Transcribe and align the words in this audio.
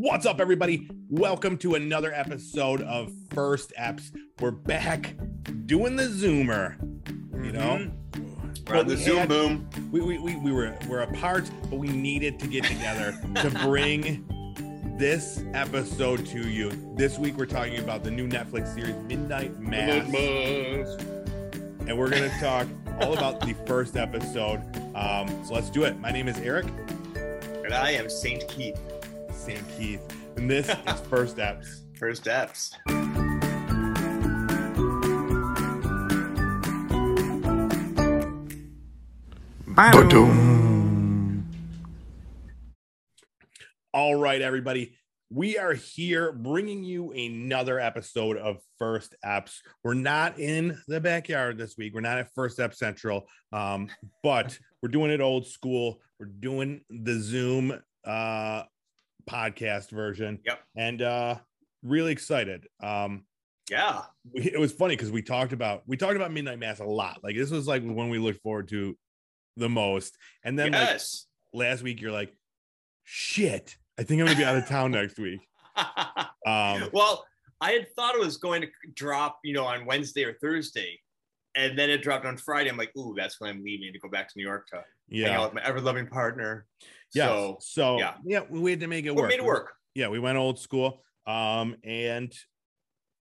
What's 0.00 0.26
up, 0.26 0.40
everybody? 0.40 0.88
Welcome 1.10 1.58
to 1.58 1.74
another 1.74 2.12
episode 2.14 2.82
of 2.82 3.10
First 3.34 3.72
Eps. 3.76 4.12
We're 4.40 4.52
back 4.52 5.16
doing 5.66 5.96
the 5.96 6.04
Zoomer. 6.04 6.76
You 7.44 7.50
know, 7.50 7.90
We're 8.68 8.76
on 8.78 8.86
the 8.86 8.94
we 8.94 9.02
Zoom 9.02 9.16
had- 9.16 9.28
boom. 9.28 9.68
we, 9.90 10.00
we, 10.00 10.18
we, 10.18 10.36
we 10.36 10.52
were 10.52 10.76
we're 10.88 11.00
apart, 11.00 11.50
but 11.68 11.80
we 11.80 11.88
needed 11.88 12.38
to 12.38 12.46
get 12.46 12.62
together 12.62 13.12
to 13.42 13.50
bring 13.64 14.24
this 14.98 15.42
episode 15.52 16.24
to 16.26 16.48
you. 16.48 16.70
This 16.94 17.18
week, 17.18 17.36
we're 17.36 17.46
talking 17.46 17.80
about 17.80 18.04
the 18.04 18.10
new 18.12 18.28
Netflix 18.28 18.72
series 18.74 18.94
Midnight 19.08 19.58
Mass, 19.58 20.08
and 21.88 21.98
we're 21.98 22.08
gonna 22.10 22.30
talk 22.38 22.68
all 23.00 23.14
about 23.14 23.40
the 23.40 23.54
first 23.66 23.96
episode. 23.96 24.60
Um, 24.94 25.28
so 25.44 25.54
let's 25.54 25.70
do 25.70 25.82
it. 25.84 25.98
My 25.98 26.12
name 26.12 26.28
is 26.28 26.38
Eric 26.38 26.66
And 27.64 27.74
I 27.74 27.90
am 27.92 28.08
Saint 28.08 28.46
Keith. 28.46 28.78
Sam 29.48 29.64
Keith, 29.78 30.02
and 30.36 30.50
this 30.50 30.68
is 30.86 31.00
First 31.08 31.38
Eps. 31.38 31.80
First 31.98 32.20
steps. 32.20 32.74
All 43.94 44.16
right, 44.16 44.42
everybody. 44.42 44.98
We 45.30 45.56
are 45.56 45.72
here 45.72 46.30
bringing 46.32 46.84
you 46.84 47.12
another 47.12 47.80
episode 47.80 48.36
of 48.36 48.58
First 48.78 49.14
Eps. 49.24 49.60
We're 49.82 49.94
not 49.94 50.38
in 50.38 50.78
the 50.88 51.00
backyard 51.00 51.56
this 51.56 51.78
week. 51.78 51.94
We're 51.94 52.02
not 52.02 52.18
at 52.18 52.28
First 52.34 52.60
Ep 52.60 52.74
Central, 52.74 53.26
um, 53.54 53.88
but 54.22 54.58
we're 54.82 54.90
doing 54.90 55.10
it 55.10 55.22
old 55.22 55.46
school. 55.46 56.02
We're 56.20 56.26
doing 56.26 56.82
the 56.90 57.18
Zoom 57.18 57.80
uh, 58.04 58.64
podcast 59.28 59.90
version. 59.90 60.38
Yep. 60.44 60.60
And 60.76 61.02
uh, 61.02 61.34
really 61.82 62.12
excited. 62.12 62.66
Um, 62.82 63.24
Yeah. 63.70 64.02
we, 64.32 64.42
it 64.42 64.58
was 64.58 64.72
funny 64.72 64.96
because 64.96 65.10
we 65.10 65.22
talked 65.22 65.52
about 65.52 65.82
we 65.86 65.96
talked 65.96 66.16
about 66.16 66.32
Midnight 66.32 66.58
Mass 66.58 66.80
a 66.80 66.84
lot. 66.84 67.20
Like 67.22 67.36
this 67.36 67.50
was 67.50 67.66
like 67.68 67.82
when 67.82 68.08
we 68.08 68.18
looked 68.18 68.42
forward 68.42 68.68
to 68.68 68.96
the 69.56 69.68
most. 69.68 70.16
And 70.44 70.58
then 70.58 70.72
like 70.72 71.00
last 71.52 71.82
week, 71.82 72.00
you're 72.00 72.12
like, 72.12 72.34
shit. 73.04 73.76
I 73.98 74.04
think 74.04 74.20
I'm 74.20 74.26
gonna 74.26 74.38
be 74.38 74.44
out 74.44 74.56
of 74.56 74.66
town 74.66 74.92
next 74.92 75.18
week. 75.18 75.40
Um, 76.46 76.88
well, 76.94 77.26
I 77.60 77.72
had 77.72 77.94
thought 77.94 78.14
it 78.14 78.20
was 78.20 78.38
going 78.38 78.62
to 78.62 78.68
drop, 78.94 79.38
you 79.44 79.52
know, 79.52 79.64
on 79.64 79.84
Wednesday 79.84 80.24
or 80.24 80.32
Thursday. 80.40 80.98
And 81.56 81.78
then 81.78 81.90
it 81.90 82.02
dropped 82.02 82.24
on 82.24 82.38
Friday. 82.38 82.70
I'm 82.70 82.78
like, 82.78 82.96
ooh, 82.96 83.14
that's 83.14 83.38
when 83.38 83.50
I'm 83.50 83.62
leaving 83.62 83.92
to 83.92 83.98
go 83.98 84.08
back 84.08 84.28
to 84.28 84.34
New 84.36 84.44
York 84.46 84.66
to 84.68 84.82
hang 85.10 85.20
yeah, 85.20 85.38
out 85.40 85.54
with 85.54 85.62
my 85.62 85.68
ever 85.68 85.80
loving 85.80 86.06
partner. 86.06 86.66
yeah. 87.14 87.26
So 87.26 87.56
So, 87.60 87.98
yeah. 87.98 88.14
yeah, 88.24 88.40
we 88.48 88.70
had 88.70 88.80
to 88.80 88.86
make 88.86 89.04
it 89.06 89.14
we 89.14 89.22
work. 89.22 89.30
made 89.30 89.38
it 89.40 89.44
work. 89.44 89.72
Yeah, 89.94 90.08
we 90.08 90.18
went 90.18 90.38
old 90.38 90.58
school. 90.58 91.02
Um, 91.26 91.76
and 91.84 92.32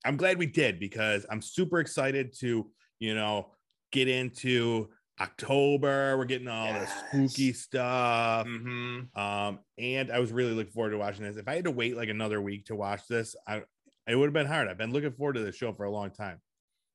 I'm 0.04 0.16
glad 0.16 0.38
we 0.38 0.46
did 0.46 0.78
because 0.80 1.26
I'm 1.30 1.40
super 1.42 1.80
excited 1.80 2.34
to, 2.40 2.70
you 2.98 3.14
know, 3.14 3.52
get 3.92 4.08
into 4.08 4.88
October. 5.20 6.16
We're 6.18 6.24
getting 6.24 6.48
all 6.48 6.66
Yes. 6.66 6.92
the 7.12 7.28
spooky 7.28 7.52
stuff. 7.52 8.46
hmm 8.46 9.00
Um, 9.14 9.60
and 9.78 10.10
I 10.10 10.18
was 10.18 10.32
really 10.32 10.52
looking 10.52 10.72
forward 10.72 10.90
to 10.90 10.98
watching 10.98 11.24
this. 11.24 11.36
If 11.36 11.48
I 11.48 11.54
had 11.54 11.64
to 11.64 11.70
wait 11.70 11.96
like 11.96 12.08
another 12.08 12.40
week 12.40 12.66
to 12.66 12.76
watch 12.76 13.06
this, 13.08 13.36
I 13.46 13.62
it 14.06 14.16
would 14.16 14.26
have 14.26 14.34
been 14.34 14.46
hard. 14.46 14.68
I've 14.68 14.76
been 14.76 14.92
looking 14.92 15.12
forward 15.12 15.34
to 15.34 15.40
the 15.40 15.52
show 15.52 15.72
for 15.72 15.84
a 15.84 15.90
long 15.90 16.10
time. 16.10 16.38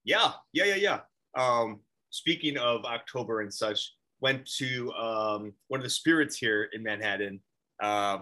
Yeah, 0.04 0.34
yeah, 0.54 0.66
yeah, 0.66 0.76
yeah. 0.76 1.00
Um, 1.36 1.82
speaking 2.12 2.58
of 2.58 2.86
October 2.86 3.42
and 3.42 3.52
such, 3.54 3.94
went 4.22 4.46
to 4.58 4.92
um, 4.94 5.54
one 5.68 5.80
of 5.80 5.84
the 5.84 5.90
spirits 5.90 6.38
here 6.38 6.70
in 6.74 6.84
Manhattan 6.84 7.40
uh, 7.82 8.20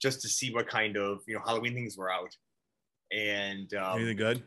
just 0.00 0.20
to 0.22 0.28
see 0.28 0.52
what 0.52 0.66
kind 0.68 0.96
of 0.96 1.20
you 1.26 1.34
know 1.34 1.40
Halloween 1.44 1.74
things 1.74 1.96
were 1.96 2.10
out. 2.12 2.34
And 3.12 3.72
um, 3.74 3.98
Anything 3.98 4.16
good? 4.16 4.42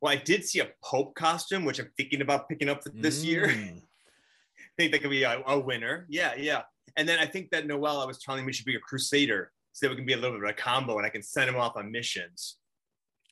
well, 0.00 0.12
I 0.12 0.16
did 0.16 0.44
see 0.44 0.60
a 0.60 0.68
Pope 0.84 1.14
costume, 1.14 1.64
which 1.64 1.78
I'm 1.78 1.90
thinking 1.96 2.20
about 2.20 2.48
picking 2.48 2.68
up 2.68 2.82
this 2.92 3.24
year. 3.24 3.48
Mm. 3.48 3.78
I 4.58 4.62
think 4.76 4.92
that 4.92 5.00
could 5.02 5.10
be 5.10 5.22
a, 5.22 5.40
a 5.46 5.58
winner. 5.58 6.06
Yeah, 6.08 6.34
yeah. 6.36 6.62
And 6.96 7.08
then 7.08 7.18
I 7.18 7.26
think 7.26 7.50
that 7.50 7.66
Noel, 7.66 8.00
I 8.00 8.04
was 8.04 8.18
telling 8.18 8.42
me, 8.42 8.46
we 8.46 8.52
should 8.52 8.66
be 8.66 8.74
a 8.76 8.80
crusader 8.80 9.52
so 9.72 9.86
that 9.86 9.90
we 9.90 9.96
can 9.96 10.04
be 10.06 10.12
a 10.12 10.16
little 10.16 10.32
bit 10.38 10.44
of 10.44 10.50
a 10.50 10.52
combo 10.52 10.96
and 10.98 11.06
I 11.06 11.10
can 11.10 11.22
send 11.22 11.48
him 11.48 11.56
off 11.56 11.76
on 11.76 11.90
missions. 11.90 12.56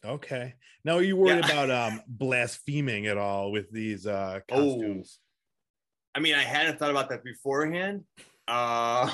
Okay. 0.04 0.54
Now, 0.84 0.94
are 0.96 1.02
you 1.02 1.16
worried 1.16 1.44
Yeah. 1.44 1.52
about 1.66 1.70
um 1.70 2.00
blaspheming 2.08 3.06
at 3.06 3.18
all 3.18 3.52
with 3.52 3.70
these 3.70 4.06
uh 4.06 4.40
Oh. 4.50 4.54
costumes? 4.76 5.18
I 6.14 6.20
mean, 6.20 6.34
I 6.34 6.42
hadn't 6.42 6.78
thought 6.78 6.90
about 6.90 7.08
that 7.10 7.24
beforehand. 7.24 8.04
Uh, 8.48 9.08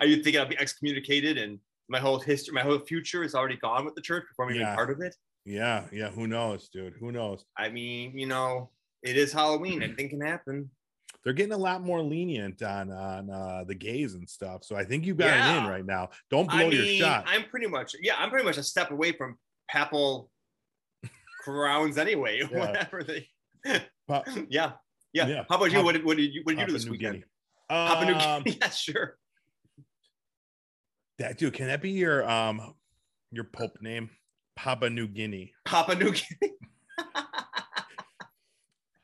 are 0.00 0.06
you 0.06 0.22
thinking 0.22 0.38
I'll 0.38 0.48
be 0.48 0.58
excommunicated 0.58 1.36
and 1.36 1.58
my 1.88 1.98
whole 2.00 2.18
history, 2.18 2.54
my 2.54 2.62
whole 2.62 2.78
future 2.78 3.22
is 3.22 3.34
already 3.34 3.56
gone 3.56 3.84
with 3.84 3.94
the 3.94 4.00
church 4.00 4.24
before 4.28 4.46
I'm 4.46 4.52
even 4.54 4.62
Yeah. 4.62 4.74
part 4.74 4.90
of 4.90 5.00
it? 5.02 5.14
Yeah, 5.44 5.84
yeah. 5.92 6.10
Who 6.10 6.26
knows, 6.26 6.70
dude? 6.70 6.94
Who 6.98 7.12
knows? 7.12 7.44
I 7.58 7.68
mean, 7.68 8.18
you 8.18 8.26
know, 8.26 8.70
it 9.02 9.18
is 9.18 9.32
Halloween. 9.32 9.82
Anything 9.82 10.08
can 10.08 10.20
happen. 10.22 10.70
They're 11.22 11.34
getting 11.34 11.52
a 11.52 11.58
lot 11.58 11.82
more 11.82 12.00
lenient 12.02 12.62
on 12.62 12.90
on 12.90 13.28
uh 13.30 13.64
the 13.68 13.74
gays 13.74 14.14
and 14.14 14.28
stuff. 14.28 14.64
So 14.64 14.74
I 14.74 14.84
think 14.84 15.04
you 15.04 15.14
got 15.14 15.28
it 15.36 15.58
in 15.58 15.68
right 15.70 15.84
now. 15.84 16.08
Don't 16.30 16.48
blow 16.48 16.58
I 16.68 16.70
your 16.70 16.86
shot. 16.86 17.24
I'm 17.28 17.44
pretty 17.44 17.66
much, 17.66 17.94
yeah, 18.00 18.14
I'm 18.18 18.30
pretty 18.30 18.46
much 18.46 18.56
a 18.56 18.62
step 18.62 18.90
away 18.90 19.12
from 19.12 19.38
papal 19.70 20.30
crowns 21.44 21.98
anyway. 21.98 22.40
Yeah. 22.50 22.58
Whatever 22.58 23.04
they, 23.04 23.28
Pa- 24.10 24.24
yeah, 24.48 24.72
yeah, 25.12 25.26
Yeah. 25.28 25.44
How 25.48 25.56
about 25.56 25.70
you? 25.72 25.82
What 25.84 25.92
did, 25.92 26.04
what 26.04 26.16
did 26.16 26.34
you 26.34 26.40
what 26.44 26.52
did 26.56 26.60
you 26.62 26.66
do 26.66 26.72
this 26.72 26.84
New 26.84 26.90
weekend? 26.92 27.24
Papua 27.68 28.06
New 28.06 28.14
Um, 28.18 28.42
Guinea. 28.42 28.58
Yeah, 28.62 28.70
sure. 28.70 29.18
that 31.18 31.38
dude, 31.38 31.54
can 31.54 31.68
that 31.68 31.80
be 31.80 31.90
your 31.90 32.28
um 32.28 32.74
your 33.30 33.44
pope 33.44 33.80
name? 33.80 34.10
Papa 34.56 34.90
New 34.90 35.06
Guinea. 35.06 35.52
Papua 35.64 35.94
New 35.96 36.10
Guinea. 36.12 36.52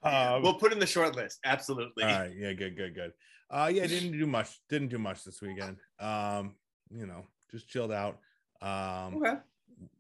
Um, 0.03 0.41
we'll 0.43 0.55
put 0.55 0.72
in 0.72 0.78
the 0.78 0.87
short 0.87 1.16
list. 1.16 1.41
Absolutely. 1.45 2.05
All 2.05 2.11
right. 2.11 2.33
Yeah. 2.37 2.53
Good. 2.53 2.77
Good. 2.77 2.95
Good. 2.95 3.12
Uh, 3.50 3.69
yeah. 3.75 3.89
Didn't 3.89 4.12
do 4.12 4.25
much. 4.25 4.61
Didn't 4.69 4.87
do 4.89 4.99
much 4.99 5.25
this 5.25 5.43
weekend. 5.43 5.78
Um, 5.99 6.55
you 6.95 7.06
know, 7.06 7.25
just 7.50 7.69
chilled 7.69 7.91
out. 7.91 8.19
Um, 8.62 9.16
Okay. 9.16 9.34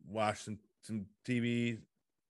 watched 0.08 0.44
some 0.44 0.60
some 0.82 1.06
TV. 1.26 1.78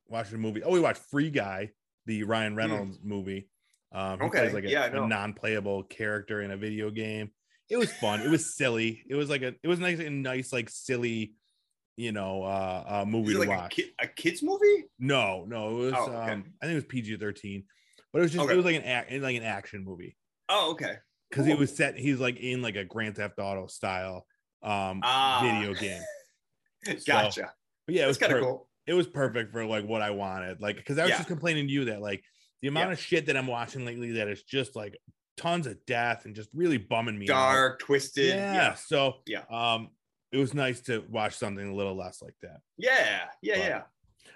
Watched 0.09 0.33
a 0.33 0.39
movie. 0.39 0.63
Oh, 0.63 0.71
we 0.73 0.81
watched 0.81 1.03
Free 1.11 1.29
Guy, 1.29 1.71
the 2.07 2.25
Ryan 2.25 2.57
Reynolds 2.57 2.99
movie. 3.03 3.49
Um, 3.93 4.13
he 4.13 4.17
Hmm. 4.19 4.23
Okay, 4.25 4.39
plays 4.41 4.55
like 4.55 4.65
a, 4.65 4.69
yeah, 4.71 4.87
a 4.87 5.07
non-playable 5.07 5.85
character 5.85 6.43
in 6.43 6.51
a 6.51 6.57
video 6.57 6.91
game. 6.91 7.31
It 7.69 7.77
was 7.77 7.93
fun. 7.93 8.21
it 8.21 8.31
was 8.31 8.55
silly. 8.57 9.03
It 9.09 9.15
was 9.15 9.29
like 9.29 9.43
a. 9.43 9.55
It 9.63 9.69
was 9.69 9.79
nice. 9.81 9.99
A 9.99 10.09
nice 10.11 10.53
like 10.53 10.69
silly, 10.69 11.35
you 11.97 12.13
know, 12.13 12.43
uh, 12.45 12.85
uh 13.03 13.05
movie 13.07 13.33
to 13.33 13.43
it 13.43 13.49
like 13.49 13.49
a, 13.49 13.63
watch. 13.63 13.73
kid, 13.73 13.87
a 14.01 14.07
kids 14.07 14.43
movie? 14.43 14.85
No, 14.99 15.45
no, 15.47 15.71
it 15.71 15.75
was. 15.75 15.95
Oh, 15.97 16.11
okay. 16.13 16.33
um, 16.33 16.45
I 16.63 16.67
think 16.67 16.73
it 16.73 16.75
was 16.77 16.85
PG 16.85 17.17
thirteen, 17.19 17.65
but 18.13 18.21
it 18.21 18.23
was 18.23 18.33
just. 18.33 18.45
Okay. 18.45 18.53
It 18.55 18.57
was 18.57 18.65
like 18.65 18.77
an 18.77 18.83
act, 18.85 19.13
like 19.13 19.37
an 19.37 19.43
action 19.43 19.85
movie 19.85 20.17
Oh, 20.49 20.73
okay. 20.73 20.95
because 21.31 21.45
he 21.47 21.53
Cool. 21.53 21.61
was 21.61 21.75
set 21.77 21.97
he's 21.99 22.21
like 22.21 22.39
in 22.39 22.63
like 22.63 22.77
a 22.77 22.85
grand 22.85 23.17
theft 23.17 23.39
auto 23.41 23.67
style 23.67 24.27
um 24.63 25.01
Ah. 25.03 25.41
video 25.43 25.75
game 25.75 26.03
Gotcha. 27.07 27.53
but 27.87 27.95
yeah 27.97 28.05
it 28.05 28.09
was 28.09 28.19
kind 28.19 28.33
of 28.33 28.39
per- 28.39 28.45
cool. 28.45 28.69
It 28.87 28.95
was 28.95 29.07
perfect 29.07 29.53
for 29.53 29.65
like 29.65 29.85
what 29.87 30.03
i 30.03 30.11
wanted 30.11 30.61
like 30.61 30.77
because 30.77 30.99
i 30.99 31.03
was 31.03 31.11
Yeah. 31.11 31.17
just 31.17 31.29
complaining 31.29 31.67
to 31.67 31.73
you 31.73 31.85
that 31.87 32.01
like 32.01 32.23
the 32.63 32.69
amount 32.69 32.89
Yeah. 32.89 32.93
of 32.95 33.01
shit 33.01 33.27
that 33.27 33.37
i'm 33.37 33.47
watching 33.47 33.85
lately 33.85 34.13
that 34.13 34.29
is 34.29 34.43
just 34.43 34.77
like 34.77 34.97
tons 35.37 35.67
of 35.67 35.77
death 35.87 36.25
and 36.25 36.35
just 36.35 36.49
really 36.55 36.79
bumming 36.79 37.19
me 37.19 37.27
out. 37.29 37.53
Dark, 37.53 37.79
twisted. 37.81 38.29
yeah. 38.29 38.55
Yeah. 38.55 38.75
so 38.75 39.17
Yeah. 39.27 39.43
um 39.51 39.91
it 40.33 40.39
was 40.39 40.55
nice 40.55 40.81
to 40.83 41.05
watch 41.11 41.35
something 41.37 41.69
a 41.69 41.75
little 41.75 41.95
less 41.97 42.23
like 42.23 42.35
that 42.43 42.61
Yeah. 42.79 43.25
Yeah. 43.43 43.55
But- 43.55 43.59
Yeah. 43.65 43.83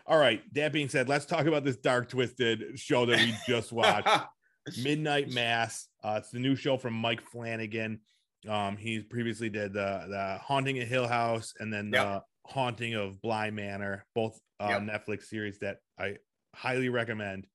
all 0.07 0.19
right 0.19 0.43
that 0.55 0.73
being 0.73 0.89
said 0.89 1.09
let's 1.09 1.25
talk 1.27 1.47
about 1.47 1.65
this 1.65 1.77
dark 1.77 2.09
twisted 2.11 2.79
show 2.79 3.07
that 3.07 3.19
we 3.19 3.35
just 3.47 3.73
watched 3.73 4.09
Midnight 4.83 5.31
Mass. 5.31 5.89
Uh, 6.05 6.17
it's 6.19 6.31
the 6.31 6.39
new 6.39 6.55
show 6.55 6.77
from 6.77 6.93
Mike 6.93 7.23
Flanagan. 7.23 8.01
Um, 8.49 8.77
he 8.77 9.01
previously 9.01 9.49
did 9.49 9.73
the 9.73 10.05
the 10.09 10.39
Haunting 10.43 10.79
of 10.81 10.87
Hill 10.89 11.09
House 11.09 11.55
and 11.59 11.73
then 11.73 11.91
the 11.91 11.97
Yep. 11.99 12.25
Haunting 12.51 12.95
of 12.95 13.21
Bly 13.23 13.51
Manor, 13.51 14.05
both 14.15 14.39
uh, 14.59 14.69
Yep. 14.69 14.83
Netflix 15.07 15.25
series 15.25 15.59
that 15.61 15.79
I 15.99 16.17
highly 16.55 16.89
recommend. 16.89 17.47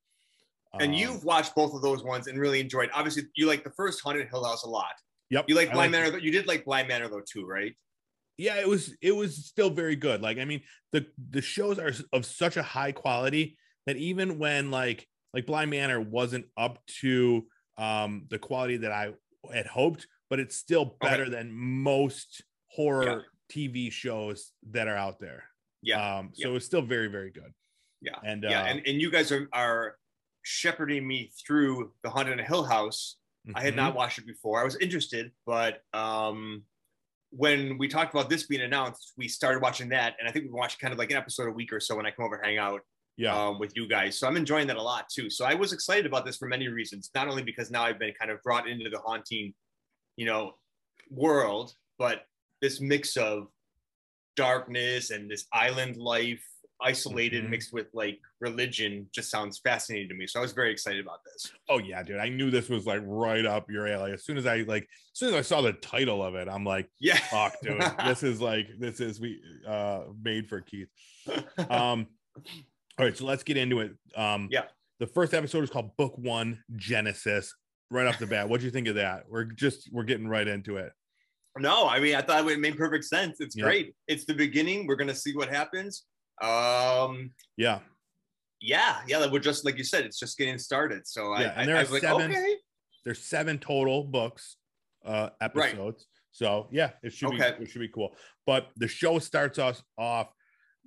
and 0.79 0.93
Um, 0.93 0.99
you've 0.99 1.23
watched 1.23 1.53
both 1.55 1.73
of 1.73 1.81
those 1.81 2.03
ones 2.03 2.27
and 2.27 2.39
really 2.39 2.59
enjoyed. 2.59 2.89
Obviously, 2.93 3.23
you 3.35 3.45
like 3.47 3.63
the 3.63 3.71
first 3.71 4.01
Haunted 4.01 4.27
Hill 4.29 4.43
House 4.43 4.63
a 4.63 4.69
lot. 4.69 4.93
yep, 5.29 5.45
You 5.47 5.55
like 5.55 5.71
Bly 5.71 5.87
liked 5.87 5.95
it. 5.95 5.99
Manor. 6.11 6.17
You 6.19 6.31
did 6.31 6.47
like 6.47 6.65
Bly 6.65 6.83
Manor 6.83 7.09
though 7.09 7.21
too, 7.29 7.45
right? 7.45 7.73
yeah 8.37 8.55
it 8.59 8.67
was 8.67 8.93
it 9.01 9.15
was 9.15 9.45
still 9.45 9.69
very 9.69 9.95
good 9.95 10.21
like 10.21 10.37
i 10.39 10.43
mean 10.43 10.59
the 10.91 11.05
the 11.29 11.41
shows 11.41 11.79
are 11.79 11.93
of 12.11 12.25
such 12.25 12.57
a 12.57 12.61
high 12.63 12.91
quality 12.91 13.57
that 13.85 13.95
even 13.95 14.37
when 14.37 14.69
like 14.71 15.07
like 15.33 15.45
Bly 15.45 15.65
Manor 15.65 16.01
wasn't 16.01 16.45
up 16.57 16.79
to 16.99 17.47
um 17.77 18.25
the 18.29 18.37
quality 18.37 18.75
that 18.75 18.91
i 18.91 19.13
had 19.53 19.65
hoped 19.65 20.05
but 20.29 20.41
it's 20.41 20.57
still 20.57 20.81
Okay. 20.81 20.97
better 21.11 21.29
than 21.29 21.49
most 21.53 22.43
horror 22.67 23.23
tv 23.51 23.91
shows 23.91 24.51
that 24.71 24.87
are 24.87 24.95
out 24.97 25.19
there 25.19 25.43
Yeah. 25.81 26.17
um 26.17 26.31
so 26.33 26.49
yeah. 26.49 26.55
it's 26.57 26.65
still 26.65 26.81
very 26.81 27.07
very 27.07 27.31
good 27.31 27.53
Yeah. 28.01 28.19
and 28.23 28.43
yeah. 28.43 28.61
uh, 28.61 28.65
And, 28.65 28.81
and 28.87 29.01
you 29.01 29.09
guys 29.11 29.31
are 29.31 29.47
are 29.53 29.97
shepherding 30.43 31.07
me 31.07 31.31
through 31.45 31.91
the 32.03 32.09
Haunted 32.09 32.39
Hill 32.41 32.63
House. 32.63 33.17
I 33.55 33.61
had 33.61 33.75
not 33.75 33.95
watched 33.95 34.17
it 34.19 34.25
before. 34.27 34.59
I 34.61 34.63
was 34.63 34.75
interested, 34.77 35.31
but 35.45 35.81
um, 35.93 36.63
when 37.31 37.77
we 37.77 37.87
talked 37.87 38.13
about 38.13 38.29
this 38.29 38.43
being 38.47 38.61
announced, 38.61 39.13
we 39.17 39.27
started 39.27 39.61
watching 39.61 39.89
that, 39.89 40.15
and 40.19 40.27
I 40.27 40.31
think 40.31 40.45
we 40.45 40.51
watched 40.51 40.79
kind 40.79 40.91
of 40.93 40.97
like 40.99 41.11
an 41.11 41.17
episode 41.17 41.47
a 41.47 41.51
week 41.51 41.71
or 41.73 41.79
so 41.79 41.95
when 41.95 42.05
I 42.05 42.11
come 42.11 42.25
over 42.25 42.35
and 42.35 42.45
hang 42.45 42.57
out 42.59 42.81
Yeah. 43.17 43.35
um, 43.35 43.59
with 43.59 43.75
you 43.75 43.87
guys. 43.87 44.17
So 44.19 44.27
I'm 44.27 44.37
enjoying 44.37 44.67
that 44.67 44.77
a 44.77 44.81
lot 44.81 45.09
too. 45.09 45.29
So 45.29 45.45
I 45.45 45.53
was 45.55 45.73
excited 45.73 46.05
about 46.05 46.25
this 46.25 46.37
for 46.37 46.47
many 46.47 46.67
reasons. 46.67 47.09
Not 47.15 47.27
only 47.27 47.43
because 47.43 47.69
now 47.71 47.83
I've 47.83 47.99
been 47.99 48.13
kind 48.19 48.31
of 48.31 48.41
brought 48.43 48.67
into 48.67 48.89
the 48.89 48.99
haunting, 48.99 49.53
you 50.15 50.25
know, 50.25 50.53
world, 51.09 51.73
but 51.97 52.25
this 52.61 52.79
mix 52.81 53.17
of 53.17 53.47
darkness 54.35 55.11
and 55.11 55.29
this 55.29 55.45
island 55.53 55.97
life, 55.97 56.43
isolated, 56.81 57.45
Mhm. 57.45 57.49
mixed 57.51 57.71
with 57.73 57.87
like 57.93 58.19
religion, 58.41 59.09
just 59.13 59.29
sounds 59.29 59.59
fascinating 59.59 60.09
to 60.09 60.15
me. 60.15 60.27
So 60.27 60.39
I 60.39 60.41
was 60.41 60.51
very 60.51 60.71
excited 60.71 60.99
about 61.01 61.23
this. 61.23 61.51
Oh 61.69 61.77
yeah, 61.79 62.03
dude. 62.03 62.17
I 62.17 62.27
knew 62.29 62.51
this 62.51 62.67
was 62.67 62.85
like 62.85 63.01
right 63.05 63.45
up 63.45 63.69
your 63.71 63.87
alley. 63.87 64.11
As 64.11 64.25
soon 64.25 64.37
as 64.37 64.45
I 64.45 64.57
like, 64.63 64.83
as 64.83 64.89
soon 65.19 65.29
as 65.29 65.35
I 65.35 65.41
saw 65.41 65.61
the 65.61 65.73
title 65.73 66.21
of 66.23 66.35
it, 66.35 66.49
I'm 66.49 66.65
like, 66.65 66.89
Yeah. 66.99 67.17
fuck, 67.17 67.55
dude. 67.61 67.79
this 68.05 68.23
is 68.23 68.41
like, 68.41 68.67
this 68.77 68.99
is 68.99 69.19
we 69.21 69.41
uh 69.65 70.03
made 70.21 70.49
for 70.49 70.61
Keith. 70.61 70.89
Um, 71.69 72.07
all 72.97 73.05
right, 73.05 73.15
so 73.17 73.25
let's 73.25 73.43
get 73.43 73.57
into 73.57 73.79
it. 73.79 73.93
Um, 74.15 74.49
Yeah. 74.51 74.65
The 74.99 75.07
first 75.07 75.33
episode 75.33 75.63
is 75.63 75.69
called 75.69 75.95
Book 75.97 76.17
One 76.17 76.63
Genesis. 76.75 77.53
Right 77.91 78.07
off 78.07 78.17
the 78.19 78.25
bat, 78.27 78.49
what 78.49 78.59
do 78.59 78.65
you 78.65 78.71
think 78.71 78.87
of 78.87 78.95
that? 78.95 79.29
We're 79.29 79.43
just 79.45 79.89
we're 79.93 80.03
getting 80.05 80.27
right 80.27 80.47
into 80.47 80.77
it. 80.77 80.91
No, 81.57 81.87
I 81.87 81.99
mean, 81.99 82.15
I 82.15 82.21
thought 82.21 82.45
it 82.49 82.59
made 82.59 82.77
perfect 82.77 83.05
sense. 83.05 83.39
It's 83.39 83.55
Yeah. 83.55 83.63
great. 83.63 83.95
It's 84.07 84.25
the 84.25 84.33
beginning. 84.33 84.87
We're 84.87 84.95
gonna 84.97 85.15
see 85.15 85.33
what 85.35 85.49
happens. 85.49 86.05
Um, 86.41 87.31
Yeah, 87.57 87.79
yeah, 88.59 89.01
yeah. 89.07 89.25
We're 89.31 89.39
just 89.39 89.63
like 89.63 89.77
you 89.77 89.83
said, 89.85 90.05
it's 90.05 90.19
just 90.19 90.37
getting 90.37 90.57
started. 90.59 91.07
So 91.07 91.37
Yeah, 91.39 91.53
I, 91.55 91.61
and 91.61 91.69
there 91.69 91.75
I, 91.77 91.79
I 91.79 91.81
are 91.81 91.85
was 91.85 91.91
like, 91.91 92.01
seven- 92.01 92.31
okay, 92.31 92.55
there's 93.05 93.21
seven 93.23 93.57
total 93.59 94.03
books, 94.03 94.57
uh, 95.05 95.29
episodes. 95.39 96.07
So 96.31 96.67
yeah, 96.71 96.91
it 97.03 97.13
should 97.13 97.33
Okay. 97.33 97.55
be 97.57 97.63
it 97.63 97.69
should 97.69 97.79
be 97.79 97.87
cool. 97.87 98.17
But 98.45 98.69
the 98.75 98.87
show 98.89 99.19
starts 99.19 99.57
us 99.59 99.81
off 99.97 100.33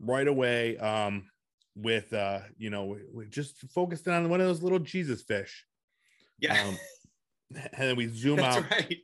right 0.00 0.28
away 0.28 0.76
um 0.78 1.30
with 1.74 2.12
uh 2.12 2.40
you 2.58 2.70
know 2.70 2.98
we, 3.12 3.26
just 3.28 3.56
focused 3.72 4.06
on 4.08 4.28
one 4.28 4.40
of 4.40 4.46
those 4.46 4.62
little 4.62 4.78
Jesus 4.80 5.22
fish. 5.22 5.64
yeah, 6.40 6.62
Um, 6.68 6.78
and 7.72 7.88
then 7.88 7.96
we 7.96 8.08
zoom 8.08 8.40
out. 8.40 8.62
that's 8.62 8.66
out 8.66 8.70
right. 8.90 8.98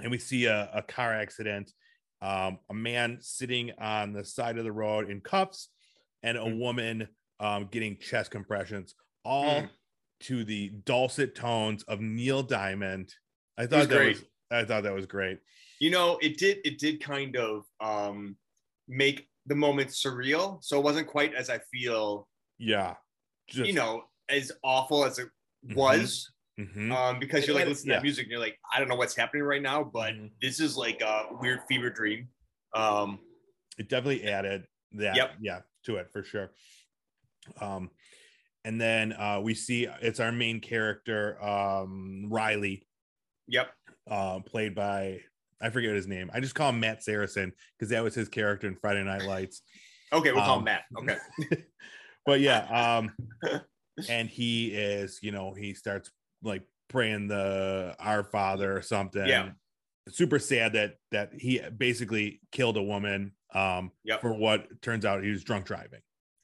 And 0.00 0.10
we 0.10 0.18
see 0.18 0.46
a, 0.46 0.70
a 0.74 0.82
car 0.82 1.12
accident 1.14 1.72
um, 2.20 2.58
a 2.70 2.74
man 2.74 3.18
sitting 3.20 3.72
on 3.80 4.12
the 4.12 4.24
side 4.24 4.56
of 4.56 4.62
the 4.64 4.70
road 4.72 5.10
in 5.10 5.20
cuffs 5.20 5.68
and 6.22 6.38
a 6.38 6.42
Mm. 6.42 6.58
woman 6.58 7.08
um, 7.40 7.68
getting 7.70 7.96
chest 7.98 8.30
compressions 8.30 8.94
all 9.24 9.62
Mm. 9.62 9.70
to 10.20 10.44
the 10.44 10.68
dulcet 10.84 11.34
tones 11.34 11.82
of 11.84 12.00
neil 12.00 12.42
diamond 12.42 13.12
i 13.58 13.62
was 13.62 13.70
thought 13.70 13.88
that 13.88 13.96
great. 13.96 14.16
was 14.18 14.24
i 14.52 14.64
thought 14.64 14.82
that 14.84 14.94
was 14.94 15.06
great 15.06 15.38
You 15.80 15.90
know, 15.90 16.16
it 16.22 16.38
did. 16.38 16.58
It 16.64 16.78
did 16.78 17.02
kind 17.02 17.34
of 17.36 17.64
um, 17.80 18.36
make 18.86 19.28
the 19.46 19.56
moment 19.56 19.90
surreal. 19.90 20.62
So 20.62 20.78
it 20.78 20.84
wasn't 20.84 21.08
quite 21.08 21.34
as 21.34 21.50
I 21.50 21.58
feel. 21.72 22.28
yeah 22.58 22.94
just 23.48 23.66
you 23.66 23.74
know, 23.74 24.04
as 24.28 24.52
awful 24.62 25.04
as 25.04 25.18
it 25.18 25.28
Mhm. 25.66 25.74
was. 25.74 26.30
Mhm. 26.66 26.92
Um, 26.92 27.18
because 27.18 27.46
you're 27.46 27.54
like 27.54 27.64
Yeah. 27.64 27.68
listening 27.70 27.90
to 27.92 27.96
that 27.96 28.02
music 28.02 28.24
and 28.24 28.30
you're 28.30 28.40
like, 28.40 28.58
I 28.72 28.78
don't 28.78 28.88
know 28.88 28.96
what's 28.96 29.16
happening 29.16 29.42
right 29.44 29.62
now, 29.62 29.82
but 29.84 30.14
Mhm. 30.14 30.30
this 30.40 30.60
is 30.60 30.76
like 30.76 31.00
a 31.00 31.28
weird 31.40 31.60
fever 31.68 31.90
dream. 31.90 32.28
Um, 32.74 33.18
it 33.78 33.88
definitely 33.88 34.24
added 34.24 34.66
that 34.92 35.16
Yep. 35.16 35.36
yeah 35.40 35.60
to 35.84 35.96
it 35.96 36.10
for 36.12 36.22
sure 36.22 36.50
um 37.60 37.90
and 38.64 38.78
then 38.78 39.12
uh 39.14 39.40
we 39.42 39.54
see 39.54 39.86
it's 40.02 40.20
our 40.20 40.30
main 40.30 40.60
character 40.60 41.42
um 41.42 42.26
riley 42.28 42.86
yep. 43.48 43.72
uh, 44.10 44.40
played 44.40 44.74
by 44.74 45.20
I 45.60 45.70
forget 45.70 45.94
his 45.94 46.06
name. 46.08 46.28
I 46.34 46.40
just 46.40 46.54
call 46.56 46.70
him 46.70 46.80
Matt 46.80 47.02
Saracen 47.04 47.52
because 47.78 47.90
that 47.90 48.02
was 48.02 48.14
his 48.16 48.28
character 48.28 48.66
in 48.66 48.76
Friday 48.76 49.04
Night 49.04 49.24
Lights. 49.24 49.62
Okay, 50.12 50.30
we'll 50.32 50.42
call 50.42 50.58
Um, 50.58 50.58
him 50.58 50.64
Matt. 50.64 50.84
Okay. 50.98 51.64
but 52.26 52.40
yeah, 52.40 52.98
um, 52.98 53.12
and 54.10 54.28
he 54.28 54.68
is, 54.74 55.20
you 55.22 55.32
know, 55.32 55.54
he 55.54 55.72
starts 55.72 56.10
like 56.42 56.62
praying 56.88 57.28
the 57.28 57.94
Our 57.98 58.24
Father 58.24 58.76
or 58.76 58.82
something. 58.82 59.26
Yeah. 59.26 59.50
Super 60.08 60.38
sad 60.38 60.72
that 60.72 60.96
that 61.12 61.32
he 61.38 61.60
basically 61.76 62.40
killed 62.50 62.76
a 62.76 62.82
woman 62.82 63.32
um 63.54 63.92
Yep. 64.04 64.20
for 64.20 64.34
what 64.34 64.82
turns 64.82 65.04
out 65.04 65.22
he 65.22 65.30
was 65.30 65.44
drunk 65.44 65.64
driving. 65.66 66.00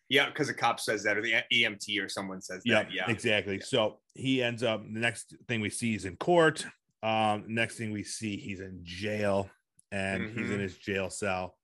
Yeah, 0.09 0.27
because 0.31 0.47
the 0.47 0.55
cop 0.55 0.81
says 0.81 1.03
that, 1.03 1.19
or 1.19 1.23
the 1.23 1.35
EMT 1.53 2.03
or 2.03 2.09
someone 2.09 2.41
says 2.41 2.63
Yeah, 2.65 2.85
that. 2.85 2.93
Yeah. 2.93 3.11
exactly. 3.11 3.57
Yeah. 3.57 3.65
So 3.65 4.01
he 4.15 4.43
ends 4.43 4.63
up 4.63 4.83
the 4.83 5.01
next 5.01 5.35
thing 5.49 5.61
we 5.61 5.71
see 5.71 5.95
is 5.95 6.05
in 6.07 6.17
court. 6.17 6.65
Um, 7.03 7.45
next 7.49 7.77
thing 7.77 7.91
we 7.93 8.05
see, 8.05 8.37
he's 8.37 8.61
in 8.61 8.81
jail 8.85 9.51
and 9.93 10.31
he's 10.31 10.51
in 10.51 10.59
Mhm. 10.59 10.63
his 10.63 10.79
jail 10.79 11.11
cell. 11.11 11.57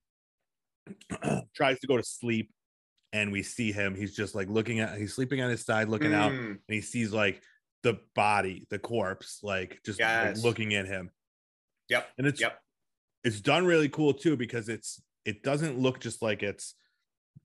Tries 1.54 1.78
to 1.80 1.87
go 1.87 1.96
to 1.96 2.02
sleep, 2.02 2.50
and 3.12 3.32
we 3.32 3.42
see 3.42 3.72
him. 3.72 3.94
He's 3.94 4.14
just 4.14 4.34
like 4.34 4.48
looking 4.48 4.80
at 4.80 4.98
he's 4.98 5.14
sleeping 5.14 5.40
on 5.40 5.48
his 5.50 5.64
side, 5.64 5.88
looking 5.88 6.12
out, 6.12 6.32
and 6.32 6.56
Mm, 6.56 6.60
he 6.69 6.80
sees 6.80 7.12
like 7.12 7.42
the 7.84 8.00
body, 8.16 8.66
the 8.70 8.78
corpse, 8.81 9.38
like 9.44 9.78
just 9.84 10.00
like, 10.00 10.36
looking 10.38 10.75
at 10.75 10.86
him. 10.86 11.10
Yep. 11.90 12.08
And 12.19 12.26
it's 12.26 12.40
Yep. 12.40 12.58
it's 13.22 13.40
done 13.40 13.64
really 13.66 13.88
cool 13.90 14.12
too 14.14 14.36
because 14.36 14.69
it's 14.69 15.00
it 15.25 15.42
doesn't 15.44 15.78
look 15.78 16.00
just 16.00 16.20
like 16.22 16.42
it's 16.42 16.75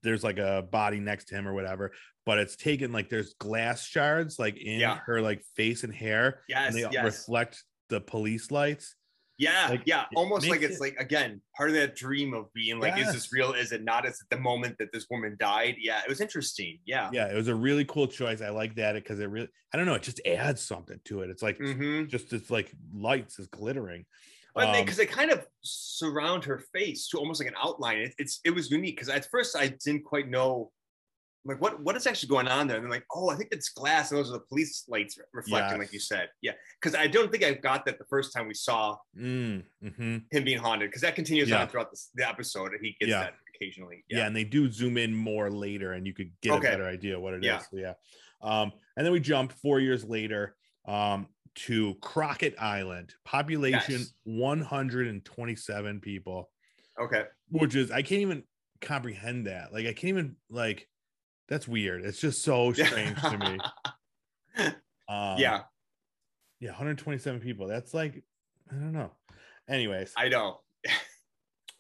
there's 0.02 0.24
like 0.24 0.38
a 0.40 0.62
body 0.72 1.00
next 1.00 1.26
to 1.26 1.36
him 1.36 1.46
or 1.48 1.54
whatever, 1.54 1.92
but 2.26 2.40
it's 2.40 2.56
taken 2.56 2.92
like 2.94 3.10
there's 3.10 3.34
glass 3.34 3.86
shards 3.86 4.40
like 4.40 4.58
in 4.58 4.80
Yeah. 4.80 5.00
her 5.06 5.22
like 5.22 5.44
face 5.56 5.84
and 5.84 5.94
hair, 5.94 6.42
Yes. 6.48 6.68
and 6.68 6.76
they 6.76 6.90
yes. 6.90 7.04
reflect 7.04 7.64
the 7.90 8.00
police 8.00 8.50
lights. 8.50 8.96
Yeah, 9.40 9.68
Like, 9.70 9.84
yeah, 9.86 10.02
it 10.02 10.18
almost 10.18 10.50
like 10.50 10.62
it's 10.62 10.76
it- 10.76 10.82
like 10.82 10.98
again 11.00 11.42
part 11.56 11.70
of 11.70 11.76
that 11.78 11.96
dream 11.96 12.34
of 12.34 12.52
being 12.54 12.78
like, 12.78 12.98
is 13.00 13.14
this 13.14 13.32
real? 13.32 13.54
Is 13.54 13.72
it 13.72 13.86
not? 13.86 14.06
Is 14.06 14.20
it 14.22 14.28
the 14.30 14.40
moment 14.40 14.78
that 14.80 14.92
this 14.92 15.08
woman 15.10 15.38
died? 15.40 15.78
Yeah, 15.80 16.02
it 16.02 16.10
was 16.10 16.20
interesting. 16.20 16.80
Yeah, 16.86 17.10
Yeah, 17.14 17.28
it 17.28 17.36
was 17.36 17.48
a 17.48 17.56
really 17.56 17.86
cool 17.86 18.08
choice. 18.08 18.42
I 18.42 18.50
like 18.50 18.76
that 18.76 18.96
because 18.96 19.22
it 19.22 19.30
really 19.30 19.48
I 19.74 19.78
don't 19.78 19.86
know, 19.86 19.94
it 19.94 20.04
just 20.04 20.20
adds 20.26 20.62
something 20.62 21.00
to 21.06 21.22
it. 21.22 21.30
It's 21.30 21.42
like 21.42 21.58
mm-hmm. 21.58 22.08
just 22.08 22.34
it's 22.34 22.52
like 22.52 22.70
lights 22.94 23.40
is 23.40 23.48
glittering. 23.48 24.06
But 24.54 24.76
Um, 24.76 24.84
because 24.84 24.98
they, 24.98 25.06
kind 25.06 25.32
of 25.32 25.46
surround 25.62 26.44
her 26.44 26.62
face 26.74 27.08
to 27.10 27.18
almost 27.18 27.40
like 27.40 27.48
an 27.48 27.56
outline. 27.64 28.00
It, 28.00 28.16
it's 28.18 28.42
it 28.44 28.50
was 28.50 28.70
unique 28.70 28.98
because 28.98 29.08
at 29.08 29.26
first 29.32 29.56
I 29.56 29.70
didn't 29.86 30.04
quite 30.04 30.28
know. 30.28 30.72
Like 31.46 31.62
what 31.62 31.82
what 31.82 31.96
is 31.96 32.06
actually 32.06 32.30
going 32.30 32.48
on 32.48 32.68
there? 32.68 32.76
And 32.78 32.86
they're 32.86 32.92
like, 32.92 33.06
oh, 33.14 33.30
I 33.30 33.36
think 33.36 33.50
it's 33.52 33.70
glass, 33.70 34.12
and 34.12 34.20
those 34.20 34.30
are 34.30 34.34
the 34.34 34.40
police 34.42 34.84
lights 34.90 35.18
reflecting, 35.34 35.80
like 35.80 35.94
you 35.94 36.00
said. 36.00 36.30
Yeah, 36.42 36.52
because 36.82 36.96
I 37.00 37.08
don't 37.08 37.32
think 37.32 37.44
I 37.46 37.54
got 37.54 37.86
that 37.86 37.98
the 37.98 38.06
first 38.06 38.34
time 38.34 38.48
we 38.48 38.54
saw 38.54 38.98
Mm, 39.18 39.64
mhm. 39.84 40.24
him 40.32 40.44
being 40.44 40.58
haunted, 40.60 40.90
because 40.90 41.02
that 41.02 41.16
continues 41.16 41.50
Yeah. 41.50 41.62
on 41.62 41.70
throughout 41.70 41.92
the, 41.92 42.00
the 42.16 42.28
episode, 42.28 42.74
and 42.74 42.84
he 42.86 42.96
gets 43.00 43.10
Yeah. 43.12 43.22
that 43.22 43.36
occasionally. 43.56 44.04
yeah. 44.10 44.26
and 44.26 44.36
they 44.36 44.44
do 44.46 44.72
zoom 44.72 44.98
in 44.98 45.14
more 45.14 45.50
later 45.52 45.92
and 45.94 46.08
you 46.08 46.14
could 46.14 46.32
get 46.42 46.54
Okay. 46.54 46.68
a 46.68 46.72
better 46.72 46.86
idea 46.88 47.20
what 47.20 47.34
it 47.34 47.40
is. 47.40 47.46
Yeah. 47.46 47.60
So, 47.60 47.78
yeah 47.78 47.94
um 48.42 48.72
and 48.96 49.06
then 49.06 49.12
we 49.12 49.20
jump 49.20 49.52
four 49.52 49.82
years 49.82 50.06
later 50.06 50.56
um 50.86 51.28
to 51.56 51.96
crockett 51.96 52.56
island 52.58 53.14
population 53.26 54.00
Yes. 54.00 54.14
127 54.24 56.00
people 56.00 56.50
Okay. 57.00 57.24
which 57.50 57.76
is 57.76 57.92
i 57.92 58.02
can't 58.02 58.22
even 58.22 58.44
comprehend 58.82 59.48
that 59.48 59.74
like 59.74 59.86
i 59.86 59.94
can't 59.94 60.06
even 60.10 60.36
like 60.50 60.88
that's 61.50 61.68
weird 61.68 62.04
it's 62.06 62.20
just 62.20 62.44
so 62.44 62.72
strange 62.74 63.20
to 63.22 63.38
me 63.38 63.58
um, 65.10 65.38
yeah, 65.38 65.62
yeah 66.60 66.70
127 66.70 67.40
people 67.42 67.68
that's 67.68 67.94
like 67.94 68.24
i 68.72 68.76
don't 68.76 68.94
know 68.94 69.12
anyways 69.68 70.14
I 70.18 70.30
know. 70.30 70.62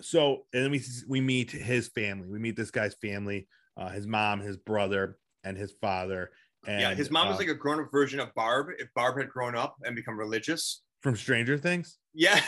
so 0.01 0.45
and 0.53 0.63
then 0.63 0.71
we 0.71 0.81
we 1.07 1.21
meet 1.21 1.51
his 1.51 1.89
family. 1.89 2.27
We 2.27 2.39
meet 2.39 2.55
this 2.55 2.71
guy's 2.71 2.95
family, 2.95 3.47
uh, 3.77 3.89
his 3.89 4.07
mom, 4.07 4.39
his 4.39 4.57
brother, 4.57 5.17
and 5.43 5.57
his 5.57 5.73
father. 5.81 6.31
And 6.67 6.81
yeah, 6.81 6.93
his 6.93 7.09
mom 7.09 7.27
uh, 7.27 7.31
was 7.31 7.39
like 7.39 7.47
a 7.47 7.55
grown 7.55 7.79
up 7.83 7.91
version 7.91 8.19
of 8.19 8.33
Barb. 8.35 8.67
If 8.77 8.89
Barb 8.93 9.17
had 9.17 9.29
grown 9.29 9.55
up 9.55 9.77
and 9.83 9.95
become 9.95 10.17
religious. 10.17 10.81
from 11.01 11.15
Stranger 11.15 11.57
Things. 11.57 11.97
Yeah. 12.13 12.41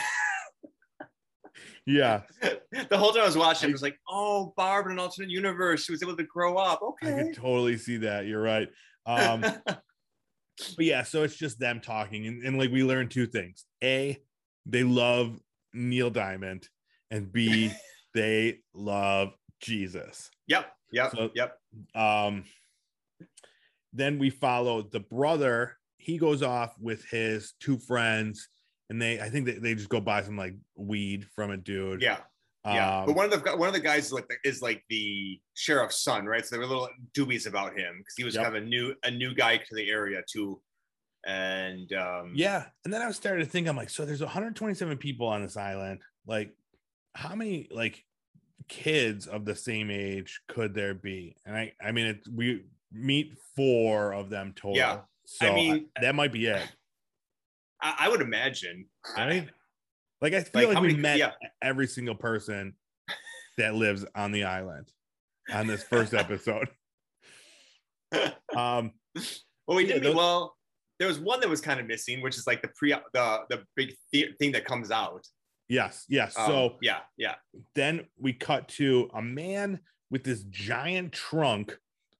Yeah, 1.86 2.22
the 2.42 2.96
whole 2.96 3.12
time 3.12 3.22
I 3.22 3.26
was 3.26 3.36
watching, 3.36 3.70
I 3.70 3.72
was 3.72 3.82
like, 3.82 3.98
oh, 4.08 4.52
Barb 4.56 4.86
in 4.86 4.92
an 4.92 4.98
alternate 4.98 5.30
universe. 5.30 5.84
She 5.84 5.92
was 5.92 6.02
able 6.02 6.16
to 6.16 6.24
grow 6.24 6.56
up. 6.56 6.80
Okay. 6.82 7.12
I 7.14 7.22
could 7.24 7.34
totally 7.34 7.76
see 7.76 7.96
that. 7.98 8.26
You're 8.26 8.42
right. 8.42 8.68
Um, 9.04 9.40
but 9.66 9.80
yeah, 10.78 11.02
so 11.02 11.24
it's 11.24 11.36
just 11.36 11.58
them 11.58 11.80
talking, 11.80 12.26
and, 12.26 12.42
and 12.44 12.58
like 12.58 12.70
we 12.70 12.84
learned 12.84 13.10
two 13.10 13.26
things: 13.26 13.64
a, 13.82 14.18
they 14.66 14.84
love 14.84 15.38
Neil 15.74 16.10
Diamond, 16.10 16.68
and 17.10 17.32
b, 17.32 17.72
they 18.14 18.60
love 18.74 19.32
Jesus. 19.60 20.30
yep. 20.46 20.72
Yep. 20.92 21.10
So- 21.12 21.30
yep. 21.34 21.56
um 21.94 22.44
then 23.94 24.18
we 24.18 24.30
follow 24.30 24.82
the 24.82 25.00
brother 25.00 25.76
he 26.02 26.18
goes 26.18 26.42
off 26.42 26.74
with 26.80 27.04
his 27.04 27.54
two 27.60 27.78
friends 27.78 28.48
and 28.92 29.00
they 29.02 29.20
i 29.20 29.28
think 29.28 29.46
they, 29.46 29.52
they 29.54 29.74
just 29.74 29.88
go 29.88 30.00
buy 30.00 30.22
some 30.22 30.36
like 30.36 30.54
weed 30.76 31.26
from 31.34 31.50
a 31.50 31.56
dude 31.56 32.00
Yeah. 32.02 32.18
Yeah. 32.64 33.00
Um, 33.00 33.06
but 33.06 33.16
one 33.16 33.32
of 33.32 33.42
the 33.42 33.56
one 33.56 33.66
of 33.68 33.74
the 33.74 33.80
guys 33.80 34.06
is 34.06 34.12
like 34.12 34.28
the, 34.28 34.36
is 34.48 34.62
like 34.62 34.84
the 34.88 35.40
sheriff's 35.54 35.98
son, 36.04 36.26
right? 36.26 36.46
So 36.46 36.54
they 36.54 36.58
were 36.60 36.64
a 36.66 36.68
little 36.68 36.88
dubious 37.12 37.46
about 37.46 37.76
him 37.76 37.96
because 37.98 38.14
he 38.16 38.22
was 38.22 38.36
Yep. 38.36 38.44
kind 38.44 38.56
of 38.56 38.62
a 38.62 38.66
new 38.66 38.94
a 39.02 39.10
new 39.10 39.34
guy 39.34 39.56
to 39.56 39.74
the 39.74 39.90
area 39.90 40.22
too. 40.32 40.60
And 41.26 41.92
um 41.92 42.32
yeah 42.36 42.66
and 42.84 42.92
then 42.94 43.00
i 43.02 43.06
was 43.06 43.16
starting 43.16 43.44
to 43.44 43.50
think 43.50 43.66
i'm 43.68 43.76
like 43.76 43.90
so 43.90 44.04
there's 44.04 44.20
127 44.20 44.96
people 44.98 45.26
on 45.28 45.40
this 45.42 45.56
island 45.56 46.00
like 46.26 46.52
how 47.14 47.34
many 47.34 47.68
like 47.72 48.04
kids 48.68 49.26
of 49.26 49.44
the 49.44 49.54
same 49.56 49.90
age 49.90 50.40
could 50.48 50.72
there 50.72 50.94
be? 50.94 51.36
And 51.44 51.56
I, 51.56 51.72
I 51.84 51.90
mean, 51.92 52.06
it, 52.06 52.20
we 52.32 52.64
meet 52.92 53.34
four 53.56 54.12
of 54.14 54.30
them 54.30 54.52
total. 54.56 54.76
Yeah. 54.76 55.00
So 55.24 55.46
I 55.48 55.54
mean- 55.54 55.88
I- 55.96 56.00
that 56.02 56.14
might 56.14 56.32
be 56.32 56.46
it. 56.46 56.62
I, 57.82 57.94
I 58.00 58.08
would 58.08 58.20
imagine. 58.22 58.86
Right? 59.16 59.48
Like 60.20 60.34
I 60.34 60.42
feel 60.44 60.68
Like, 60.68 60.74
like, 60.76 60.82
we 60.82 60.88
many- 60.90 61.00
met 61.02 61.18
yeah. 61.18 61.32
every 61.60 61.86
single 61.88 62.14
person 62.14 62.74
that 63.58 63.74
lives 63.74 64.04
on 64.14 64.30
the 64.32 64.44
island 64.44 64.88
on 65.52 65.66
this 65.66 65.82
first 65.82 66.14
episode. 66.14 66.68
Um, 68.56 68.92
Well, 69.66 69.76
we 69.76 69.86
Yeah, 69.86 69.94
did. 69.94 70.02
those- 70.04 70.14
well, 70.16 70.56
there 70.98 71.08
was 71.08 71.18
one 71.18 71.40
that 71.40 71.48
was 71.48 71.60
kind 71.60 71.80
of 71.80 71.86
missing, 71.86 72.20
which 72.20 72.36
is 72.36 72.46
like 72.46 72.62
the 72.62 72.68
pre 72.76 72.90
the 73.12 73.38
the 73.48 73.64
big 73.76 73.94
the- 74.12 74.32
thing 74.38 74.52
that 74.52 74.64
comes 74.64 74.90
out. 74.90 75.26
yes, 75.68 76.04
yes. 76.08 76.36
Um, 76.36 76.46
so 76.46 76.76
yeah, 76.82 77.00
yeah, 77.16 77.36
then 77.74 78.06
we 78.18 78.32
cut 78.34 78.68
to 78.70 79.08
a 79.14 79.22
man 79.22 79.80
with 80.10 80.22
this 80.24 80.42
giant 80.50 81.12
trunk, 81.12 81.76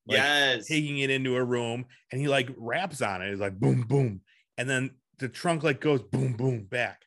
like, 0.07 0.17
yes, 0.19 0.67
taking 0.67 0.99
it 0.99 1.11
into 1.11 1.37
a 1.37 1.45
room, 1.45 1.85
and 2.11 2.21
he 2.21 2.29
like 2.29 2.49
raps 2.57 3.03
on 3.03 3.21
it. 3.23 3.31
He's 3.31 3.41
like 3.41 3.59
boom, 3.61 3.83
boom, 3.83 4.23
and 4.57 4.69
then 4.69 4.91
the 5.23 5.29
trunk 5.29 5.63
like 5.63 5.81
goes 5.81 6.03
boom, 6.03 6.35
boom 6.35 6.65
back, 6.65 7.03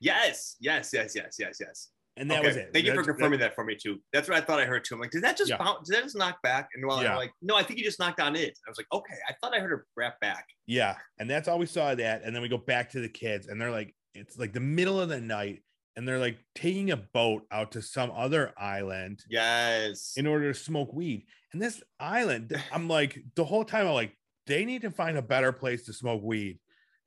yes, 0.00 0.56
yes, 0.60 0.90
yes, 0.92 1.14
yes, 1.14 1.36
yes, 1.38 1.56
yes. 1.60 1.88
and 2.16 2.30
that 2.30 2.40
okay. 2.40 2.48
was 2.48 2.56
it. 2.56 2.70
Thank 2.72 2.84
you 2.84 2.90
for 2.92 2.96
That's- 2.96 3.06
that- 3.06 3.12
confirming 3.14 3.40
that, 3.40 3.54
for 3.54 3.64
me 3.64 3.76
too. 3.76 3.98
That's 4.12 4.28
what 4.28 4.36
I 4.36 4.40
thought 4.44 4.60
I 4.60 4.66
heard 4.66 4.84
too. 4.84 4.94
I'm 4.96 5.00
like, 5.00 5.10
did 5.12 5.22
that 5.24 5.36
just 5.36 5.48
Yeah. 5.50 5.56
bounce? 5.56 5.88
Did 5.88 5.96
that 5.96 6.02
just 6.02 6.16
knock 6.16 6.42
back? 6.42 6.68
And 6.74 6.84
while 6.86 7.02
Yeah. 7.02 7.12
I'm 7.12 7.16
like, 7.16 7.32
no, 7.40 7.56
I 7.56 7.62
think 7.62 7.78
you 7.78 7.84
just 7.84 7.98
knocked 7.98 8.20
on 8.20 8.36
it. 8.36 8.58
I 8.66 8.70
was 8.70 8.76
like, 8.76 8.88
okay, 8.92 9.14
I 9.28 9.32
thought 9.40 9.54
I 9.54 9.60
heard 9.60 9.70
her 9.70 9.86
rap 9.96 10.20
back. 10.20 10.44
Yeah, 10.66 10.96
and 11.18 11.30
that's 11.30 11.48
all 11.48 11.58
we 11.58 11.66
saw 11.66 11.92
of 11.92 11.98
that. 11.98 12.22
And 12.22 12.34
then 12.34 12.42
we 12.42 12.48
go 12.48 12.58
back 12.58 12.90
to 12.90 13.00
the 13.00 13.08
kids, 13.08 13.46
and 13.46 13.58
they're 13.60 13.70
like, 13.70 13.94
it's 14.14 14.36
like 14.38 14.52
the 14.52 14.60
middle 14.60 15.00
of 15.00 15.08
the 15.08 15.20
night, 15.20 15.62
and 15.96 16.06
they're 16.06 16.18
like 16.18 16.38
taking 16.54 16.90
a 16.90 16.96
boat 16.96 17.44
out 17.50 17.72
to 17.72 17.80
some 17.82 18.10
other 18.14 18.52
island 18.58 19.20
Yes. 19.30 20.14
in 20.16 20.26
order 20.26 20.52
to 20.52 20.58
smoke 20.58 20.92
weed. 20.92 21.24
And 21.52 21.60
this 21.62 21.82
island, 22.00 22.54
I'm 22.72 22.88
like, 22.88 23.18
the 23.36 23.44
whole 23.44 23.64
time, 23.64 23.86
I'm 23.86 23.94
like, 23.94 24.16
they 24.46 24.64
need 24.64 24.82
to 24.82 24.90
find 24.90 25.16
a 25.16 25.22
better 25.22 25.52
place 25.52 25.84
to 25.86 25.92
smoke 25.92 26.22
weed 26.22 26.58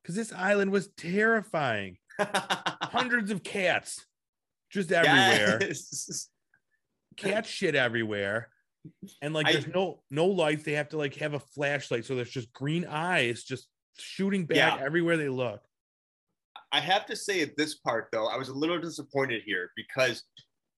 because 0.06 0.14
this 0.16 0.32
island 0.32 0.72
was 0.72 0.90
terrifying. 0.98 1.98
Hundreds 2.20 3.32
of 3.32 3.42
cats 3.44 4.06
just 4.72 4.92
everywhere, 4.92 5.58
Yes. 5.62 6.30
cat 7.18 7.48
shit 7.48 7.74
everywhere. 7.74 8.50
And 9.24 9.34
like, 9.34 9.48
I- 9.48 9.54
there's 9.54 9.68
no 9.68 10.04
no 10.12 10.28
lights. 10.28 10.64
They 10.64 10.74
have 10.74 10.90
to 10.90 10.98
like 10.98 11.16
have 11.16 11.34
a 11.34 11.40
flashlight, 11.40 12.06
so 12.06 12.14
there's 12.16 12.30
just 12.30 12.54
green 12.54 12.86
eyes 12.86 13.44
just 13.44 13.68
shooting 13.98 14.46
back 14.46 14.58
Yeah. 14.80 14.86
everywhere 14.86 15.18
they 15.18 15.30
look. 15.30 15.62
I 16.72 16.82
have 16.82 17.08
to 17.08 17.16
say 17.16 17.42
at 17.42 17.58
this 17.58 17.76
part 17.76 18.10
though, 18.12 18.28
I 18.28 18.38
was 18.38 18.50
a 18.50 18.54
little 18.54 18.80
disappointed 18.80 19.42
here 19.44 19.72
because 19.76 20.24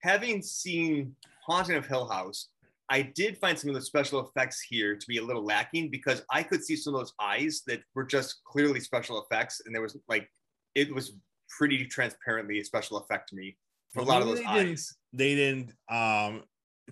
having 0.03 0.41
seen 0.41 1.17
Haunting 1.45 1.77
of 1.77 1.87
Hill 1.87 2.09
House, 2.09 2.49
I 2.89 3.03
did 3.03 3.37
find 3.39 3.59
some 3.59 3.71
of 3.71 3.75
the 3.75 3.83
special 3.83 4.21
effects 4.29 4.61
here 4.63 4.97
to 4.97 5.07
be 5.09 5.19
a 5.19 5.23
little 5.25 5.45
lacking 5.45 5.91
because 5.91 6.23
I 6.31 6.43
could 6.43 6.65
see 6.65 6.77
some 6.77 6.95
of 6.95 7.01
those 7.01 7.13
eyes 7.21 7.63
that 7.67 7.81
were 7.95 8.05
just 8.05 8.43
clearly 8.45 8.81
special 8.81 9.23
effects, 9.23 9.61
and 9.67 9.75
there 9.75 9.83
was 9.83 9.97
like 10.09 10.29
it 10.75 10.95
was 10.95 11.13
pretty 11.59 11.87
transparently 11.87 12.61
a 12.61 12.65
special 12.65 12.99
effect 12.99 13.29
to 13.31 13.37
me 13.37 13.57
for 13.93 14.01
a 14.01 14.05
lot 14.05 14.21
of 14.23 14.29
those 14.29 14.39
they 14.39 14.45
didn't- 14.45 14.69
eyes. 14.71 14.95
they 15.13 15.35
didn't 15.35 15.73
um 15.89 16.43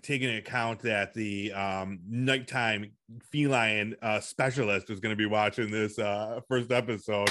take 0.02 0.22
into 0.22 0.36
account 0.38 0.80
that 0.80 1.14
the 1.14 1.52
um 1.52 2.00
nighttime 2.08 2.90
feline 3.30 3.94
uh 4.02 4.18
specialist 4.18 4.88
was 4.88 4.98
going 4.98 5.12
to 5.12 5.16
be 5.16 5.26
watching 5.26 5.70
this 5.70 5.98
uh 6.00 6.40
first 6.48 6.72
episode 6.72 7.30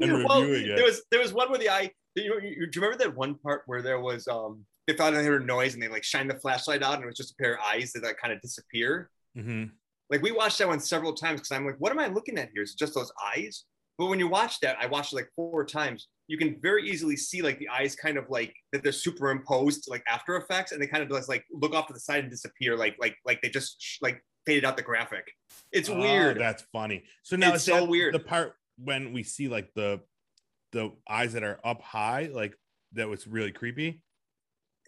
and 0.00 0.24
Well, 0.24 0.40
reviewing 0.40 0.74
there 0.74 0.84
was 0.84 1.02
there 1.10 1.20
was 1.20 1.32
one 1.34 1.50
where 1.50 1.58
the 1.58 1.68
eye. 1.68 1.90
You, 2.14 2.40
you, 2.42 2.66
do 2.66 2.80
you 2.80 2.82
remember 2.82 2.96
that 3.04 3.14
one 3.14 3.34
part 3.36 3.62
where 3.66 3.82
there 3.82 4.00
was 4.00 4.26
um 4.26 4.64
they 4.88 4.94
thought 4.94 5.12
they 5.12 5.22
heard 5.24 5.42
a 5.42 5.46
noise 5.46 5.74
and 5.74 5.82
they 5.82 5.86
like 5.88 6.02
shined 6.02 6.30
the 6.30 6.40
flashlight 6.40 6.82
out 6.82 6.94
and 6.94 7.04
it 7.04 7.06
was 7.06 7.16
just 7.16 7.32
a 7.32 7.36
pair 7.36 7.54
of 7.54 7.60
eyes 7.60 7.92
that 7.92 8.02
like 8.02 8.16
kind 8.16 8.32
of 8.32 8.40
disappear. 8.40 9.10
Mhm. 9.36 9.70
Like 10.10 10.22
we 10.22 10.32
watched 10.32 10.58
that 10.58 10.66
one 10.68 10.80
several 10.80 11.12
times 11.12 11.40
because 11.40 11.52
I'm 11.52 11.66
like, 11.66 11.76
what 11.78 11.92
am 11.92 11.98
I 11.98 12.06
looking 12.08 12.38
at 12.38 12.48
here? 12.54 12.62
Is 12.62 12.72
it 12.72 12.78
just 12.78 12.94
those 12.94 13.12
eyes? 13.36 13.64
But 13.98 14.06
when 14.06 14.18
you 14.18 14.28
watch 14.28 14.60
that, 14.60 14.78
I 14.80 14.86
watched 14.86 15.12
it 15.12 15.16
like 15.16 15.28
four 15.36 15.64
times. 15.66 16.08
You 16.26 16.38
can 16.38 16.58
very 16.62 16.88
easily 16.88 17.16
see 17.16 17.42
like 17.42 17.58
the 17.58 17.68
eyes 17.68 17.94
kind 17.94 18.16
of 18.16 18.30
like 18.30 18.54
that 18.72 18.82
they're 18.82 18.92
superimposed 18.92 19.86
like 19.90 20.02
After 20.08 20.36
Effects, 20.36 20.72
and 20.72 20.80
they 20.80 20.86
kind 20.86 21.02
of 21.02 21.10
just 21.10 21.28
like 21.28 21.44
look 21.52 21.74
off 21.74 21.88
to 21.88 21.92
the 21.92 22.00
side 22.00 22.20
and 22.20 22.30
disappear, 22.30 22.74
like 22.76 22.96
like 22.98 23.16
like 23.26 23.42
they 23.42 23.50
just 23.50 23.76
sh- 23.82 23.98
like 24.00 24.24
faded 24.46 24.64
out 24.64 24.76
the 24.78 24.82
graphic. 24.82 25.30
It's 25.72 25.90
Oh, 25.90 25.98
weird. 25.98 26.38
that's 26.38 26.62
funny. 26.72 27.04
So 27.24 27.36
now 27.36 27.52
It's 27.54 27.64
so 27.64 27.84
weird. 27.84 28.14
The 28.14 28.20
part 28.20 28.54
when 28.78 29.12
we 29.12 29.22
see 29.22 29.48
like 29.48 29.68
the 29.74 30.00
the 30.72 30.92
eyes 31.08 31.32
that 31.34 31.42
are 31.42 31.58
up 31.64 31.82
high, 31.82 32.30
like 32.32 32.54
that 32.92 33.08
was 33.08 33.26
really 33.26 33.52
creepy. 33.52 34.00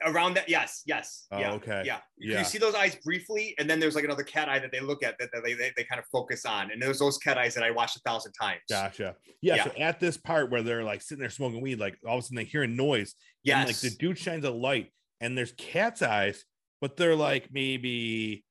Around 0.04 0.34
that, 0.34 0.48
yes, 0.48 0.82
yes, 0.86 1.26
Oh, 1.30 1.38
yeah, 1.38 1.52
okay. 1.52 1.82
yeah. 1.84 1.98
You, 2.16 2.32
Yeah. 2.32 2.38
you 2.38 2.44
see 2.44 2.56
those 2.58 2.74
eyes 2.74 2.96
briefly, 2.96 3.54
and 3.58 3.68
then 3.68 3.78
there's 3.80 3.94
like 3.94 4.04
another 4.04 4.22
cat 4.22 4.48
eye 4.48 4.58
that 4.58 4.72
they 4.72 4.80
look 4.80 5.02
at 5.02 5.18
that, 5.18 5.30
that 5.32 5.42
they, 5.44 5.52
they 5.54 5.72
they 5.76 5.84
kind 5.84 5.98
of 5.98 6.06
focus 6.10 6.46
on, 6.46 6.70
and 6.70 6.80
there's 6.80 6.98
those 6.98 7.18
cat 7.18 7.36
eyes 7.36 7.54
that 7.54 7.62
I 7.64 7.70
watched 7.70 7.96
a 7.96 8.00
thousand 8.00 8.32
times. 8.32 8.60
Gotcha. 8.68 9.16
Yeah, 9.42 9.56
Yeah. 9.56 9.64
So 9.64 9.70
at 9.78 10.00
this 10.00 10.16
part 10.16 10.50
where 10.50 10.62
they're 10.62 10.84
like 10.84 11.02
sitting 11.02 11.20
there 11.20 11.30
smoking 11.30 11.60
weed, 11.60 11.78
like 11.78 11.98
all 12.06 12.14
of 12.18 12.20
a 12.20 12.22
sudden 12.22 12.36
they 12.36 12.44
hear 12.44 12.62
a 12.62 12.66
noise, 12.68 13.14
Yes. 13.42 13.58
And 13.58 13.66
like 13.68 13.76
the 13.76 13.90
dude 13.98 14.18
shines 14.18 14.44
a 14.44 14.50
light 14.50 14.92
and 15.20 15.36
there's 15.36 15.52
cat's 15.52 16.02
eyes, 16.02 16.44
but 16.80 16.96
they're 16.96 17.16
like 17.16 17.48
maybe, 17.52 18.44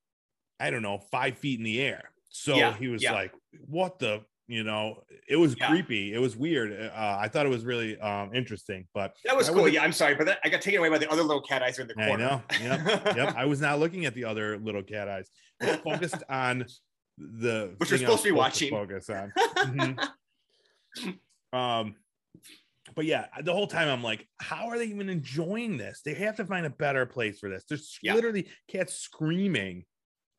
I 0.59 0.69
don't 0.69 0.81
know, 0.83 0.99
five 1.11 1.37
feet 1.37 1.57
in 1.59 1.63
the 1.65 1.81
air. 1.81 2.11
So 2.29 2.55
Yeah, 2.55 2.75
he 2.75 2.87
was 2.89 3.01
yeah. 3.01 3.13
like, 3.13 3.33
what 3.65 3.97
the, 3.99 4.21
you 4.49 4.63
know, 4.63 5.03
it 5.27 5.35
was 5.35 5.55
Yeah. 5.57 5.67
creepy. 5.69 6.11
It 6.13 6.17
was 6.17 6.35
weird. 6.35 6.73
Uh, 6.73 7.17
I 7.21 7.27
thought 7.27 7.45
it 7.45 7.49
was 7.49 7.63
really 7.65 7.99
um, 7.99 8.33
interesting, 8.33 8.87
but 8.95 9.15
that 9.23 9.37
was 9.37 9.47
I 9.47 9.53
cool. 9.53 9.69
Yeah, 9.69 9.83
I'm 9.83 9.91
sorry, 9.91 10.15
but 10.15 10.25
that, 10.25 10.39
I 10.43 10.49
got 10.49 10.61
taken 10.61 10.79
away 10.79 10.89
by 10.89 10.97
the 10.97 11.07
other 11.11 11.21
little 11.21 11.41
cat 11.43 11.61
eyes 11.61 11.77
in 11.77 11.87
the 11.87 11.93
corner 11.93 12.11
I 12.11 12.17
know. 12.17 12.41
Yep. 12.59 13.15
yep. 13.15 13.35
I 13.37 13.45
was 13.45 13.61
not 13.61 13.77
looking 13.79 14.05
at 14.07 14.15
the 14.15 14.25
other 14.25 14.57
little 14.57 14.81
cat 14.81 15.07
eyes. 15.07 15.29
I 15.61 15.77
focused 15.77 16.23
on 16.29 16.65
the 17.19 17.75
Which 17.77 17.91
you're 17.91 17.99
thing 17.99 18.07
I 18.07 18.09
was 18.11 18.21
supposed 18.21 18.23
to 18.23 18.29
be 18.29 18.31
watching. 18.31 18.69
focus 18.71 19.09
on. 19.09 19.31
Mhm. 20.97 21.17
Um, 21.53 21.95
but 22.95 23.05
yeah, 23.05 23.27
the 23.43 23.53
whole 23.53 23.67
time 23.67 23.87
I'm 23.87 24.03
like, 24.03 24.27
how 24.41 24.67
are 24.69 24.77
they 24.79 24.85
even 24.85 25.09
enjoying 25.09 25.77
this? 25.77 26.01
They 26.03 26.15
have 26.15 26.37
to 26.37 26.45
find 26.45 26.65
a 26.65 26.69
better 26.71 27.05
place 27.05 27.39
for 27.39 27.49
this. 27.49 27.65
There's 27.69 27.99
Yeah. 28.01 28.15
literally 28.15 28.49
cats 28.67 28.95
screaming 28.95 29.85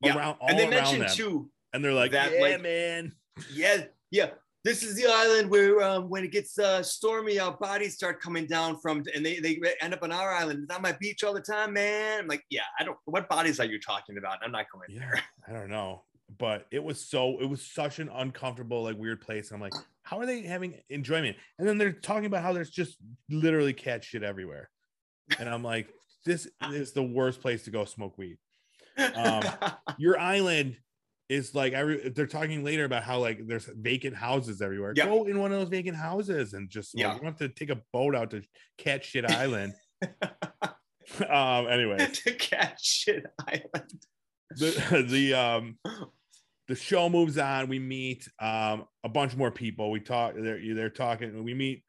Yeah, 0.03 0.17
around 0.17 0.39
all 0.41 0.49
and 0.49 0.59
they 0.59 0.63
around 0.65 0.71
mentioned 0.73 1.03
them, 1.03 1.11
too 1.15 1.51
and 1.73 1.85
they're 1.85 1.93
like, 1.95 2.11
that, 2.13 2.33
"Yeah, 2.33 2.41
like- 2.41 2.63
man." 2.63 3.13
Yeah, 3.53 3.85
yeah. 4.11 4.31
This 4.63 4.83
is 4.83 4.95
the 4.95 5.07
island 5.07 5.51
where 5.51 5.83
um, 5.83 6.11
when 6.11 6.23
it 6.23 6.33
gets 6.33 6.59
uh, 6.59 6.83
stormy, 6.83 7.39
our 7.39 7.57
bodies 7.57 7.95
start 7.95 8.21
coming 8.21 8.45
down 8.45 8.79
from, 8.79 9.03
and 9.15 9.25
they, 9.25 9.39
they 9.41 9.59
end 9.81 9.95
up 9.95 10.03
on 10.03 10.13
our 10.13 10.35
island. 10.35 10.65
It's 10.65 10.77
on 10.77 10.83
my 10.83 10.93
beach 11.01 11.25
all 11.25 11.33
the 11.33 11.41
time, 11.41 11.73
man. 11.73 12.21
I'm 12.21 12.27
like, 12.27 12.45
yeah, 12.51 12.65
I 12.79 12.85
don't. 12.85 12.99
What 13.07 13.27
bodies 13.31 13.59
are 13.59 13.65
you 13.65 13.81
talking 13.81 14.19
about? 14.19 14.39
I'm 14.45 14.53
not 14.53 14.67
going 14.71 14.85
Yeah, 14.91 14.99
there. 14.99 15.23
I 15.49 15.53
don't 15.59 15.71
know, 15.71 16.05
but 16.39 16.67
it 16.71 16.85
was 16.85 17.01
so 17.01 17.41
it 17.41 17.49
was 17.49 17.63
such 17.63 18.01
an 18.01 18.11
uncomfortable, 18.13 18.83
like 18.83 18.99
weird 18.99 19.23
place. 19.23 19.51
I'm 19.51 19.63
like, 19.63 19.73
how 20.03 20.19
are 20.19 20.27
they 20.27 20.43
having 20.43 20.79
enjoyment? 20.91 21.39
And 21.59 21.67
then 21.67 21.79
they're 21.79 21.93
talking 21.93 22.27
about 22.27 22.43
how 22.43 22.53
there's 22.53 22.71
just 22.71 22.99
literally 23.31 23.73
cat 23.73 24.05
shit 24.05 24.23
everywhere, 24.23 24.69
and 25.39 25.49
I'm 25.49 25.65
like, 25.65 25.89
this 26.27 26.47
is 26.71 26.93
the 26.93 27.03
worst 27.03 27.41
place 27.41 27.63
to 27.63 27.71
go 27.71 27.87
smoke 27.87 28.19
weed. 28.19 28.37
Um, 29.15 29.43
Your 29.97 30.19
island 30.19 30.77
is 31.31 31.55
like 31.55 31.73
every 31.73 32.11
they're 32.11 32.27
talking 32.27 32.65
later 32.65 32.85
about 32.85 33.05
how 33.05 33.19
like 33.21 33.47
there's 33.47 33.65
vacant 33.67 34.17
houses 34.17 34.61
everywhere. 34.61 34.93
Yeah. 34.97 35.07
Go 35.07 35.25
in 35.25 35.39
one 35.39 35.53
of 35.53 35.61
those 35.61 35.69
vacant 35.69 35.97
houses 35.97 36.53
and 36.55 36.69
just 36.69 36.95
like, 36.95 37.03
Yeah. 37.03 37.15
you 37.15 37.21
don't 37.21 37.27
have 37.27 37.39
to 37.39 37.49
take 37.49 37.71
a 37.71 37.81
boat 37.93 38.15
out 38.17 38.33
to 38.33 38.43
cat 38.77 39.05
shit 39.05 39.25
island. 39.31 39.73
um 41.29 41.69
anyway. 41.69 41.99
to 42.13 42.33
cat 42.35 42.79
shit 42.83 43.25
island. 43.47 44.01
the 44.57 45.07
the 45.09 45.35
um 45.35 45.79
the 46.69 46.75
show 46.75 47.09
moves 47.09 47.39
on 47.39 47.69
we 47.69 47.79
meet 47.79 48.29
um 48.41 48.85
a 49.05 49.09
bunch 49.09 49.37
more 49.37 49.51
people 49.53 49.91
we 49.93 50.01
talk 50.01 50.35
they're 50.37 50.61
they're 50.75 50.91
talking 50.91 51.45
we 51.45 51.55
meet 51.55 51.85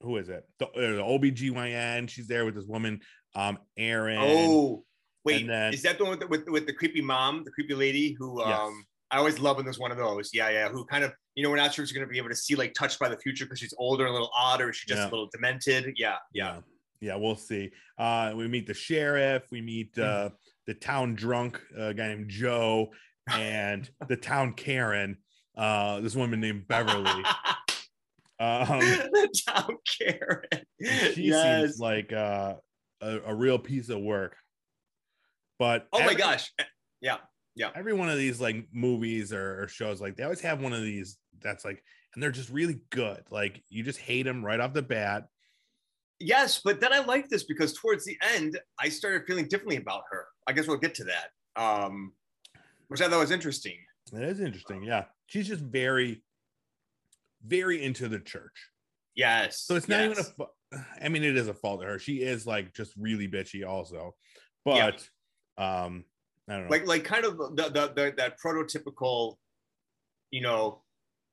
who 0.00 0.16
is 0.16 0.28
it 0.30 0.44
the, 0.58 0.66
uh, 0.66 0.70
the 0.74 1.02
obgyn 1.02 2.08
she's 2.08 2.26
there 2.28 2.44
with 2.46 2.54
this 2.54 2.64
woman 2.66 3.00
um 3.34 3.58
Erin. 3.76 4.18
Oh, 4.20 4.84
wait, 5.26 5.42
and 5.42 5.50
then- 5.50 5.74
is 5.74 5.82
that 5.82 5.98
the 5.98 6.04
one 6.04 6.12
with 6.12 6.20
the, 6.20 6.26
with, 6.28 6.48
with 6.48 6.66
the 6.66 6.72
creepy 6.72 7.00
mom, 7.02 7.44
the 7.44 7.50
creepy 7.50 7.74
lady 7.74 8.12
who 8.18 8.40
Yes. 8.40 8.58
um 8.58 8.84
I 9.10 9.18
always 9.18 9.38
love 9.38 9.54
when 9.56 9.64
there's 9.64 9.78
one 9.78 9.92
of 9.92 9.98
those. 9.98 10.30
Yeah, 10.34 10.48
yeah. 10.50 10.68
Who 10.68 10.84
kind 10.84 11.04
of 11.04 11.12
you 11.36 11.42
know 11.44 11.50
we're 11.50 11.56
not 11.56 11.72
sure 11.72 11.82
if 11.84 11.88
she's 11.88 11.94
gonna 11.96 12.08
be 12.08 12.18
able 12.18 12.30
to 12.30 12.34
see 12.36 12.54
like 12.56 12.74
touched 12.74 12.98
by 12.98 13.08
the 13.08 13.16
future 13.18 13.44
because 13.44 13.60
she's 13.60 13.74
older 13.78 14.04
and 14.04 14.10
a 14.10 14.12
little 14.12 14.30
odd 14.36 14.60
or 14.60 14.70
is 14.70 14.76
she 14.76 14.86
just 14.88 14.98
Yeah. 15.00 15.08
a 15.08 15.10
little 15.10 15.28
demented. 15.32 15.94
Yeah, 15.96 16.16
yeah. 16.32 16.60
yeah 17.00 17.14
we'll 17.16 17.36
see 17.36 17.70
uh 17.98 18.32
we 18.34 18.48
meet 18.48 18.66
the 18.66 18.74
sheriff 18.74 19.42
we 19.52 19.60
meet 19.60 19.96
uh 19.98 20.30
the 20.66 20.74
town 20.74 21.14
drunk 21.14 21.60
uh, 21.78 21.92
guy 21.92 22.08
named 22.08 22.28
joe 22.30 22.88
and 23.30 23.88
the 24.08 24.16
town 24.16 24.54
karen 24.54 25.18
uh 25.58 26.00
this 26.00 26.16
woman 26.16 26.40
named 26.40 26.66
beverly 26.66 27.04
um 28.40 28.80
the 28.80 29.28
town 29.46 29.76
Karen. 29.98 30.42
she 31.14 31.22
yes. 31.24 31.60
seems 31.66 31.78
like 31.78 32.12
uh 32.12 32.54
a, 33.02 33.18
a 33.26 33.34
real 33.34 33.58
piece 33.58 33.88
of 33.90 34.00
work 34.00 34.36
but 35.58 35.86
oh 35.92 36.04
my 36.04 36.14
gosh. 36.14 36.52
Yeah. 37.00 37.18
Yeah. 37.54 37.70
Every 37.74 37.92
one 37.92 38.08
of 38.08 38.18
these 38.18 38.40
like 38.40 38.66
movies 38.72 39.32
or, 39.32 39.62
or 39.62 39.68
shows 39.68 40.00
like 40.00 40.16
they 40.16 40.24
always 40.24 40.40
have 40.40 40.60
one 40.60 40.72
of 40.72 40.82
these 40.82 41.18
that's 41.40 41.64
like 41.64 41.82
and 42.14 42.22
they're 42.22 42.30
just 42.30 42.50
really 42.50 42.80
good 42.90 43.22
like 43.30 43.62
you 43.68 43.82
just 43.82 43.98
hate 43.98 44.22
them 44.22 44.44
right 44.44 44.60
off 44.60 44.72
the 44.72 44.82
bat 44.82 45.24
Yes, 46.18 46.60
but 46.64 46.80
then 46.80 46.92
I 46.92 47.00
like 47.00 47.28
this 47.28 47.44
because 47.44 47.74
towards 47.74 48.04
the 48.04 48.16
end, 48.34 48.58
I 48.80 48.88
started 48.88 49.26
feeling 49.26 49.48
differently 49.48 49.76
about 49.76 50.02
her. 50.10 50.24
I 50.46 50.52
guess 50.52 50.66
we'll 50.66 50.78
get 50.78 50.94
to 50.96 51.04
that, 51.04 51.62
um, 51.62 52.12
which 52.88 53.02
I 53.02 53.08
thought 53.08 53.20
was 53.20 53.30
interesting. 53.30 53.76
It 54.12 54.22
is 54.22 54.40
interesting. 54.40 54.82
Yeah. 54.82 55.04
She's 55.26 55.48
just 55.48 55.62
very, 55.62 56.22
very 57.44 57.82
into 57.82 58.08
the 58.08 58.18
church. 58.18 58.70
Yes. 59.14 59.60
So 59.62 59.76
it's 59.76 59.88
not 59.88 60.00
yes. 60.00 60.32
even 60.38 60.46
a. 60.74 61.04
I 61.04 61.08
mean, 61.08 61.22
it 61.22 61.36
is 61.36 61.48
a 61.48 61.54
fault 61.54 61.82
of 61.82 61.88
her. 61.88 61.98
She 61.98 62.16
is 62.16 62.46
like 62.46 62.72
just 62.72 62.92
really 62.96 63.28
bitchy, 63.28 63.66
also. 63.66 64.14
But 64.64 65.06
um, 65.58 66.04
I 66.48 66.54
don't 66.54 66.64
know. 66.64 66.70
like 66.70 66.86
like 66.86 67.04
kind 67.04 67.24
of 67.24 67.36
the, 67.38 67.70
the, 67.70 67.92
the 67.94 68.14
that 68.16 68.38
prototypical, 68.40 69.36
you 70.30 70.42
know, 70.42 70.82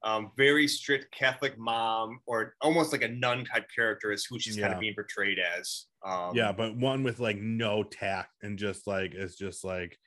um, 0.03 0.31
very 0.37 0.67
strict 0.67 1.13
Catholic 1.17 1.57
mom 1.57 2.19
or 2.25 2.55
almost 2.61 2.91
like 2.91 3.03
a 3.03 3.07
nun 3.07 3.45
type 3.45 3.65
character 3.73 4.11
is 4.11 4.25
who 4.25 4.39
she's 4.39 4.57
kind 4.57 4.73
of 4.73 4.79
being 4.79 4.93
portrayed 4.95 5.37
as. 5.39 5.85
Um, 6.05 6.35
yeah, 6.35 6.51
but 6.51 6.75
one 6.75 7.03
with 7.03 7.19
like 7.19 7.37
no 7.37 7.83
tact 7.83 8.31
and 8.41 8.57
just 8.57 8.85
like 8.87 9.13
it's 9.13 9.35
just 9.37 9.63
like 9.63 9.97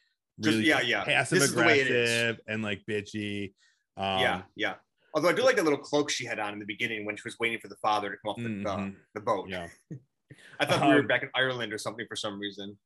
Just- 0.41 0.59
yeah, 0.59 0.81
yeah. 0.81 1.05
passive 1.05 1.39
This 1.39 1.49
is 1.49 1.55
the 1.55 1.63
way 1.63 1.81
it 1.81 1.87
is. 1.87 2.11
aggressive 2.11 2.41
and 2.49 2.63
like 2.63 2.83
bitchy. 2.89 3.55
Um, 3.97 4.21
yeah, 4.21 4.43
yeah. 4.57 4.75
Although 5.15 5.31
I 5.31 5.33
do 5.33 5.43
like 5.43 5.57
the 5.57 5.63
little 5.63 5.79
cloak 5.79 6.11
she 6.11 6.27
had 6.27 6.39
on 6.39 6.53
in 6.53 6.59
the 6.59 6.67
beginning 6.67 7.07
when 7.07 7.17
she 7.17 7.23
was 7.25 7.39
waiting 7.41 7.59
for 7.59 7.69
the 7.69 7.77
father 7.77 8.11
to 8.11 8.17
come 8.23 8.31
off 8.33 8.37
the, 8.37 8.43
the, 8.43 8.49
mhm, 8.49 8.95
the 9.15 9.21
boat. 9.23 9.49
yeah, 9.49 9.69
I 10.61 10.67
thought 10.67 10.83
we 10.87 10.93
were 10.95 11.01
Um, 11.01 11.07
back 11.07 11.23
in 11.23 11.31
Ireland 11.35 11.73
or 11.73 11.79
something 11.79 12.05
for 12.07 12.17
some 12.17 12.39
reason. 12.39 12.77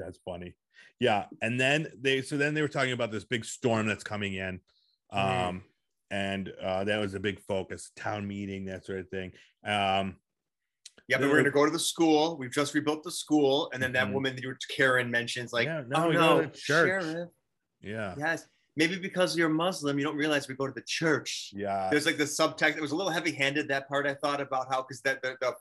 That's 0.00 0.18
funny. 0.24 0.54
Yeah, 0.98 1.26
and 1.42 1.58
then 1.58 1.88
they 2.00 2.22
so 2.22 2.36
then 2.36 2.54
they 2.54 2.62
were 2.62 2.68
talking 2.68 2.92
about 2.92 3.10
this 3.12 3.24
big 3.24 3.44
storm 3.44 3.86
that's 3.86 4.04
coming 4.04 4.34
in, 4.34 4.60
um, 5.12 5.62
and 6.10 6.52
uh, 6.62 6.84
that 6.84 6.98
was 6.98 7.14
a 7.14 7.20
big 7.20 7.40
focus, 7.40 7.90
town 7.96 8.26
meeting, 8.26 8.64
that 8.66 8.84
sort 8.84 8.98
of 9.00 9.08
thing. 9.08 9.32
Um, 9.64 10.16
Yeah, 11.08 11.18
but 11.18 11.22
we're 11.28 11.32
were- 11.32 11.36
gonna 11.38 11.50
go 11.50 11.64
to 11.66 11.72
the 11.72 11.78
school. 11.78 12.36
We've 12.38 12.52
just 12.52 12.74
rebuilt 12.74 13.02
the 13.02 13.10
school, 13.10 13.70
and 13.72 13.82
then 13.82 13.92
that 13.92 14.08
Mhm. 14.08 14.12
woman 14.12 14.36
that 14.36 14.42
you- 14.44 14.54
Karen 14.68 15.10
mentions, 15.10 15.52
like, 15.52 15.66
Yeah, 15.66 15.82
no, 15.86 16.06
oh 16.08 16.12
no, 16.12 16.40
to 16.42 16.50
church." 16.50 17.02
sheriff. 17.02 17.28
yeah, 17.80 18.14
Yes, 18.18 18.46
maybe 18.76 18.96
because 18.98 19.36
you're 19.36 19.48
Muslim, 19.48 19.98
you 19.98 20.04
don't 20.04 20.16
realize 20.16 20.46
we 20.48 20.54
go 20.54 20.66
to 20.66 20.72
the 20.72 20.82
church. 20.86 21.50
yeah, 21.54 21.88
There's 21.90 22.06
like 22.06 22.16
the 22.18 22.24
subtext. 22.24 22.76
It 22.76 22.80
was 22.82 22.92
a 22.92 22.96
little 22.96 23.10
heavy-handed 23.12 23.68
that 23.68 23.88
part. 23.88 24.06
I 24.06 24.14
thought 24.14 24.40
about 24.40 24.68
how 24.72 24.82
because 24.82 25.00
that 25.02 25.22
the, 25.22 25.36
the 25.40 25.54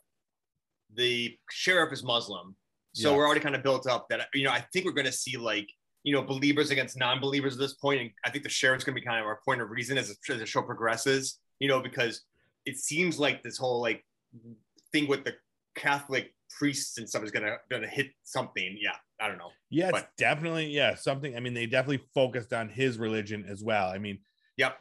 the 0.95 1.37
sheriff 1.51 1.93
is 1.93 2.03
Muslim, 2.03 2.55
so 2.93 3.11
Yeah. 3.11 3.17
we're 3.17 3.25
already 3.25 3.41
kind 3.41 3.55
of 3.55 3.63
built 3.63 3.87
up 3.87 4.07
that 4.09 4.27
you 4.33 4.43
know 4.43 4.51
I 4.51 4.61
think 4.73 4.85
we're 4.85 4.91
gonna 4.93 5.11
see 5.11 5.37
like 5.37 5.69
you 6.03 6.13
know 6.13 6.21
believers 6.23 6.71
against 6.71 6.97
non-believers 6.97 7.53
at 7.53 7.59
this 7.59 7.73
point, 7.73 8.01
and 8.01 8.11
I 8.25 8.29
think 8.29 8.43
the 8.43 8.49
sheriff's 8.49 8.83
gonna 8.83 8.95
be 8.95 9.01
kind 9.01 9.19
of 9.19 9.25
our 9.25 9.39
point 9.45 9.61
of 9.61 9.69
reason 9.69 9.97
as, 9.97 10.07
the- 10.09 10.33
as 10.33 10.39
the 10.39 10.45
show 10.45 10.61
progresses. 10.61 11.39
You 11.59 11.67
know 11.67 11.81
because 11.81 12.21
it 12.65 12.77
seems 12.77 13.19
like 13.19 13.43
this 13.43 13.57
whole 13.57 13.81
like 13.81 14.05
thing 14.91 15.07
with 15.07 15.23
the 15.25 15.35
Catholic 15.75 16.33
priests 16.57 16.97
and 16.97 17.07
stuff 17.07 17.23
is 17.23 17.31
gonna 17.31 17.57
gonna 17.69 17.87
hit 17.87 18.07
something. 18.23 18.77
Yeah, 18.81 18.95
I 19.21 19.27
don't 19.27 19.37
know. 19.37 19.51
yeah, 19.69 19.91
but- 19.91 20.09
definitely 20.17 20.67
yeah 20.67 20.95
something. 20.95 21.35
I 21.35 21.39
mean, 21.39 21.53
they 21.53 21.65
definitely 21.65 22.03
focused 22.13 22.53
on 22.53 22.69
his 22.69 22.97
religion 22.97 23.45
as 23.47 23.63
well. 23.63 23.89
I 23.89 23.97
mean, 23.97 24.19
Yep. 24.57 24.77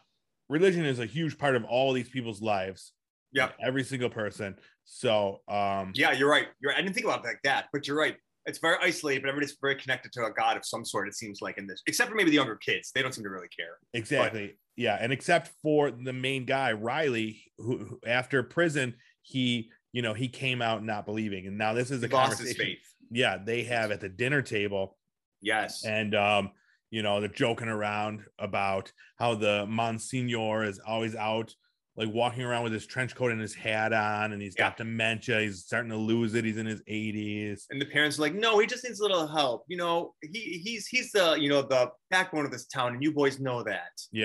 religion 0.49 0.85
is 0.85 0.99
a 0.99 1.07
huge 1.07 1.37
part 1.39 1.55
of 1.57 1.65
all 1.65 1.93
these 1.93 2.09
people's 2.09 2.41
lives. 2.43 2.93
Yep. 3.33 3.57
every 3.61 3.85
single 3.85 4.09
person. 4.09 4.57
So, 4.99 5.43
um, 5.49 5.93
Yeah, 5.95 6.13
you're 6.13 6.31
right. 6.31 6.47
You're. 6.61 6.73
I 6.73 6.81
didn't 6.81 6.95
think 6.95 7.05
about 7.05 7.21
it 7.25 7.29
like 7.29 7.41
that, 7.45 7.67
but 7.73 7.87
you're 7.87 7.97
right. 7.97 8.17
It's 8.47 8.59
very 8.59 8.77
isolated, 8.83 9.23
but 9.23 9.29
everybody's 9.29 9.57
very 9.61 9.75
connected 9.77 10.11
to 10.13 10.25
a 10.25 10.33
god 10.33 10.57
of 10.57 10.65
some 10.65 10.83
sort. 10.83 11.07
It 11.09 11.15
seems 11.15 11.43
like 11.43 11.59
in 11.59 11.67
this, 11.67 11.83
except 11.87 12.09
for 12.09 12.17
maybe 12.17 12.31
the 12.31 12.37
younger 12.37 12.57
kids, 12.57 12.91
they 12.95 13.03
don't 13.03 13.13
seem 13.15 13.25
to 13.25 13.31
really 13.31 13.49
care. 13.49 13.77
Exactly. 13.93 14.57
yeah, 14.77 14.97
and 14.99 15.13
except 15.13 15.51
for 15.63 15.91
the 15.91 16.15
main 16.15 16.47
guy 16.47 16.73
Riley, 16.73 17.43
who, 17.59 17.77
who 17.79 18.01
after 18.07 18.43
prison 18.43 18.95
he, 19.21 19.71
you 19.93 20.01
know, 20.01 20.15
he 20.15 20.27
came 20.29 20.63
out 20.63 20.83
not 20.83 21.05
believing, 21.05 21.47
and 21.47 21.59
now 21.59 21.75
this 21.75 21.91
is 21.91 22.03
a 22.03 22.07
He 22.07 22.13
lost 22.15 22.39
his 22.39 22.49
conversation. 22.49 22.65
faith. 22.65 22.95
Yeah, 23.11 23.37
they 23.45 23.65
have 23.65 23.91
at 23.91 24.01
the 24.01 24.09
dinner 24.09 24.41
table, 24.41 24.97
Yes. 25.43 25.85
and 25.85 26.15
um, 26.15 26.53
you 26.91 27.03
know, 27.03 27.21
they're 27.21 27.29
joking 27.29 27.69
around 27.69 28.23
about 28.39 28.91
how 29.19 29.35
the 29.35 29.67
Monsignor 29.67 30.65
is 30.65 30.79
always 30.79 31.15
out, 31.15 31.55
like 31.99 32.15
walking 32.15 32.45
around 32.45 32.63
with 32.63 32.73
his 32.73 32.87
trench 32.87 33.15
coat 33.17 33.33
and 33.33 33.41
his 33.41 33.55
hat 33.55 33.93
on, 33.93 34.33
and 34.33 34.41
he's 34.41 34.55
got 34.55 34.77
dementia. 34.77 35.41
He's 35.41 35.65
starting 35.65 35.91
to 35.91 35.97
lose 35.97 36.35
it. 36.35 36.45
He's 36.45 36.57
in 36.57 36.65
his 36.65 36.81
80s. 36.83 37.65
and 37.71 37.81
the 37.83 37.87
parents 37.87 38.19
are 38.19 38.23
like, 38.23 38.35
no, 38.35 38.59
he 38.61 38.67
just 38.67 38.85
needs 38.85 39.01
a 39.01 39.03
little 39.03 39.27
help. 39.27 39.65
You 39.67 39.79
know, 39.79 40.15
he 40.23 40.61
he's 40.65 40.87
he's 40.87 41.11
the 41.11 41.35
you 41.35 41.49
know 41.49 41.61
the 41.61 41.91
backbone 42.11 42.45
of 42.45 42.53
this 42.53 42.67
town, 42.67 42.95
and 42.95 43.03
you 43.03 43.13
boys 43.13 43.41
know 43.41 43.65
that. 43.65 43.91
You 44.13 44.23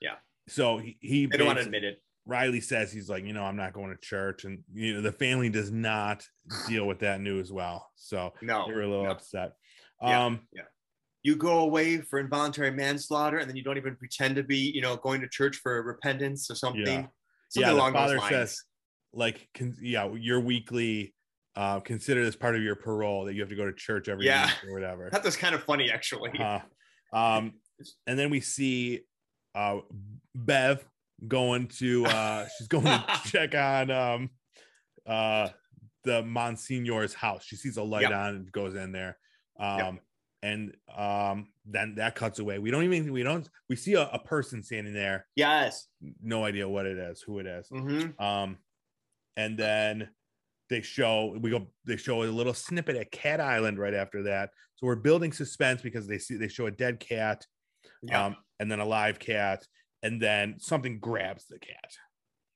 Yeah. 0.00 0.14
So 0.46 0.78
he, 0.78 0.96
he 1.00 1.26
they 1.26 1.36
don't 1.36 1.48
want 1.48 1.58
to 1.58 1.64
admit 1.64 1.82
it. 1.82 2.00
Riley 2.26 2.60
says 2.60 2.90
he's 2.90 3.10
like, 3.10 3.24
you 3.24 3.34
know, 3.34 3.42
I'm 3.42 3.56
not 3.56 3.72
going 3.72 3.90
to 3.90 4.00
church, 4.00 4.44
and 4.44 4.60
you 4.72 4.94
know, 4.94 5.00
the 5.00 5.12
family 5.12 5.50
does 5.50 5.72
not 5.72 6.24
deal 6.68 6.86
with 6.86 7.00
that 7.00 7.20
news 7.20 7.52
well, 7.52 7.90
so 7.96 8.32
No, 8.40 8.66
they 8.68 8.74
were 8.74 8.82
a 8.82 8.88
little 8.88 9.04
no. 9.04 9.10
upset. 9.10 9.52
Yeah. 10.00 10.24
Um, 10.26 10.40
You 11.24 11.36
go 11.36 11.60
away 11.60 11.96
for 12.02 12.18
involuntary 12.20 12.70
manslaughter, 12.70 13.38
and 13.38 13.48
then 13.48 13.56
you 13.56 13.64
don't 13.64 13.78
even 13.78 13.96
pretend 13.96 14.36
to 14.36 14.42
be, 14.42 14.58
you 14.58 14.82
know, 14.82 14.96
going 14.96 15.22
to 15.22 15.28
church 15.28 15.56
for 15.56 15.82
repentance 15.82 16.50
or 16.50 16.54
something. 16.54 16.82
Yeah. 16.84 17.06
Something 17.48 17.62
yeah, 17.62 17.70
the 17.70 17.74
along 17.74 17.92
father 17.94 18.12
those 18.14 18.20
lines. 18.20 18.34
says, 18.50 18.62
like, 19.14 19.48
con- 19.54 19.76
yeah, 19.80 20.06
your 20.12 20.40
weekly, 20.40 21.14
uh, 21.56 21.80
consider 21.80 22.22
this 22.24 22.36
part 22.36 22.56
of 22.56 22.62
your 22.62 22.76
parole 22.76 23.24
that 23.24 23.32
you 23.34 23.40
have 23.40 23.48
to 23.48 23.56
go 23.56 23.64
to 23.64 23.72
church 23.72 24.08
every 24.08 24.26
Yeah. 24.26 24.46
week 24.46 24.70
or 24.70 24.74
whatever. 24.74 25.08
that 25.12 25.24
was 25.24 25.34
kind 25.36 25.54
of 25.54 25.62
funny, 25.64 25.90
actually. 25.90 26.30
Uh, 26.38 26.60
um, 27.14 27.54
and 28.06 28.18
then 28.18 28.28
we 28.28 28.40
see 28.40 29.00
uh, 29.54 29.78
Bev 30.34 30.84
going 31.26 31.68
to 31.68 32.04
uh, 32.04 32.46
she's 32.58 32.68
going 32.68 32.84
to 32.84 33.04
check 33.26 33.54
on 33.54 33.90
um, 33.90 34.30
uh, 35.06 35.48
the 36.02 36.22
Monsignor's 36.22 37.14
house. 37.14 37.44
She 37.46 37.56
sees 37.56 37.78
a 37.78 37.82
light 37.82 38.02
Yep. 38.02 38.12
on 38.12 38.28
and 38.34 38.52
goes 38.52 38.74
in 38.74 38.92
there. 38.92 39.16
Um, 39.58 39.78
Yep. 39.78 39.94
And 40.44 40.74
um, 40.94 41.48
then 41.64 41.94
that 41.96 42.14
cuts 42.14 42.38
away. 42.38 42.58
We 42.58 42.70
don't 42.70 42.84
even 42.84 43.10
we 43.12 43.22
don't 43.22 43.48
we 43.70 43.76
see 43.76 43.94
a, 43.94 44.02
a 44.12 44.18
person 44.18 44.62
standing 44.62 44.92
there. 44.92 45.26
Yes. 45.36 45.86
No 46.22 46.44
idea 46.44 46.68
what 46.68 46.84
it 46.84 46.98
is, 46.98 47.22
who 47.22 47.38
it 47.38 47.46
is. 47.46 47.66
hmm 47.68 48.08
Um, 48.22 48.58
and 49.36 49.58
then 49.58 50.10
they 50.68 50.82
show 50.82 51.36
we 51.40 51.50
go 51.50 51.66
they 51.86 51.96
show 51.96 52.22
a 52.22 52.26
little 52.26 52.52
snippet 52.54 52.96
at 52.96 53.10
Cat 53.10 53.40
Island 53.40 53.78
right 53.78 53.94
after 53.94 54.22
that. 54.24 54.50
So 54.76 54.86
we're 54.86 54.96
building 54.96 55.32
suspense 55.32 55.80
because 55.80 56.06
they 56.06 56.18
see 56.18 56.36
they 56.36 56.48
show 56.48 56.66
a 56.66 56.70
dead 56.70 57.00
cat, 57.00 57.46
Yeah. 58.02 58.26
um, 58.26 58.36
and 58.60 58.70
then 58.70 58.80
a 58.80 58.84
live 58.86 59.18
cat, 59.18 59.66
and 60.02 60.20
then 60.20 60.56
something 60.58 60.98
grabs 60.98 61.46
the 61.46 61.58
cat. 61.58 61.90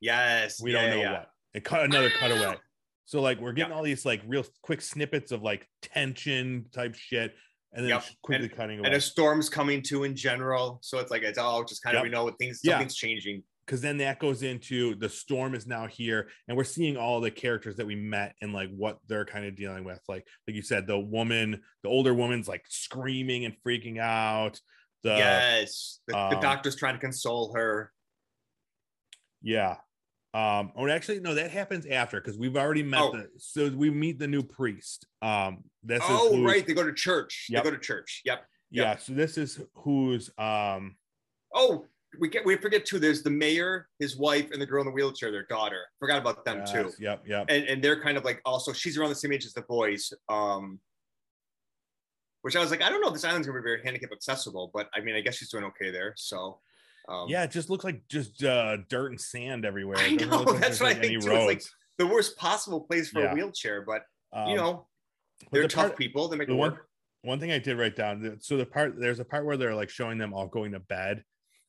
yes. 0.00 0.60
We 0.60 0.72
Yeah, 0.74 0.82
don't 0.82 0.90
know 0.90 1.02
yeah. 1.02 1.12
what. 1.12 1.28
It 1.54 1.64
cut 1.64 1.84
another 1.84 2.10
cutaway. 2.10 2.56
So 3.06 3.22
like 3.22 3.40
we're 3.40 3.52
getting 3.54 3.72
all 3.72 3.82
these 3.82 4.04
like 4.04 4.20
real 4.26 4.44
quick 4.60 4.82
snippets 4.82 5.32
of 5.32 5.40
like 5.40 5.66
tension 5.80 6.66
type 6.74 6.94
shit, 6.94 7.34
and 7.72 7.84
then 7.84 7.90
Yep. 7.90 8.04
quickly 8.22 8.48
cutting 8.48 8.78
away. 8.78 8.86
And 8.86 8.94
a 8.96 9.00
storm's 9.00 9.48
coming 9.48 9.82
too 9.82 10.04
in 10.04 10.16
general. 10.16 10.78
So 10.82 10.98
it's 10.98 11.10
like 11.10 11.22
it's 11.22 11.38
all 11.38 11.64
just 11.64 11.82
kind 11.82 11.96
of 11.96 12.00
Yep. 12.00 12.04
we 12.04 12.10
know 12.10 12.24
what 12.24 12.38
things 12.38 12.60
Yeah. 12.62 12.72
something's 12.74 12.96
changing. 12.96 13.42
because 13.66 13.82
then 13.82 13.98
that 13.98 14.18
goes 14.18 14.42
into 14.42 14.94
the 14.94 15.10
storm 15.10 15.54
is 15.54 15.66
now 15.66 15.86
here 15.86 16.30
and 16.48 16.56
we're 16.56 16.64
seeing 16.64 16.96
all 16.96 17.20
the 17.20 17.30
characters 17.30 17.76
that 17.76 17.86
we 17.86 17.94
met 17.94 18.34
and 18.40 18.54
like 18.54 18.70
what 18.70 18.98
they're 19.08 19.26
kind 19.26 19.44
of 19.44 19.54
dealing 19.54 19.84
with 19.84 20.00
like 20.08 20.26
like 20.46 20.56
you 20.56 20.62
said 20.62 20.86
the 20.86 20.98
woman 20.98 21.60
the 21.82 21.88
older 21.90 22.14
woman's 22.14 22.48
like 22.48 22.64
screaming 22.70 23.44
and 23.44 23.54
freaking 23.62 23.98
out 23.98 24.58
the 25.02 25.10
yes. 25.10 26.00
The, 26.06 26.14
the 26.14 26.36
um, 26.36 26.40
doctor's 26.40 26.76
trying 26.76 26.94
to 26.94 26.98
console 27.00 27.52
her. 27.54 27.92
yeah 29.42 29.76
um 30.34 30.72
or 30.74 30.90
actually 30.90 31.20
no 31.20 31.34
that 31.34 31.50
happens 31.50 31.86
after 31.86 32.20
because 32.20 32.36
we've 32.38 32.56
already 32.56 32.82
met 32.82 33.00
Oh. 33.00 33.12
the 33.12 33.28
so 33.38 33.70
we 33.70 33.88
meet 33.90 34.18
the 34.18 34.26
new 34.28 34.42
priest 34.42 35.06
um 35.22 35.64
this 35.82 36.02
is 36.02 36.08
Oh, 36.10 36.42
right. 36.44 36.66
They 36.66 36.74
go 36.74 36.82
to 36.84 36.92
church. 36.92 37.46
Yep. 37.48 37.64
They 37.64 37.70
go 37.70 37.76
to 37.76 37.82
church. 37.82 38.20
Yep. 38.26 38.44
yeah 38.70 38.96
so 38.96 39.14
this 39.14 39.38
is 39.38 39.60
who's 39.74 40.30
um 40.38 40.96
Oh, 41.54 41.86
we 42.20 42.28
get 42.28 42.44
we 42.44 42.56
forget 42.56 42.84
too. 42.84 42.98
There's 42.98 43.22
the 43.22 43.30
mayor, 43.30 43.88
his 43.98 44.16
wife, 44.18 44.50
and 44.50 44.60
the 44.60 44.66
girl 44.66 44.82
in 44.82 44.86
the 44.86 44.92
wheelchair, 44.92 45.30
their 45.30 45.46
daughter. 45.46 45.80
Forgot 45.98 46.18
about 46.18 46.44
them 46.44 46.62
too. 46.66 46.90
yep 46.98 47.22
yep 47.26 47.46
And 47.48 47.64
and 47.64 47.82
they're 47.82 48.00
kind 48.02 48.18
of 48.18 48.24
like 48.24 48.40
also 48.44 48.72
she's 48.74 48.98
around 48.98 49.08
the 49.10 49.14
same 49.14 49.32
age 49.32 49.46
as 49.46 49.54
the 49.54 49.62
boys. 49.62 50.12
Um 50.28 50.78
which 52.42 52.54
I 52.54 52.60
was 52.60 52.70
like, 52.70 52.82
I 52.82 52.88
don't 52.90 53.00
know 53.00 53.08
if 53.08 53.14
this 53.14 53.24
island's 53.24 53.46
gonna 53.48 53.58
be 53.60 53.64
very 53.64 53.82
handicap 53.82 54.10
accessible, 54.12 54.70
but 54.74 54.88
I 54.94 55.00
mean 55.00 55.14
I 55.16 55.20
guess 55.22 55.36
she's 55.36 55.48
doing 55.50 55.64
okay 55.64 55.90
there. 55.90 56.12
So 56.16 56.60
um 57.08 57.28
yeah 57.28 57.42
it 57.44 57.50
just 57.50 57.70
looks 57.70 57.84
like 57.84 58.02
just 58.08 58.42
uh 58.44 58.76
dirt 58.88 59.10
and 59.10 59.20
sand 59.20 59.64
everywhere 59.64 59.96
I 59.98 60.10
know, 60.10 60.42
like 60.42 60.60
that's 60.60 60.80
what 60.80 60.90
I 60.90 60.92
like, 60.94 60.98
any 60.98 61.08
think 61.08 61.22
too. 61.24 61.32
It's 61.32 61.46
like 61.46 61.62
the 61.98 62.06
worst 62.06 62.36
possible 62.36 62.82
place 62.82 63.08
for 63.10 63.20
Yeah. 63.20 63.32
a 63.32 63.34
wheelchair, 63.34 63.82
but 63.82 64.02
Um, 64.32 64.48
you 64.50 64.56
know, 64.56 64.86
but 65.40 65.52
they're 65.52 65.62
the 65.62 65.68
tough 65.68 65.86
part- 65.88 65.96
people. 65.98 66.28
They 66.28 66.36
make 66.36 66.48
the 66.48 66.54
it 66.54 66.58
one 66.58 66.72
work. 66.72 66.88
one 67.22 67.40
thing 67.40 67.50
I 67.50 67.58
did 67.58 67.78
write 67.78 67.96
down. 67.96 68.38
So 68.40 68.56
the 68.56 68.66
part 68.66 68.98
there's 69.00 69.18
a 69.20 69.24
part 69.24 69.44
where 69.46 69.56
they're 69.56 69.74
like 69.74 69.90
showing 69.90 70.18
them 70.18 70.32
all 70.34 70.46
going 70.46 70.72
to 70.72 70.80
bed, 70.80 71.24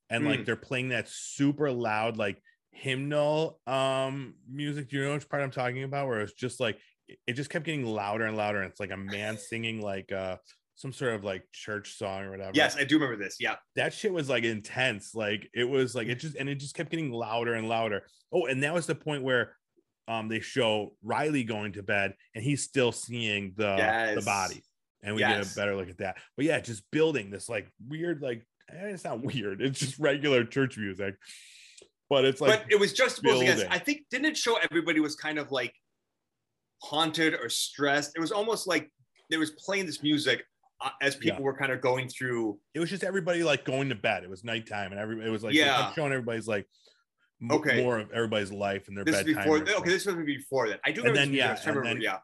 and 0.10 0.26
like 0.26 0.42
Mm. 0.42 0.46
they're 0.46 0.56
playing 0.56 0.90
that 0.90 1.08
super 1.08 1.72
loud 1.72 2.18
like 2.18 2.42
hymnal 2.72 3.60
um 3.68 4.36
music. 4.50 4.90
Do 4.90 4.98
you 4.98 5.04
know 5.06 5.14
which 5.14 5.28
part 5.30 5.42
I'm 5.44 5.52
talking 5.52 5.84
about? 5.84 6.08
Where 6.08 6.22
it's 6.22 6.34
just 6.34 6.60
like 6.60 6.80
it- 7.08 7.20
it 7.28 7.34
just 7.34 7.50
kept 7.50 7.66
getting 7.66 7.86
louder 7.86 8.26
and 8.26 8.38
louder. 8.38 8.62
And 8.62 8.70
it's 8.70 8.80
like 8.80 8.92
a 8.92 8.98
man 8.98 9.38
singing 9.38 9.82
like 9.82 10.12
uh 10.12 10.38
some 10.80 10.94
sort 10.94 11.14
of 11.14 11.26
like 11.26 11.44
church 11.52 11.98
song 11.98 12.24
or 12.24 12.32
whatever. 12.32 12.52
Yes, 12.54 12.78
I 12.78 12.86
do 12.86 12.96
remember 12.96 13.22
this. 13.22 13.36
Yeah. 13.38 13.56
that 13.76 13.94
shit 13.94 14.14
was 14.14 14.30
like 14.30 14.46
intense. 14.46 15.14
Like 15.14 15.50
it 15.54 15.66
was 15.66 15.94
like 15.94 16.08
it 16.08 16.16
just 16.16 16.38
and 16.38 16.48
it 16.48 16.56
just 16.56 16.74
kept 16.74 16.90
getting 16.90 17.12
louder 17.12 17.54
and 17.56 17.68
louder. 17.68 18.04
Oh, 18.32 18.46
and 18.46 18.64
that 18.64 18.74
was 18.74 18.86
the 18.86 18.96
point 18.96 19.24
where 19.24 19.58
um, 20.08 20.30
they 20.30 20.40
show 20.40 20.96
Riley 21.04 21.44
going 21.44 21.74
to 21.74 21.84
bed 21.84 22.14
and 22.34 22.42
he's 22.42 22.64
still 22.64 22.94
seeing 22.94 23.52
the 23.58 23.76
the 24.16 24.22
body, 24.26 24.64
and 25.04 25.16
we 25.16 25.22
Yes. 25.22 25.48
get 25.48 25.54
a 25.54 25.56
better 25.60 25.76
look 25.76 25.90
at 25.90 25.98
that. 25.98 26.16
But 26.38 26.46
yeah, 26.46 26.62
just 26.62 26.90
building 26.92 27.30
this 27.30 27.50
like 27.50 27.70
weird, 27.86 28.22
like 28.22 28.46
eh, 28.72 28.88
it's 28.88 29.04
not 29.04 29.22
weird. 29.34 29.62
It's 29.62 29.80
just 29.80 30.00
regular 30.00 30.46
church 30.46 30.78
music, 30.78 31.16
but 32.10 32.24
it's 32.24 32.40
like 32.40 32.62
but 32.64 32.72
it 32.72 32.80
was 32.80 32.94
just 32.94 33.18
supposed 33.18 33.42
against. 33.42 33.64
building. 33.64 33.78
I 33.78 33.84
think 33.84 34.04
didn't 34.10 34.28
it 34.28 34.38
show 34.38 34.58
everybody 34.72 35.02
was 35.02 35.18
kind 35.18 35.38
of 35.38 35.52
like 35.52 35.74
haunted 36.82 37.34
or 37.34 37.50
stressed? 37.50 38.14
It 38.16 38.22
was 38.22 38.32
almost 38.32 38.66
like 38.66 38.90
they 39.30 39.36
was 39.38 39.52
playing 39.52 39.86
this 39.86 40.02
music 40.02 40.44
uh, 40.82 40.90
as 41.02 41.16
people 41.16 41.44
were 41.44 41.56
kind 41.58 41.72
of 41.72 41.82
going 41.82 42.08
through. 42.08 42.60
it 42.74 42.80
was 42.80 42.90
just 42.90 43.04
everybody 43.04 43.44
like 43.44 43.66
going 43.66 43.90
to 43.90 43.96
bed. 43.96 44.24
It 44.24 44.30
was 44.30 44.44
nighttime, 44.44 44.92
and 44.92 45.00
every 45.00 45.26
it 45.26 45.30
was 45.30 45.44
like 45.44 45.54
Yeah. 45.54 45.92
showing 45.94 46.12
everybody's 46.14 46.48
like 46.48 46.68
m- 47.42 47.52
Okay. 47.52 47.82
more 47.84 48.00
of 48.00 48.12
everybody's 48.12 48.52
life 48.52 48.88
and 48.88 48.98
their 48.98 49.04
This 49.06 49.16
bedtime. 49.18 49.36
before. 49.36 49.60
ritual. 49.60 49.78
Okay, 49.80 49.90
this 49.90 50.06
was 50.06 50.16
before 50.26 50.70
that. 50.70 50.80
I 50.86 50.92
do 50.92 51.02
remember. 51.02 51.20
then, 51.20 51.34
yeah, 51.34 51.58
I 51.66 51.70
remember- 51.70 51.84
then- 51.90 52.02
yeah. 52.02 52.18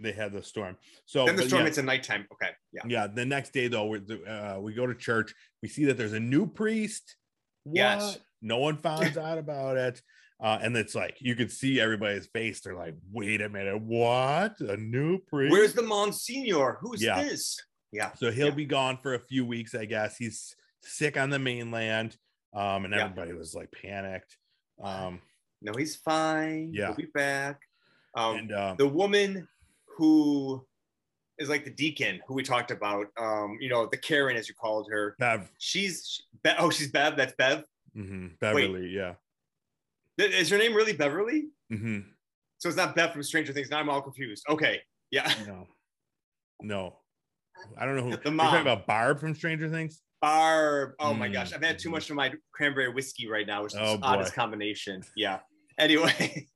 they 0.00 0.12
had 0.12 0.32
the 0.32 0.42
storm. 0.42 0.76
So 1.06 1.26
Then 1.26 1.36
the 1.36 1.44
storm 1.44 1.60
yeah, 1.60 1.66
hits 1.66 1.78
at 1.78 1.84
nighttime. 1.84 2.26
Okay, 2.32 2.50
yeah. 2.72 2.82
yeah, 2.86 3.06
the 3.06 3.24
next 3.24 3.52
day 3.52 3.68
though, 3.68 3.86
we 3.86 4.00
uh, 4.26 4.58
we 4.58 4.74
go 4.74 4.86
to 4.86 4.94
church. 4.94 5.32
We 5.62 5.68
see 5.68 5.84
that 5.86 5.96
there's 5.96 6.12
a 6.12 6.20
new 6.20 6.46
priest. 6.46 7.16
What? 7.64 7.76
Yes. 7.76 8.18
No 8.40 8.58
one 8.58 8.76
finds 8.78 9.16
out 9.28 9.38
about 9.38 9.76
it. 9.76 10.02
Uh, 10.40 10.58
and 10.60 10.76
it's 10.76 10.96
like 10.96 11.16
you 11.20 11.36
could 11.36 11.52
see 11.52 11.78
everybody's 11.80 12.26
face. 12.26 12.60
They're 12.60 12.74
like, 12.74 12.96
"Wait 13.12 13.40
a 13.40 13.48
minute, 13.48 13.80
what? 13.80 14.58
A 14.60 14.76
new 14.76 15.18
priest? 15.20 15.52
Where's 15.52 15.72
the 15.72 15.82
Monsignor? 15.82 16.78
Who's 16.80 17.00
Yeah. 17.00 17.22
this? 17.22 17.60
Yeah. 17.92 18.12
So 18.14 18.30
he'll 18.30 18.48
Yeah. 18.48 18.54
be 18.54 18.64
gone 18.64 18.98
for 19.02 19.14
a 19.14 19.18
few 19.20 19.44
weeks, 19.44 19.74
I 19.74 19.84
guess. 19.84 20.16
He's 20.16 20.56
sick 20.82 21.16
on 21.16 21.30
the 21.30 21.38
mainland, 21.38 22.16
um, 22.54 22.84
and 22.84 22.94
Yeah. 22.94 23.04
everybody 23.04 23.32
was 23.34 23.54
like 23.54 23.70
panicked. 23.70 24.36
Um, 24.82 25.20
No, 25.60 25.72
he's 25.78 25.94
fine. 25.94 26.72
Yeah. 26.74 26.86
He'll 26.88 26.96
be 26.96 27.06
back. 27.14 27.60
Um, 28.16 28.36
and 28.36 28.52
um, 28.52 28.76
the 28.78 28.88
woman 28.88 29.46
who 29.96 30.66
is 31.38 31.48
like 31.48 31.64
the 31.64 31.70
deacon 31.70 32.20
who 32.26 32.34
we 32.34 32.42
talked 32.42 32.70
about, 32.70 33.06
um, 33.16 33.58
you 33.60 33.68
know, 33.68 33.86
the 33.86 33.96
Karen 33.96 34.36
as 34.36 34.48
you 34.48 34.54
called 34.54 34.88
her. 34.90 35.14
Bev, 35.18 35.50
She's 35.58 36.20
Be- 36.42 36.50
oh, 36.58 36.70
she's 36.70 36.90
Bev. 36.90 37.16
That's 37.16 37.34
Bev. 37.34 37.64
mhm, 37.96 38.38
Beverly, 38.40 38.88
yeah, 38.88 39.14
Th- 40.18 40.32
Is 40.32 40.50
her 40.50 40.58
name 40.58 40.74
really 40.74 40.92
Beverly? 40.94 41.50
Mm-hmm. 41.72 42.00
So 42.58 42.68
it's 42.68 42.76
not 42.76 42.94
Bev 42.96 43.12
from 43.12 43.22
Stranger 43.22 43.52
Things. 43.52 43.70
Now 43.70 43.78
I'm 43.80 43.88
all 43.88 44.02
confused. 44.02 44.44
Okay, 44.48 44.80
yeah, 45.10 45.32
no, 45.46 45.68
no, 46.60 46.98
I 47.78 47.84
don't 47.84 47.96
know 47.96 48.02
who. 48.02 48.10
The 48.16 48.30
You're 48.30 48.36
talking 48.38 48.60
about 48.62 48.86
Barb 48.86 49.20
from 49.20 49.34
Stranger 49.34 49.68
Things. 49.68 50.00
Barb. 50.20 50.92
Oh 51.00 51.12
my 51.14 51.28
Mm, 51.28 51.32
gosh, 51.32 51.52
I've 51.52 51.62
had 51.64 51.78
too 51.78 51.90
much 51.90 52.08
of 52.10 52.16
my 52.16 52.32
cranberry 52.54 52.88
whiskey 52.92 53.26
right 53.28 53.46
now, 53.46 53.62
which 53.64 53.74
is 53.74 53.80
Oh, 53.82 53.96
the 53.96 54.04
oddest 54.04 54.34
combination. 54.34 55.02
Yeah. 55.16 55.40
Anyway, 55.78 56.46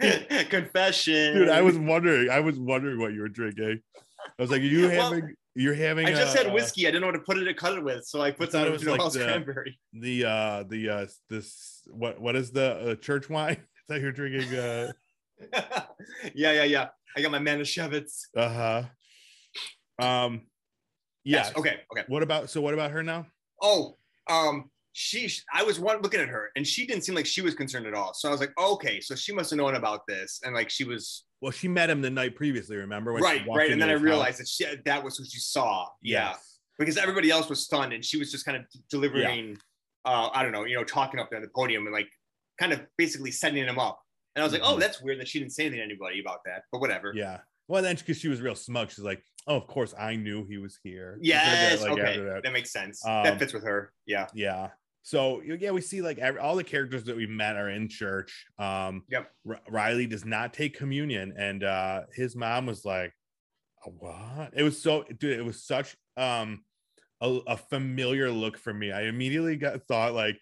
confession. 0.48 1.34
Dude, 1.34 1.48
I 1.48 1.62
was 1.62 1.76
wondering. 1.78 2.30
I 2.30 2.40
was 2.40 2.58
wondering 2.58 2.98
what 3.00 3.12
you 3.12 3.20
were 3.22 3.28
drinking. 3.28 3.80
I 4.38 4.42
was 4.42 4.50
like, 4.50 4.60
are 4.60 4.64
you 4.64 4.88
Well, 4.88 5.12
having? 5.12 5.34
You're 5.54 5.74
having. 5.74 6.06
I 6.06 6.12
just 6.12 6.36
uh, 6.36 6.44
had 6.44 6.52
whiskey. 6.52 6.86
I 6.86 6.90
didn't 6.90 7.00
know 7.00 7.08
what 7.08 7.14
to 7.14 7.20
put 7.20 7.38
it 7.38 7.44
to 7.44 7.54
cut 7.54 7.76
it 7.76 7.82
with, 7.82 8.04
so 8.04 8.20
I 8.20 8.30
put 8.30 8.52
some 8.52 8.66
it 8.66 8.70
was 8.70 8.84
like 8.84 9.00
the- 9.12 9.24
cranberry. 9.24 9.78
the 9.92 10.24
uh 10.24 10.64
the 10.68 10.88
uh 10.88 11.06
this 11.28 11.82
what 11.86 12.20
what 12.20 12.36
is 12.36 12.52
the 12.52 12.92
uh, 12.92 12.94
church 12.96 13.28
wine? 13.28 13.56
I 13.90 13.92
thought 13.94 14.00
you're 14.00 14.12
drinking. 14.12 14.54
uh 14.56 14.92
yeah, 16.34 16.52
yeah, 16.52 16.64
yeah. 16.64 16.86
I 17.16 17.22
got 17.22 17.32
my 17.32 17.38
Manischewitz. 17.38 18.20
Uh 18.36 18.48
huh. 18.48 18.82
Um. 19.98 20.42
Yeah. 21.24 21.38
Yes. 21.38 21.52
Okay. 21.56 21.76
Okay. 21.92 22.04
What 22.08 22.22
about 22.22 22.50
so? 22.50 22.60
What 22.60 22.74
about 22.74 22.90
her 22.90 23.02
now? 23.02 23.26
Oh, 23.60 23.96
um, 24.30 24.70
she. 24.92 25.30
I 25.52 25.62
was 25.62 25.78
one 25.80 26.00
looking 26.02 26.20
at 26.20 26.28
her, 26.28 26.50
and 26.56 26.66
she 26.66 26.86
didn't 26.86 27.04
seem 27.04 27.14
like 27.14 27.26
she 27.26 27.42
was 27.42 27.54
concerned 27.54 27.86
at 27.86 27.94
all. 27.94 28.14
So 28.14 28.28
I 28.28 28.32
was 28.32 28.40
like, 28.40 28.52
okay, 28.58 29.00
so 29.00 29.14
she 29.14 29.32
must 29.34 29.50
have 29.50 29.58
known 29.58 29.74
about 29.74 30.06
this, 30.06 30.40
and 30.44 30.54
like 30.54 30.70
she 30.70 30.84
was 30.84 31.24
Well, 31.40 31.52
she 31.52 31.68
met 31.68 31.90
him 31.90 32.00
the 32.00 32.10
night 32.10 32.34
previously. 32.36 32.76
Remember? 32.76 33.12
when 33.12 33.22
right, 33.22 33.42
right. 33.54 33.70
And 33.70 33.80
then 33.82 33.90
I 33.90 33.94
realized 33.94 34.38
that 34.40 34.48
she 34.48 34.64
that 34.84 35.02
was 35.04 35.18
who 35.18 35.24
she 35.24 35.38
saw. 35.38 35.88
Yeah, 36.02 36.30
Yes. 36.30 36.58
because 36.78 36.96
everybody 36.96 37.30
else 37.30 37.48
was 37.48 37.64
stunned, 37.64 37.92
and 37.92 38.04
she 38.04 38.16
was 38.18 38.30
just 38.32 38.44
kind 38.46 38.56
of 38.56 38.64
delivering. 38.90 39.58
Uh, 40.04 40.30
I 40.32 40.42
don't 40.42 40.52
know, 40.52 40.64
you 40.64 40.74
know, 40.76 40.84
talking 40.84 41.20
up 41.20 41.28
there 41.28 41.36
on 41.38 41.42
the 41.42 41.50
podium 41.54 41.84
and 41.84 41.92
like 41.92 42.08
kind 42.58 42.72
of 42.72 42.80
basically 42.96 43.30
setting 43.32 43.62
him 43.62 43.78
up. 43.78 44.00
And 44.34 44.42
I 44.42 44.46
was 44.46 44.52
like, 44.52 44.62
oh, 44.64 44.76
Mhm. 44.76 44.80
that's 44.80 45.02
weird 45.02 45.20
that 45.20 45.28
she 45.28 45.38
didn't 45.40 45.52
say 45.52 45.64
anything 45.64 45.80
to 45.80 45.84
anybody 45.84 46.20
about 46.20 46.38
that, 46.46 46.62
but 46.72 46.80
whatever. 46.80 47.12
Yeah. 47.14 47.40
Well, 47.68 47.82
then 47.82 47.96
because 47.96 48.18
she 48.18 48.28
was 48.28 48.40
real 48.40 48.54
smug, 48.54 48.90
she's 48.90 49.04
like, 49.04 49.22
"Oh, 49.46 49.56
of 49.56 49.66
course 49.66 49.94
I 49.98 50.16
knew 50.16 50.44
he 50.46 50.56
was 50.58 50.78
here." 50.82 51.18
Yes. 51.20 51.80
that, 51.80 51.90
like, 51.90 51.98
okay. 52.00 52.18
That. 52.18 52.42
that. 52.42 52.52
makes 52.52 52.70
sense. 52.72 53.04
Um, 53.04 53.24
that 53.24 53.38
fits 53.38 53.52
with 53.52 53.64
her. 53.64 53.92
Yeah. 54.06 54.26
Yeah. 54.34 54.70
So 55.02 55.40
yeah, 55.42 55.70
we 55.70 55.80
see 55.80 56.02
like 56.02 56.18
every, 56.18 56.40
all 56.40 56.56
the 56.56 56.64
characters 56.64 57.04
that 57.04 57.16
we 57.16 57.26
met 57.26 57.56
are 57.56 57.70
in 57.70 57.88
church. 57.88 58.46
Um, 58.58 59.04
Yep. 59.08 59.30
R- 59.48 59.60
Riley 59.70 60.06
does 60.06 60.24
not 60.24 60.52
take 60.52 60.76
communion, 60.76 61.34
and 61.38 61.62
uh, 61.64 62.02
his 62.14 62.34
mom 62.34 62.66
was 62.66 62.84
like, 62.84 63.12
"A 63.86 63.90
"What?" 63.90 64.52
It 64.54 64.62
was 64.62 64.80
so, 64.82 65.04
dude. 65.04 65.38
It 65.38 65.44
was 65.44 65.62
such 65.64 65.96
um 66.16 66.64
a, 67.20 67.38
a 67.46 67.56
familiar 67.56 68.30
look 68.30 68.58
for 68.58 68.72
me. 68.74 68.92
I 68.92 69.02
immediately 69.02 69.56
got 69.56 69.82
thought 69.84 70.14
like, 70.14 70.38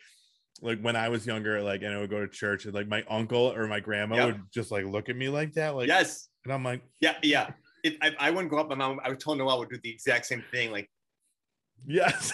like 0.62 0.80
when 0.80 0.96
I 0.96 1.08
was 1.10 1.26
younger, 1.26 1.62
like, 1.62 1.82
and 1.82 1.94
I 1.94 1.98
would 1.98 2.10
go 2.10 2.20
to 2.20 2.28
church, 2.28 2.64
and 2.64 2.74
like 2.74 2.88
my 2.88 3.04
uncle 3.08 3.52
or 3.52 3.66
my 3.66 3.80
grandma 3.80 4.16
Yep. 4.16 4.26
would 4.26 4.42
just 4.52 4.70
like 4.70 4.84
look 4.84 5.08
at 5.08 5.16
me 5.16 5.28
like 5.28 5.52
that, 5.54 5.74
like, 5.76 5.88
yes. 5.88 6.28
And 6.46 6.52
I'm 6.52 6.62
like, 6.62 6.80
Yeah. 7.00 7.16
Yeah. 7.24 7.50
If 7.82 7.96
I, 8.00 8.14
I 8.20 8.30
wouldn't 8.30 8.50
go 8.50 8.58
up, 8.58 8.68
my 8.68 8.76
mom, 8.76 9.00
I 9.04 9.08
would 9.08 9.18
tell 9.20 9.34
Noel 9.34 9.58
would 9.58 9.68
do 9.68 9.78
the 9.82 9.90
exact 9.90 10.26
same 10.26 10.44
thing. 10.52 10.70
Like, 10.70 10.88
yes. 11.86 12.32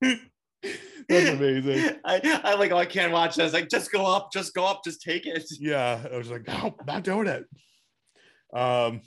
That's 0.02 1.28
amazing. 1.30 1.96
I, 2.04 2.40
I 2.44 2.54
like, 2.54 2.70
oh, 2.72 2.76
I 2.76 2.86
can't 2.86 3.12
watch 3.12 3.36
this. 3.36 3.52
Like, 3.52 3.68
just 3.68 3.90
go 3.92 4.04
up, 4.06 4.30
just 4.32 4.54
go 4.54 4.64
up, 4.64 4.82
just 4.84 5.00
take 5.02 5.26
it. 5.26 5.44
Yeah, 5.60 6.04
I 6.12 6.16
was 6.16 6.30
like, 6.30 6.46
no, 6.46 6.76
not 6.86 7.02
doing 7.04 7.26
it. 7.28 7.44
Um, 8.52 9.00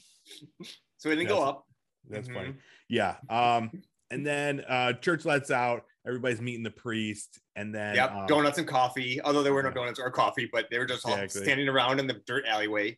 So 0.97 1.10
we 1.10 1.15
didn't 1.15 1.29
go 1.29 1.43
up. 1.43 1.65
that's 2.10 2.27
Mhm. 2.29 2.34
funny. 2.34 2.53
Yeah. 2.89 3.15
Um, 3.29 3.71
and 4.12 4.25
then 4.25 4.63
uh 4.67 4.93
church 4.93 5.25
lets 5.25 5.49
out, 5.51 5.84
everybody's 6.06 6.41
meeting 6.41 6.63
the 6.63 6.71
priest, 6.71 7.39
and 7.56 7.73
then 7.73 7.95
Yep. 7.95 8.12
um, 8.12 8.25
donuts 8.27 8.58
and 8.58 8.67
coffee. 8.67 9.21
Although 9.21 9.43
there 9.43 9.53
were 9.53 9.63
no 9.63 9.71
donuts 9.71 9.99
or 9.99 10.10
coffee, 10.12 10.49
but 10.51 10.67
they 10.69 10.77
were 10.79 10.86
just 10.86 11.06
all 11.06 11.27
standing 11.29 11.67
around 11.69 11.99
in 11.99 12.08
the 12.08 12.21
dirt 12.25 12.45
alleyway. 12.45 12.97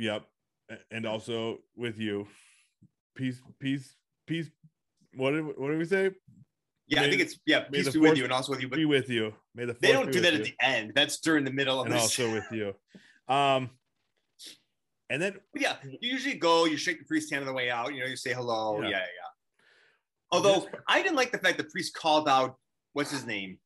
Yep. 0.00 0.24
And 0.90 1.06
also 1.06 1.58
with 1.76 1.98
you. 1.98 2.26
Peace, 3.14 3.40
peace, 3.60 3.96
peace. 4.26 4.50
What 5.14 5.32
did 5.32 5.44
what 5.44 5.68
did 5.68 5.78
we 5.78 5.84
say? 5.84 6.10
Yeah, 6.86 7.02
I 7.02 7.10
think 7.10 7.20
it's 7.20 7.38
yeah. 7.46 7.60
Peace 7.60 7.90
be 7.90 7.98
with 8.00 8.16
you 8.16 8.24
and 8.24 8.32
also 8.32 8.52
with 8.52 8.62
you. 8.62 8.68
But 8.68 8.76
Be 8.76 8.84
with 8.84 9.10
you. 9.10 9.34
May 9.54 9.66
the 9.66 9.76
they 9.80 9.92
don't 9.92 10.10
do 10.10 10.20
that 10.20 10.32
with 10.32 10.40
at 10.40 10.46
the 10.46 10.54
end. 10.60 10.92
That's 10.94 11.20
during 11.20 11.44
the 11.44 11.52
middle 11.52 11.80
of 11.80 11.86
and 11.86 11.94
this. 11.94 12.02
also 12.02 12.32
with 12.32 12.46
you. 12.50 12.74
Um 13.32 13.70
and 15.10 15.20
then 15.20 15.34
But 15.52 15.62
yeah, 15.62 15.76
you 15.82 16.10
usually 16.10 16.36
go, 16.36 16.64
you 16.64 16.76
shake 16.76 16.98
the 17.00 17.04
priest's 17.04 17.30
hand 17.30 17.42
on 17.42 17.46
the 17.46 17.52
way 17.52 17.68
out, 17.70 17.92
you 17.92 18.00
know, 18.00 18.06
you 18.06 18.16
say 18.16 18.32
hello. 18.32 18.78
Yeah. 18.78 18.84
Yeah, 18.84 18.90
yeah. 18.90 18.96
yeah. 18.98 19.30
Although 20.32 20.68
I 20.88 21.02
didn't 21.02 21.16
like 21.16 21.32
the 21.32 21.38
fact 21.38 21.58
the 21.58 21.64
priest 21.64 21.94
called 21.94 22.28
out 22.28 22.56
what's 22.92 23.10
his 23.10 23.26
name 23.26 23.58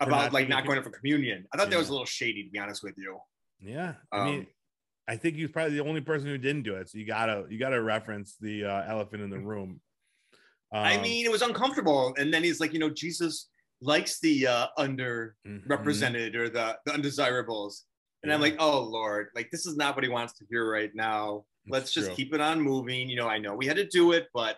about 0.00 0.24
not 0.24 0.32
like 0.32 0.48
not 0.48 0.66
going 0.66 0.78
in 0.78 0.84
for 0.84 0.90
communion. 0.90 1.46
I 1.52 1.56
thought 1.56 1.70
that 1.70 1.78
was 1.78 1.88
a 1.88 1.92
little 1.92 2.06
shady 2.06 2.44
to 2.44 2.50
be 2.50 2.58
honest 2.58 2.82
with 2.82 2.94
you. 2.98 3.18
yeah, 3.60 3.94
I 4.12 4.24
mean 4.24 4.40
Um, 4.40 4.46
I 5.06 5.16
think 5.16 5.36
he's 5.36 5.50
probably 5.50 5.76
the 5.76 5.84
only 5.84 6.00
person 6.00 6.28
who 6.28 6.38
didn't 6.38 6.62
do 6.62 6.76
it. 6.76 6.88
So 6.88 6.98
you 6.98 7.06
gotta 7.06 7.44
you 7.50 7.58
gotta 7.58 7.80
reference 7.82 8.36
the 8.40 8.64
uh, 8.64 8.82
elephant 8.86 9.22
in 9.22 9.30
the 9.30 9.38
room. 9.52 9.80
I 10.72 10.96
Um, 10.96 11.02
mean, 11.02 11.24
it 11.26 11.30
was 11.30 11.42
uncomfortable. 11.42 12.14
And 12.18 12.32
then 12.32 12.42
he's 12.42 12.58
like, 12.60 12.72
you 12.72 12.78
know, 12.78 12.90
Jesus 12.90 13.48
likes 13.80 14.18
the 14.20 14.46
uh 14.46 14.66
underrepresented 14.78 16.32
mhm. 16.32 16.36
or 16.36 16.48
the, 16.48 16.76
the 16.86 16.92
undesirables. 16.94 17.84
And 18.22 18.32
I'm 18.32 18.40
like, 18.40 18.56
oh 18.58 18.80
Lord, 18.80 19.28
like 19.34 19.50
this 19.50 19.66
is 19.66 19.76
not 19.76 19.94
what 19.94 20.02
he 20.04 20.08
wants 20.10 20.32
to 20.38 20.46
hear 20.48 20.70
right 20.70 20.90
now. 20.94 21.44
Let's 21.68 21.86
It's 21.86 21.92
just 21.94 22.06
true. 22.08 22.16
keep 22.16 22.34
it 22.34 22.40
on 22.40 22.60
moving. 22.60 23.08
You 23.08 23.16
know, 23.16 23.28
I 23.28 23.38
know 23.38 23.54
we 23.54 23.66
had 23.66 23.76
to 23.76 23.86
do 23.86 24.12
it, 24.12 24.28
but 24.32 24.56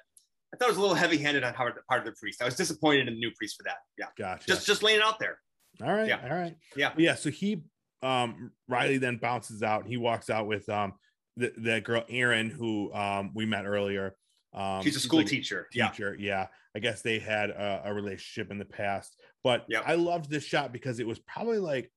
I 0.55 0.57
thought 0.57 0.67
it 0.67 0.71
was 0.71 0.77
a 0.77 0.81
little 0.81 0.95
heavy-handed 0.95 1.43
on 1.43 1.53
part 1.55 1.77
of, 1.77 1.85
part 1.89 2.01
of 2.01 2.07
the 2.07 2.13
priest. 2.19 2.41
I 2.41 2.45
was 2.45 2.55
disappointed 2.55 3.09
in 3.09 3.15
the 3.15 3.19
new 3.19 3.33
priest 3.33 3.57
for 3.57 3.65
that. 3.65 3.79
Yeah, 3.99 4.07
Gotcha. 4.17 4.47
just 4.47 4.67
just 4.67 4.83
laying 4.85 4.99
it 5.01 5.05
out 5.05 5.19
there. 5.19 5.41
all 5.83 5.93
right. 5.93 6.07
yeah. 6.09 6.21
All 6.23 6.37
right. 6.37 6.57
Yeah. 6.77 6.93
Yeah. 6.97 7.17
So 7.17 7.31
he, 7.31 7.63
um, 8.03 8.53
Riley 8.69 8.99
then 8.99 9.17
bounces 9.17 9.63
out. 9.63 9.83
And 9.83 9.91
he 9.91 9.97
walks 9.97 10.31
out 10.31 10.47
with 10.47 10.69
um 10.69 10.95
the, 11.37 11.53
that 11.59 11.85
girl 11.85 12.05
Erin 12.09 12.51
who 12.51 12.93
um 12.95 13.33
we 13.35 13.47
met 13.47 13.67
earlier. 13.67 14.17
Um, 14.53 14.83
She's 14.83 14.97
a 14.97 15.01
school 15.01 15.19
like 15.21 15.27
teacher. 15.29 15.69
Yeah, 15.75 15.89
teacher. 15.91 16.17
Yeah. 16.19 16.47
I 16.75 16.79
guess 16.79 17.03
they 17.03 17.19
had 17.19 17.51
a, 17.51 17.83
a 17.87 17.95
relationship 17.95 18.51
in 18.51 18.59
the 18.59 18.65
past, 18.65 19.19
but 19.43 19.65
Yep. 19.69 19.85
I 19.87 19.95
loved 19.95 20.31
this 20.31 20.45
shot 20.45 20.73
because 20.73 20.99
it 21.01 21.07
was 21.07 21.19
probably 21.21 21.59
like 21.59 21.91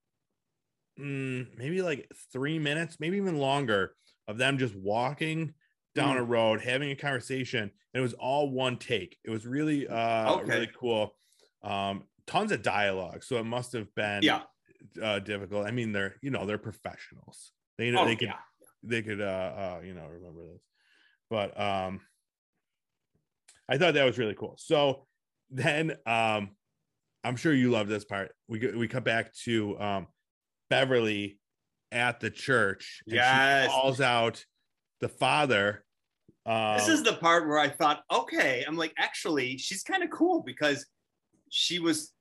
mm, 1.00 1.48
maybe 1.58 1.82
like 1.82 2.10
three 2.32 2.60
minutes, 2.60 2.98
maybe 3.00 3.18
even 3.18 3.38
longer 3.38 3.94
of 4.28 4.38
them 4.38 4.58
just 4.58 4.76
walking 4.76 5.54
down 5.96 6.16
Mm. 6.16 6.20
a 6.20 6.24
road, 6.24 6.62
having 6.62 6.92
a 6.92 6.96
conversation. 6.96 7.62
And 7.62 8.00
it 8.00 8.02
was 8.02 8.14
all 8.14 8.50
one 8.52 8.78
take. 8.78 9.18
It 9.24 9.32
was 9.32 9.46
really, 9.46 9.88
uh, 9.88 10.34
Okay. 10.36 10.46
really 10.50 10.70
cool. 10.78 11.16
Um, 11.64 12.04
tons 12.28 12.52
of 12.52 12.62
dialogue. 12.62 13.24
So 13.24 13.38
it 13.38 13.44
must 13.46 13.74
have 13.74 13.94
been 13.96 14.22
yeah. 14.24 14.44
Uh, 15.02 15.20
difficult. 15.20 15.66
I 15.68 15.72
mean, 15.72 15.92
they're, 15.92 16.16
you 16.22 16.32
know, 16.32 16.46
they're 16.46 16.58
professionals. 16.58 17.52
They 17.78 17.92
know 17.92 18.02
Oh, 18.02 18.06
they 18.06 18.16
could, 18.16 18.30
yeah. 18.30 18.36
they 18.84 19.02
could, 19.02 19.22
uh, 19.22 19.24
uh, 19.24 19.82
you 19.84 19.94
know, 19.94 20.06
remember 20.08 20.46
this. 20.54 20.62
But, 21.30 21.60
um, 21.60 22.02
I 23.70 23.78
thought 23.78 23.94
that 23.94 24.06
was 24.06 24.18
really 24.18 24.36
cool. 24.36 24.56
So 24.58 25.06
then, 25.50 25.96
um, 26.06 26.52
I'm 27.24 27.36
sure 27.36 27.54
you 27.54 27.70
love 27.70 27.88
this 27.88 28.06
part. 28.06 28.32
We 28.48 28.60
we 28.76 28.88
come 28.88 29.04
back 29.04 29.34
to 29.44 29.80
um, 29.80 30.08
Beverly 30.70 31.40
at 31.92 32.20
the 32.20 32.30
church. 32.32 33.02
and 33.06 33.12
she 33.14 33.16
Yes. 33.18 33.70
calls 33.70 34.00
out 34.02 34.44
the 35.02 35.10
father. 35.10 35.84
Um, 36.46 36.78
this 36.78 36.88
is 36.88 37.04
the 37.04 37.14
part 37.14 37.48
where 37.48 37.60
I 37.60 37.68
thought, 37.70 38.04
okay, 38.12 38.64
I'm 38.68 38.78
like, 38.78 38.94
actually, 38.98 39.58
she's 39.58 39.84
kind 39.84 40.02
of 40.02 40.10
cool 40.10 40.42
because 40.44 40.86
she 41.50 41.80
was 41.80 42.14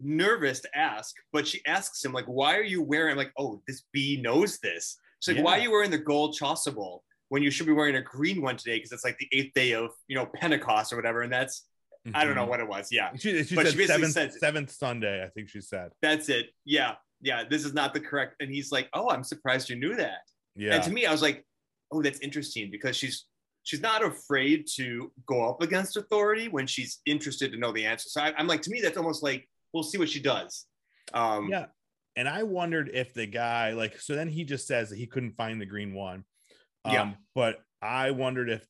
nervous 0.00 0.60
to 0.60 0.78
ask, 0.78 1.14
but 1.32 1.46
she 1.46 1.64
asks 1.66 2.04
him, 2.04 2.12
like, 2.12 2.26
why 2.26 2.56
are 2.56 2.62
you 2.62 2.82
wearing? 2.82 3.12
I'm 3.12 3.16
like, 3.18 3.32
oh, 3.38 3.62
this 3.66 3.82
bee 3.92 4.20
knows 4.20 4.58
this. 4.58 4.96
She's 5.20 5.34
like, 5.36 5.44
why 5.44 5.58
are 5.58 5.62
you 5.62 5.70
wearing 5.72 5.90
the 5.90 5.98
gold 5.98 6.36
chasuble 6.40 7.00
when 7.28 7.42
you 7.42 7.50
should 7.50 7.66
be 7.66 7.72
wearing 7.72 7.96
a 7.96 8.02
green 8.02 8.40
one 8.40 8.56
today? 8.56 8.76
Because 8.76 8.92
it's 8.92 9.04
like 9.04 9.18
the 9.18 9.28
eighth 9.32 9.52
day 9.54 9.72
of 9.72 9.90
you 10.06 10.16
know 10.16 10.26
Pentecost 10.26 10.92
or 10.92 10.96
whatever. 10.96 11.22
And 11.22 11.32
that's 11.32 11.64
I 12.14 12.24
don't 12.24 12.36
know 12.36 12.44
Mhm. 12.46 12.48
what 12.48 12.60
it 12.60 12.68
was. 12.68 12.88
Yeah, 12.92 13.10
She, 13.16 13.42
she 13.42 13.54
But 13.54 13.66
said 13.66 13.72
she 13.72 13.78
basically 13.78 13.86
seventh, 13.86 14.12
said- 14.12 14.32
seventh 14.34 14.70
Sunday, 14.70 15.22
I 15.24 15.28
think 15.28 15.48
she 15.48 15.60
said. 15.60 15.90
that's 16.00 16.28
it. 16.28 16.50
Yeah, 16.64 16.94
yeah, 17.20 17.42
this 17.44 17.64
is 17.64 17.74
not 17.74 17.92
the 17.92 18.00
correct. 18.00 18.36
And 18.40 18.50
he's 18.50 18.70
like, 18.72 18.88
oh, 18.94 19.10
I'm 19.10 19.24
surprised 19.24 19.68
you 19.68 19.76
knew 19.76 19.94
that. 19.96 20.20
Yeah. 20.54 20.74
And 20.76 20.84
to 20.84 20.90
me, 20.90 21.04
I 21.06 21.12
was 21.12 21.20
like, 21.22 21.44
oh, 21.90 22.00
that's 22.00 22.20
interesting 22.20 22.70
because 22.70 22.96
she's 22.96 23.24
she's 23.64 23.80
not 23.82 24.02
afraid 24.02 24.66
to 24.76 25.12
go 25.26 25.46
up 25.50 25.60
against 25.60 25.96
authority 25.98 26.48
when 26.48 26.66
she's 26.66 27.00
interested 27.04 27.52
to 27.52 27.58
know 27.58 27.72
the 27.72 27.84
answer. 27.84 28.08
So 28.08 28.22
I, 28.22 28.32
I'm 28.38 28.46
like, 28.46 28.62
to 28.62 28.70
me, 28.70 28.80
that's 28.80 28.96
almost 28.96 29.22
like 29.22 29.46
we'll 29.72 29.82
see 29.82 29.98
what 29.98 30.08
she 30.08 30.20
does. 30.20 30.66
Um, 31.12 31.48
yeah. 31.50 31.66
And 32.16 32.28
I 32.28 32.42
wondered 32.42 32.90
if 32.92 33.14
the 33.14 33.26
guy, 33.26 33.72
like, 33.72 34.00
so 34.00 34.14
then 34.14 34.28
he 34.28 34.44
just 34.44 34.66
says 34.66 34.90
that 34.90 34.96
he 34.98 35.06
couldn't 35.06 35.36
find 35.36 35.60
the 35.60 35.66
green 35.66 35.94
one. 35.94 36.24
Um, 36.84 36.92
Yeah. 36.92 37.12
But 37.34 37.60
I 37.80 38.10
wondered 38.10 38.50
if 38.50 38.66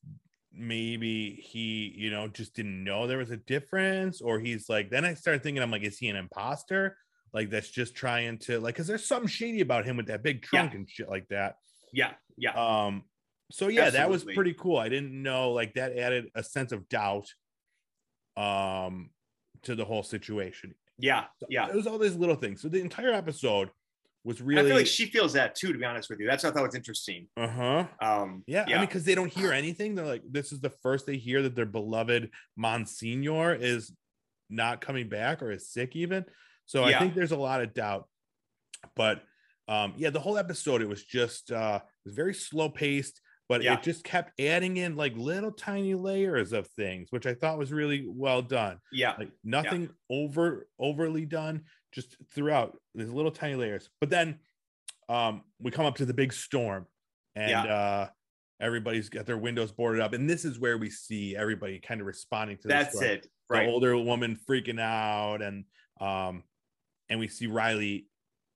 maybe 0.52 1.42
he, 1.42 1.94
you 1.96 2.10
know, 2.10 2.28
just 2.28 2.54
didn't 2.54 2.84
know 2.84 3.06
there 3.06 3.18
was 3.18 3.30
a 3.30 3.36
difference, 3.36 4.20
or 4.20 4.38
he's 4.38 4.68
like, 4.68 4.90
then 4.90 5.04
I 5.04 5.14
started 5.14 5.42
thinking, 5.42 5.62
I'm 5.62 5.70
like, 5.70 5.82
is 5.82 5.98
he 5.98 6.08
an 6.08 6.16
imposter? 6.16 6.96
Like, 7.32 7.50
that's 7.50 7.70
just 7.70 7.94
trying 7.94 8.38
to, 8.40 8.60
like, 8.60 8.74
because 8.74 8.86
there's 8.86 9.06
something 9.06 9.28
shady 9.28 9.60
about 9.60 9.84
him 9.84 9.96
with 9.96 10.06
that 10.08 10.22
big 10.22 10.42
trunk 10.42 10.74
and 10.74 10.88
shit 10.88 11.08
like 11.08 11.28
that. 11.28 11.56
yeah, 11.92 12.12
yeah, 12.36 12.52
Um, 12.52 13.04
so 13.50 13.68
yeah, 13.68 13.88
that 13.88 14.10
was 14.10 14.24
pretty 14.24 14.52
cool. 14.52 14.76
I 14.76 14.90
didn't 14.90 15.22
know 15.22 15.52
like 15.52 15.72
that 15.74 15.96
added 15.96 16.26
a 16.34 16.42
sense 16.42 16.70
of 16.70 16.86
doubt 16.90 17.26
um 18.36 19.08
to 19.62 19.74
the 19.74 19.86
whole 19.86 20.02
situation. 20.02 20.74
Yeah, 20.98 21.24
So 21.40 21.46
yeah. 21.48 21.68
It 21.68 21.74
was 21.74 21.86
all 21.86 21.98
these 21.98 22.16
little 22.16 22.36
things. 22.36 22.60
So 22.60 22.68
the 22.68 22.80
entire 22.80 23.12
episode 23.12 23.70
was 24.24 24.40
And 24.40 24.50
I 24.50 24.54
really 24.54 24.68
feel 24.70 24.76
like 24.78 24.86
she 24.86 25.06
feels 25.06 25.32
that 25.34 25.54
too. 25.54 25.72
To 25.72 25.78
be 25.78 25.84
honest 25.84 26.10
with 26.10 26.20
you, 26.20 26.26
that's 26.26 26.44
what 26.44 26.50
I 26.50 26.54
thought 26.54 26.66
was 26.66 26.74
interesting. 26.74 27.28
uh-huh. 27.36 27.86
Um, 28.00 28.42
Yeah, 28.46 28.64
I 28.66 28.70
yeah, 28.70 28.76
mean, 28.78 28.86
because 28.86 29.04
they 29.04 29.14
don't 29.14 29.32
hear 29.32 29.52
anything. 29.52 29.94
They're 29.94 30.06
like, 30.06 30.22
this 30.28 30.52
is 30.52 30.60
the 30.60 30.70
first 30.70 31.06
they 31.06 31.16
hear 31.16 31.42
that 31.42 31.54
their 31.54 31.66
beloved 31.66 32.30
Monsignor 32.56 33.54
is 33.54 33.92
not 34.50 34.80
coming 34.80 35.08
back 35.08 35.42
or 35.42 35.50
is 35.52 35.68
sick, 35.68 35.94
even. 35.96 36.24
So 36.66 36.84
I 36.84 36.98
think 36.98 37.14
there's 37.14 37.32
a 37.32 37.36
lot 37.36 37.62
of 37.62 37.72
doubt. 37.72 38.08
But 38.94 39.22
um, 39.68 39.94
yeah, 39.96 40.10
the 40.10 40.20
whole 40.20 40.36
episode, 40.38 40.82
it 40.82 40.88
was 40.88 41.02
just 41.04 41.50
uh 41.50 41.80
it 41.82 42.08
was 42.08 42.14
very 42.14 42.34
slow 42.34 42.68
paced, 42.68 43.20
but 43.48 43.62
Yeah. 43.62 43.74
it 43.74 43.82
just 43.82 44.04
kept 44.04 44.38
adding 44.40 44.76
in 44.76 44.96
like 44.96 45.16
little 45.16 45.50
tiny 45.52 45.94
layers 45.94 46.52
of 46.52 46.66
things, 46.68 47.10
which 47.10 47.26
I 47.26 47.34
thought 47.34 47.58
was 47.58 47.72
really 47.72 48.06
well 48.06 48.42
done. 48.42 48.78
yeah, 48.92 49.14
Like 49.18 49.30
nothing 49.42 49.90
over 50.10 50.68
overly 50.78 51.24
done, 51.24 51.64
just 51.92 52.16
throughout 52.34 52.78
these 52.94 53.08
little 53.10 53.30
tiny 53.30 53.54
layers. 53.56 53.88
But 54.00 54.10
then 54.10 54.40
um 55.08 55.42
we 55.58 55.70
come 55.70 55.86
up 55.86 55.96
to 55.96 56.04
the 56.06 56.12
big 56.14 56.32
storm 56.32 56.86
and 57.34 57.50
Yeah. 57.50 57.64
uh 57.74 58.08
everybody's 58.60 59.08
got 59.08 59.24
their 59.24 59.38
windows 59.38 59.72
boarded 59.72 60.00
up 60.02 60.12
and 60.12 60.28
this 60.28 60.44
is 60.44 60.58
where 60.58 60.76
we 60.76 60.90
see 60.90 61.36
everybody 61.36 61.78
kind 61.78 62.00
of 62.00 62.06
responding 62.06 62.56
to 62.58 62.68
the 62.68 62.74
that's 62.74 63.00
it. 63.00 63.22
the 63.22 63.28
Right. 63.56 63.68
older 63.68 63.96
woman 63.96 64.36
freaking 64.48 64.80
out 64.80 65.40
and 65.40 65.64
um 66.00 66.44
and 67.08 67.18
we 67.20 67.28
see 67.28 67.46
Riley 67.46 68.08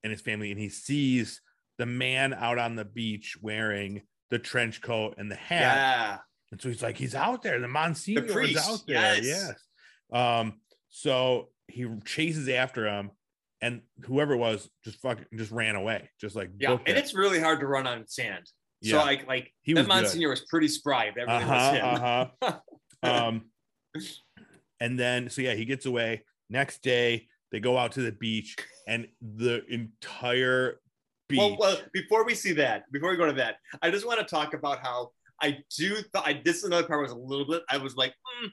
and 0.03 0.11
his 0.11 0.21
family 0.21 0.51
and 0.51 0.59
he 0.59 0.69
sees 0.69 1.41
the 1.79 1.85
man 1.87 2.33
out 2.33 2.59
on 2.59 2.75
the 2.75 2.85
beach 2.85 3.35
wearing 3.41 4.03
the 4.33 4.39
trench 4.39 4.81
coat 4.81 5.13
and 5.19 5.29
the 5.29 5.35
hat 5.35 5.61
Yeah, 5.61 6.17
and 6.51 6.59
so 6.59 6.69
he's 6.69 6.81
like 6.81 6.97
he's 6.97 7.13
out 7.13 7.43
there 7.43 7.59
the 7.59 7.67
Monsignor 7.67 8.25
is 8.25 8.33
priest, 8.33 8.67
out 8.67 8.81
there 8.87 9.21
yes. 9.21 9.23
yes 9.23 9.53
um 10.11 10.53
so 10.89 11.49
he 11.67 11.85
chases 12.03 12.49
after 12.49 12.87
him 12.87 13.11
and 13.61 13.81
whoever 14.05 14.33
it 14.33 14.37
was 14.37 14.67
just 14.83 14.99
fucking 15.01 15.25
just 15.35 15.51
ran 15.51 15.75
away 15.75 16.09
just 16.19 16.35
like 16.35 16.49
yeah. 16.57 16.71
And 16.71 16.81
it. 16.87 16.97
it's 16.97 17.13
really 17.13 17.39
hard 17.39 17.59
to 17.59 17.67
run 17.67 17.85
on 17.85 18.07
sand. 18.07 18.43
Yeah. 18.81 18.99
So 18.99 19.05
like, 19.05 19.27
like 19.27 19.53
He 19.61 19.73
that 19.73 19.81
was 19.81 19.87
good. 19.87 19.93
Monsignor 19.93 20.29
was 20.29 20.41
pretty 20.41 20.67
spry. 20.67 21.05
If 21.05 21.17
everything 21.17 21.49
uh-huh, 21.49 22.27
was 22.41 22.49
him. 22.49 22.59
uh-huh. 23.03 23.27
um 23.27 23.41
and 24.79 24.99
then 24.99 25.29
so 25.29 25.43
yeah 25.43 25.53
he 25.53 25.65
gets 25.65 25.85
away 25.85 26.23
next 26.49 26.81
day 26.81 27.27
they 27.51 27.59
go 27.59 27.77
out 27.77 27.91
to 27.93 28.01
the 28.01 28.11
beach 28.11 28.55
and 28.87 29.07
the 29.21 29.63
entire 29.67 30.79
beach 31.29 31.39
Well, 31.39 31.57
well, 31.59 31.77
before 31.93 32.25
we 32.25 32.35
see 32.35 32.53
that, 32.53 32.91
before 32.91 33.09
we 33.11 33.17
go 33.17 33.25
to 33.25 33.33
that, 33.33 33.55
I 33.81 33.89
just 33.91 34.05
want 34.05 34.19
to 34.19 34.25
talk 34.25 34.53
about 34.53 34.79
how 34.79 35.11
I 35.41 35.57
do. 35.77 35.95
Th- 35.95 36.05
I 36.15 36.41
this 36.43 36.57
is 36.57 36.63
another 36.65 36.87
part 36.87 37.01
was 37.01 37.11
a 37.11 37.15
little 37.17 37.45
bit. 37.47 37.63
I 37.69 37.77
was 37.77 37.95
like, 37.95 38.11
mm, 38.11 38.49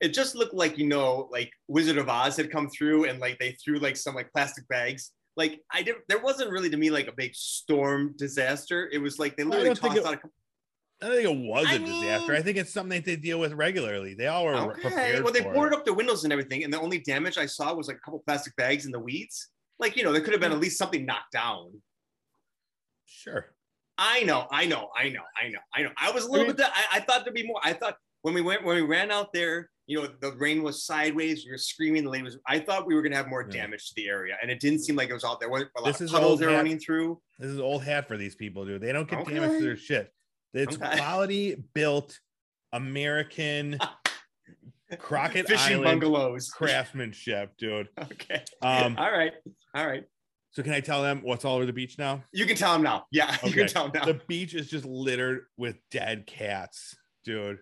it 0.00 0.08
just 0.14 0.34
looked 0.34 0.54
like 0.54 0.78
you 0.78 0.86
know, 0.86 1.28
like 1.30 1.50
Wizard 1.68 1.98
of 1.98 2.08
Oz 2.08 2.36
had 2.36 2.50
come 2.50 2.68
through 2.68 3.04
and 3.04 3.20
like 3.20 3.38
they 3.38 3.52
threw 3.64 3.78
like 3.78 3.96
some 3.96 4.14
like 4.14 4.32
plastic 4.32 4.66
bags. 4.68 5.12
Like 5.36 5.60
I 5.72 5.82
did. 5.82 5.96
There 6.08 6.20
wasn't 6.20 6.50
really 6.50 6.70
to 6.70 6.76
me 6.76 6.90
like 6.90 7.08
a 7.08 7.12
big 7.12 7.34
storm 7.34 8.14
disaster. 8.16 8.88
It 8.92 8.98
was 8.98 9.18
like 9.18 9.36
they 9.36 9.44
literally 9.44 9.74
tossed 9.74 9.96
it- 9.96 10.06
out. 10.06 10.14
A, 10.14 10.18
I 11.02 11.08
don't 11.08 11.16
think 11.16 11.28
it 11.28 11.48
was 11.50 11.66
a 11.66 11.70
I 11.70 11.78
disaster. 11.78 12.32
mean- 12.32 12.40
I 12.40 12.42
think 12.42 12.56
it's 12.56 12.72
something 12.72 12.98
that 12.98 13.04
they 13.04 13.16
deal 13.16 13.38
with 13.40 13.52
regularly. 13.52 14.14
They 14.14 14.28
all 14.28 14.44
were 14.44 14.54
okay, 14.54 14.80
prepared 14.80 15.24
well 15.24 15.32
they 15.32 15.40
boarded 15.42 15.72
it. 15.74 15.78
up 15.80 15.84
the 15.84 15.92
windows 15.92 16.24
and 16.24 16.32
everything, 16.32 16.64
and 16.64 16.72
the 16.72 16.80
only 16.80 16.98
damage 17.00 17.36
I 17.36 17.46
saw 17.46 17.74
was 17.74 17.88
like 17.88 17.96
a 17.96 18.00
couple 18.00 18.22
plastic 18.26 18.54
bags 18.56 18.86
in 18.86 18.92
the 18.92 19.00
weeds. 19.00 19.48
Like 19.80 19.96
you 19.96 20.04
know, 20.04 20.12
there 20.12 20.20
could 20.22 20.32
have 20.32 20.40
been 20.40 20.52
at 20.52 20.60
least 20.60 20.78
something 20.78 21.04
knocked 21.04 21.32
down. 21.32 21.72
Sure. 23.06 23.46
I 23.96 24.22
know, 24.24 24.46
I 24.50 24.66
know, 24.66 24.90
I 24.96 25.08
know, 25.08 25.20
I 25.40 25.48
know, 25.48 25.58
I 25.74 25.82
know. 25.82 25.90
I 25.96 26.10
was 26.10 26.24
a 26.24 26.30
little 26.30 26.46
mean- 26.48 26.56
bit. 26.56 26.66
I, 26.66 26.96
I 26.98 27.00
thought 27.00 27.24
there'd 27.24 27.34
be 27.34 27.46
more. 27.46 27.60
I 27.62 27.72
thought 27.72 27.96
when 28.22 28.34
we 28.34 28.40
went 28.40 28.64
when 28.64 28.74
we 28.76 28.82
ran 28.82 29.10
out 29.12 29.32
there, 29.32 29.70
you 29.86 30.00
know, 30.02 30.08
the 30.20 30.32
rain 30.32 30.62
was 30.64 30.84
sideways. 30.84 31.44
We 31.44 31.52
were 31.52 31.58
screaming. 31.58 32.04
The 32.04 32.10
lady 32.10 32.24
was. 32.24 32.38
I 32.46 32.58
thought 32.58 32.86
we 32.86 32.94
were 32.94 33.02
gonna 33.02 33.16
have 33.16 33.28
more 33.28 33.46
Yeah. 33.48 33.62
damage 33.62 33.86
to 33.90 33.94
the 33.94 34.08
area, 34.08 34.36
and 34.42 34.50
it 34.50 34.58
didn't 34.58 34.80
seem 34.80 34.96
like 34.96 35.10
it 35.10 35.12
was 35.14 35.22
out 35.24 35.38
there. 35.38 35.48
lot 35.48 35.68
This 35.84 36.00
of 36.00 36.06
is 36.06 36.14
old 36.14 36.40
they 36.40 36.46
were 36.46 36.52
hat. 36.52 36.58
running 36.58 36.78
through. 36.80 37.20
This 37.38 37.50
is 37.50 37.60
old 37.60 37.84
hat 37.84 38.08
for 38.08 38.16
these 38.16 38.34
people, 38.34 38.64
dude. 38.64 38.80
They 38.82 38.92
don't 38.92 39.08
get 39.08 39.24
damage 39.26 39.42
Okay. 39.50 39.58
to 39.58 39.64
their 39.64 39.76
shit. 39.76 40.12
It's 40.54 40.76
Okay. 40.76 40.96
quality 40.96 41.54
built 41.74 42.18
American 42.72 43.78
Crockett 44.98 45.46
Fishing 45.48 45.74
Island 45.84 46.00
bungalows. 46.00 46.50
craftsmanship, 46.50 47.56
dude. 47.58 47.88
Okay. 47.98 48.42
Um, 48.62 48.96
all 48.98 49.10
right. 49.12 49.32
All 49.74 49.86
right. 49.86 50.04
So 50.54 50.62
can 50.62 50.72
I 50.72 50.80
tell 50.80 51.02
them 51.02 51.20
what's 51.22 51.44
all 51.44 51.56
over 51.56 51.66
the 51.66 51.72
beach 51.72 51.98
now? 51.98 52.22
You 52.32 52.46
can 52.46 52.56
tell 52.56 52.72
them 52.72 52.82
now. 52.82 53.06
Yeah, 53.10 53.36
you 53.44 53.52
can 53.52 53.66
tell 53.66 53.88
them 53.88 53.92
now. 53.94 54.04
The 54.06 54.20
beach 54.28 54.54
is 54.54 54.68
just 54.68 54.84
littered 54.84 55.46
with 55.56 55.76
dead 55.90 56.26
cats, 56.26 56.94
dude. 57.24 57.58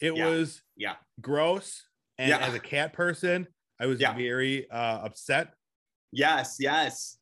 It 0.00 0.14
Yeah. 0.16 0.26
was 0.28 0.62
Yeah. 0.76 0.94
gross. 1.20 1.82
And 2.16 2.30
Yeah. 2.30 2.38
as 2.38 2.54
a 2.54 2.60
cat 2.60 2.92
person, 2.92 3.48
I 3.80 3.86
was 3.86 4.00
Yeah. 4.00 4.14
very 4.14 4.70
uh, 4.70 4.98
upset. 5.04 5.52
Yes. 6.12 6.56
Yes. 6.60 7.18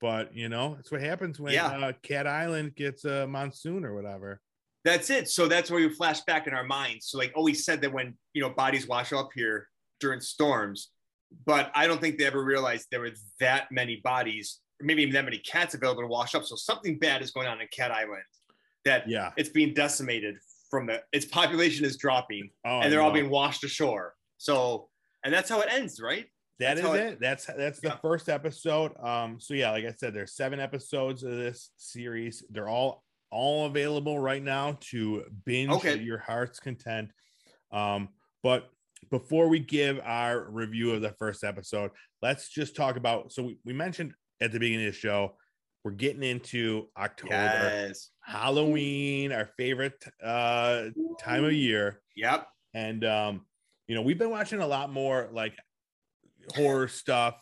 But 0.00 0.34
you 0.34 0.48
know, 0.48 0.74
that's 0.76 0.90
what 0.90 1.02
happens 1.02 1.38
when 1.38 1.56
uh, 1.58 1.92
Cat 2.02 2.26
Island 2.26 2.74
gets 2.74 3.04
a 3.04 3.26
monsoon 3.26 3.84
or 3.84 3.94
whatever. 3.94 4.40
That's 4.84 5.10
it. 5.10 5.28
So 5.28 5.48
that's 5.48 5.70
where 5.70 5.80
we 5.80 5.92
flash 5.94 6.20
back 6.22 6.46
in 6.46 6.54
our 6.54 6.64
minds. 6.64 7.06
So 7.08 7.18
like 7.18 7.32
always 7.34 7.64
said 7.64 7.80
that 7.82 7.92
when 7.92 8.16
you 8.32 8.40
know 8.42 8.50
bodies 8.50 8.86
wash 8.86 9.12
up 9.12 9.30
here 9.34 9.68
during 10.00 10.20
storms, 10.20 10.90
but 11.44 11.70
I 11.74 11.86
don't 11.86 12.00
think 12.00 12.18
they 12.18 12.24
ever 12.26 12.42
realized 12.44 12.86
there 12.90 13.00
were 13.00 13.12
that 13.40 13.70
many 13.70 13.96
bodies, 13.96 14.60
maybe 14.80 15.02
even 15.02 15.14
that 15.14 15.24
many 15.24 15.38
cats 15.38 15.74
available 15.74 16.02
to 16.02 16.08
wash 16.08 16.34
up. 16.34 16.44
So 16.44 16.56
something 16.56 16.98
bad 16.98 17.22
is 17.22 17.30
going 17.30 17.46
on 17.46 17.60
in 17.60 17.68
Cat 17.72 17.90
Island. 17.90 18.22
That 18.84 19.08
Yeah. 19.08 19.32
it's 19.36 19.48
being 19.48 19.74
decimated 19.74 20.36
from 20.70 20.86
the 20.86 21.02
its 21.12 21.24
population 21.26 21.84
is 21.84 21.96
dropping 21.96 22.50
Oh, 22.64 22.80
and 22.80 22.92
they're 22.92 23.00
all 23.02 23.12
being 23.12 23.30
washed 23.30 23.64
ashore. 23.64 24.14
So 24.38 24.88
and 25.24 25.32
that's 25.34 25.48
how 25.48 25.60
it 25.60 25.68
ends, 25.70 26.00
right? 26.00 26.26
That 26.58 26.76
That's 26.76 26.88
is 26.88 26.94
it. 26.94 27.06
it- 27.14 27.20
That's 27.20 27.46
that's 27.46 27.80
the 27.80 27.88
Yeah. 27.88 27.96
first 27.98 28.28
episode. 28.28 28.96
Um, 28.98 29.38
so 29.40 29.54
yeah, 29.54 29.70
like 29.72 29.84
I 29.84 29.92
said, 29.92 30.14
there's 30.14 30.34
seven 30.34 30.60
episodes 30.60 31.22
of 31.22 31.32
this 31.36 31.70
series. 31.76 32.44
They're 32.50 32.68
all 32.68 33.04
all 33.30 33.66
available 33.66 34.18
right 34.20 34.42
now 34.42 34.78
to 34.80 35.24
binge 35.44 35.70
Okay. 35.72 35.98
your 35.98 36.18
heart's 36.18 36.60
content. 36.60 37.10
Um, 37.72 38.08
but 38.42 38.70
before 39.10 39.48
we 39.48 39.58
give 39.60 40.00
our 40.04 40.48
review 40.50 40.92
of 40.92 41.00
the 41.02 41.12
first 41.18 41.44
episode, 41.44 41.90
let's 42.22 42.48
just 42.48 42.74
talk 42.76 42.96
about. 42.96 43.32
So 43.32 43.42
we, 43.44 43.58
we 43.64 43.72
mentioned 43.72 44.12
at 44.40 44.52
the 44.52 44.58
beginning 44.58 44.86
of 44.86 44.92
the 44.94 44.98
show, 44.98 45.36
we're 45.84 45.92
getting 45.92 46.22
into 46.24 46.88
October, 46.98 47.32
Yes. 47.34 48.10
Halloween, 48.24 49.30
our 49.32 49.48
favorite 49.56 50.04
uh 50.24 50.86
time 51.20 51.44
of 51.44 51.52
year 51.52 52.00
Yep. 52.16 52.48
and 52.74 53.04
um 53.04 53.46
you 53.86 53.94
know 53.94 54.02
we've 54.02 54.18
been 54.18 54.30
watching 54.30 54.58
a 54.60 54.66
lot 54.66 54.92
more 54.92 55.28
like 55.32 55.54
horror 56.56 56.88
stuff 56.88 57.36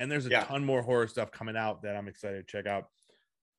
and 0.00 0.10
there's 0.10 0.26
a 0.26 0.30
Yeah. 0.30 0.42
ton 0.44 0.64
more 0.64 0.82
horror 0.82 1.06
stuff 1.06 1.30
coming 1.30 1.56
out 1.56 1.82
that 1.82 1.94
i'm 1.96 2.08
excited 2.08 2.46
to 2.48 2.50
check 2.50 2.66
out 2.66 2.86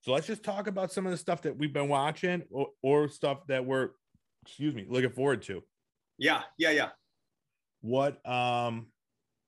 so 0.02 0.12
let's 0.12 0.28
just 0.28 0.44
talk 0.44 0.68
about 0.68 0.92
some 0.92 1.06
of 1.06 1.12
the 1.12 1.18
stuff 1.18 1.42
that 1.44 1.58
we've 1.58 1.72
been 1.74 1.88
watching 1.88 2.44
or, 2.52 2.68
or 2.84 3.08
stuff 3.08 3.48
that 3.48 3.66
we're 3.66 3.92
excuse 4.46 4.76
me 4.76 4.86
looking 4.90 5.12
forward 5.12 5.42
to 5.44 5.62
Yeah. 6.18 6.44
Yeah. 6.58 6.72
Yeah. 6.72 6.90
What 7.86 8.26
um 8.28 8.88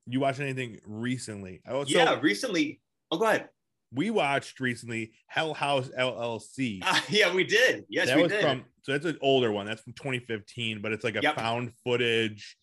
you 0.06 0.20
watching 0.20 0.44
anything 0.44 0.78
recently 0.86 1.60
oh 1.68 1.82
so 1.84 1.90
yeah. 1.90 2.18
Recently. 2.20 2.80
Oh, 3.10 3.18
go 3.18 3.24
ahead. 3.24 3.48
we 3.92 4.10
watched 4.10 4.60
recently 4.60 5.12
Hell 5.26 5.54
House 5.54 5.88
LLC. 5.98 6.78
Uh, 6.82 7.00
yeah, 7.08 7.34
we 7.34 7.42
did. 7.44 7.84
Yes, 7.88 8.06
that 8.08 8.16
we 8.16 8.22
was 8.22 8.32
did. 8.32 8.42
from 8.42 8.64
so 8.82 8.92
that's 8.92 9.06
an 9.06 9.18
older 9.20 9.50
one. 9.50 9.66
That's 9.66 9.82
from 9.82 9.92
2015, 9.94 10.80
but 10.80 10.92
it's 10.92 11.04
like 11.04 11.16
a 11.16 11.20
Yep. 11.22 11.34
found 11.36 11.72
footage 11.84 12.56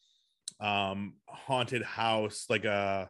um 0.61 1.15
haunted 1.27 1.83
house, 1.83 2.45
like 2.49 2.63
a 2.65 3.09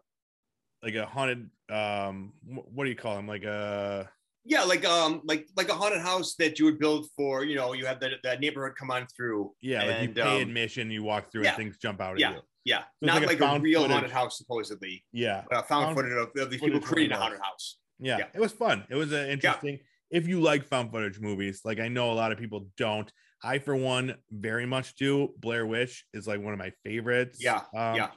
like 0.81 0.95
a 0.95 1.05
haunted 1.05 1.49
um 1.69 2.33
what 2.47 2.83
do 2.85 2.89
you 2.89 2.95
call 2.95 3.15
them? 3.15 3.27
Like 3.27 3.43
a 3.43 4.09
yeah, 4.47 4.63
like 4.63 4.85
um, 4.85 5.21
like 5.23 5.47
like 5.57 5.69
a 5.69 5.73
haunted 5.73 6.01
house 6.01 6.35
that 6.35 6.59
you 6.59 6.65
would 6.65 6.77
build 6.79 7.07
for. 7.17 7.43
You 7.43 7.55
know, 7.55 7.73
you 7.73 7.85
have 7.87 7.99
that 8.01 8.11
that 8.23 8.39
neighborhood 8.39 8.75
come 8.77 8.91
on 8.91 9.07
through. 9.15 9.53
yeah, 9.61 9.79
like 9.83 9.87
you 10.01 10.07
And, 10.09 10.15
pay 10.15 10.21
um, 10.37 10.41
admission, 10.49 10.91
you 10.91 11.03
walk 11.03 11.31
through 11.31 11.43
yeah. 11.43 11.49
and 11.49 11.57
things 11.57 11.77
jump 11.77 11.99
out 11.99 12.19
Yeah. 12.19 12.29
at 12.29 12.35
you. 12.35 12.41
Yeah, 12.65 12.79
it's 12.79 12.87
not 13.01 13.15
like 13.15 13.23
a 13.23 13.27
like, 13.27 13.37
a, 13.37 13.39
found 13.39 13.63
real 13.63 13.81
footage- 13.81 13.93
haunted 13.93 14.11
house 14.11 14.37
supposedly. 14.37 15.05
Yeah. 15.13 15.43
Uh, 15.51 15.61
found, 15.61 15.85
Found 15.85 15.95
footage 15.95 16.11
of, 16.13 16.29
of 16.43 16.49
these 16.49 16.59
people 16.59 16.79
creating 16.81 17.15
a 17.15 17.19
haunted 17.19 17.39
house. 17.39 17.77
Yeah, 17.99 18.17
Yeah. 18.17 18.25
it 18.33 18.39
was 18.41 18.51
fun. 18.51 18.85
It 18.89 18.95
was 18.95 19.11
an 19.13 19.29
interesting. 19.29 19.79
If 20.11 20.27
you 20.27 20.41
like 20.41 20.65
found 20.65 20.91
footage 20.91 21.19
movies, 21.19 21.61
like 21.63 21.79
I 21.79 21.87
know 21.87 22.11
a 22.11 22.13
lot 22.15 22.31
of 22.31 22.37
people 22.39 22.67
don't. 22.77 23.09
I, 23.43 23.59
for 23.59 23.75
one, 23.75 24.15
very 24.31 24.65
much 24.65 24.95
do. 24.95 25.29
Blair 25.37 25.65
Witch 25.67 26.05
is 26.13 26.25
like 26.27 26.41
one 26.41 26.53
of 26.53 26.59
my 26.59 26.71
favorites. 26.83 27.37
Yeah, 27.41 27.61
Um, 27.75 27.95
yeah. 27.95 28.09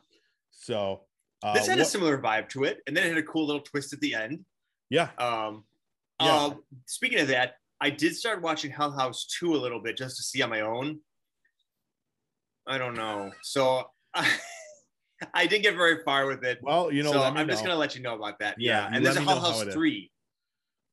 So 0.51 1.03
uh, 1.43 1.53
This 1.55 1.67
had 1.67 1.79
a 1.79 1.85
similar 1.85 2.19
vibe 2.19 2.49
to 2.51 2.65
it, 2.65 2.79
and 2.87 2.97
then 2.97 3.05
it 3.05 3.09
had 3.11 3.19
a 3.19 3.23
cool 3.23 3.47
little 3.47 3.61
twist 3.63 3.93
at 3.93 4.01
the 4.01 4.15
end. 4.15 4.45
yeah, 4.91 5.11
Um, 5.19 5.65
Yeah. 6.21 6.35
uh, 6.37 6.55
speaking 6.87 7.21
of 7.21 7.29
that, 7.29 7.55
I 7.81 7.91
did 7.91 8.17
start 8.17 8.41
watching 8.43 8.71
Hell 8.71 8.91
House 8.93 9.27
2 9.39 9.55
a 9.55 9.59
little 9.59 9.81
bit 9.81 9.97
just 9.99 10.17
to 10.17 10.23
see 10.23 10.41
on 10.43 10.51
my 10.51 10.63
own. 10.63 11.01
I 12.67 12.79
don't 12.79 12.95
know. 12.95 13.31
So 13.43 13.85
I 15.35 15.47
didn't 15.47 15.63
get 15.65 15.75
very 15.75 16.03
far 16.05 16.27
with 16.27 16.45
it. 16.45 16.59
well, 16.63 16.93
you 16.93 17.03
know, 17.03 17.13
so 17.13 17.23
I'm 17.23 17.49
just 17.49 17.63
gonna 17.65 17.77
let 17.77 17.95
you 17.97 18.03
know 18.03 18.15
about 18.15 18.39
that. 18.39 18.57
Yeah, 18.59 18.89
Yeah, 18.89 18.91
and 18.97 19.05
there's 19.05 19.17
a 19.17 19.21
me 19.21 19.27
Hell 19.27 19.41
House. 19.41 19.65
3. 19.65 20.11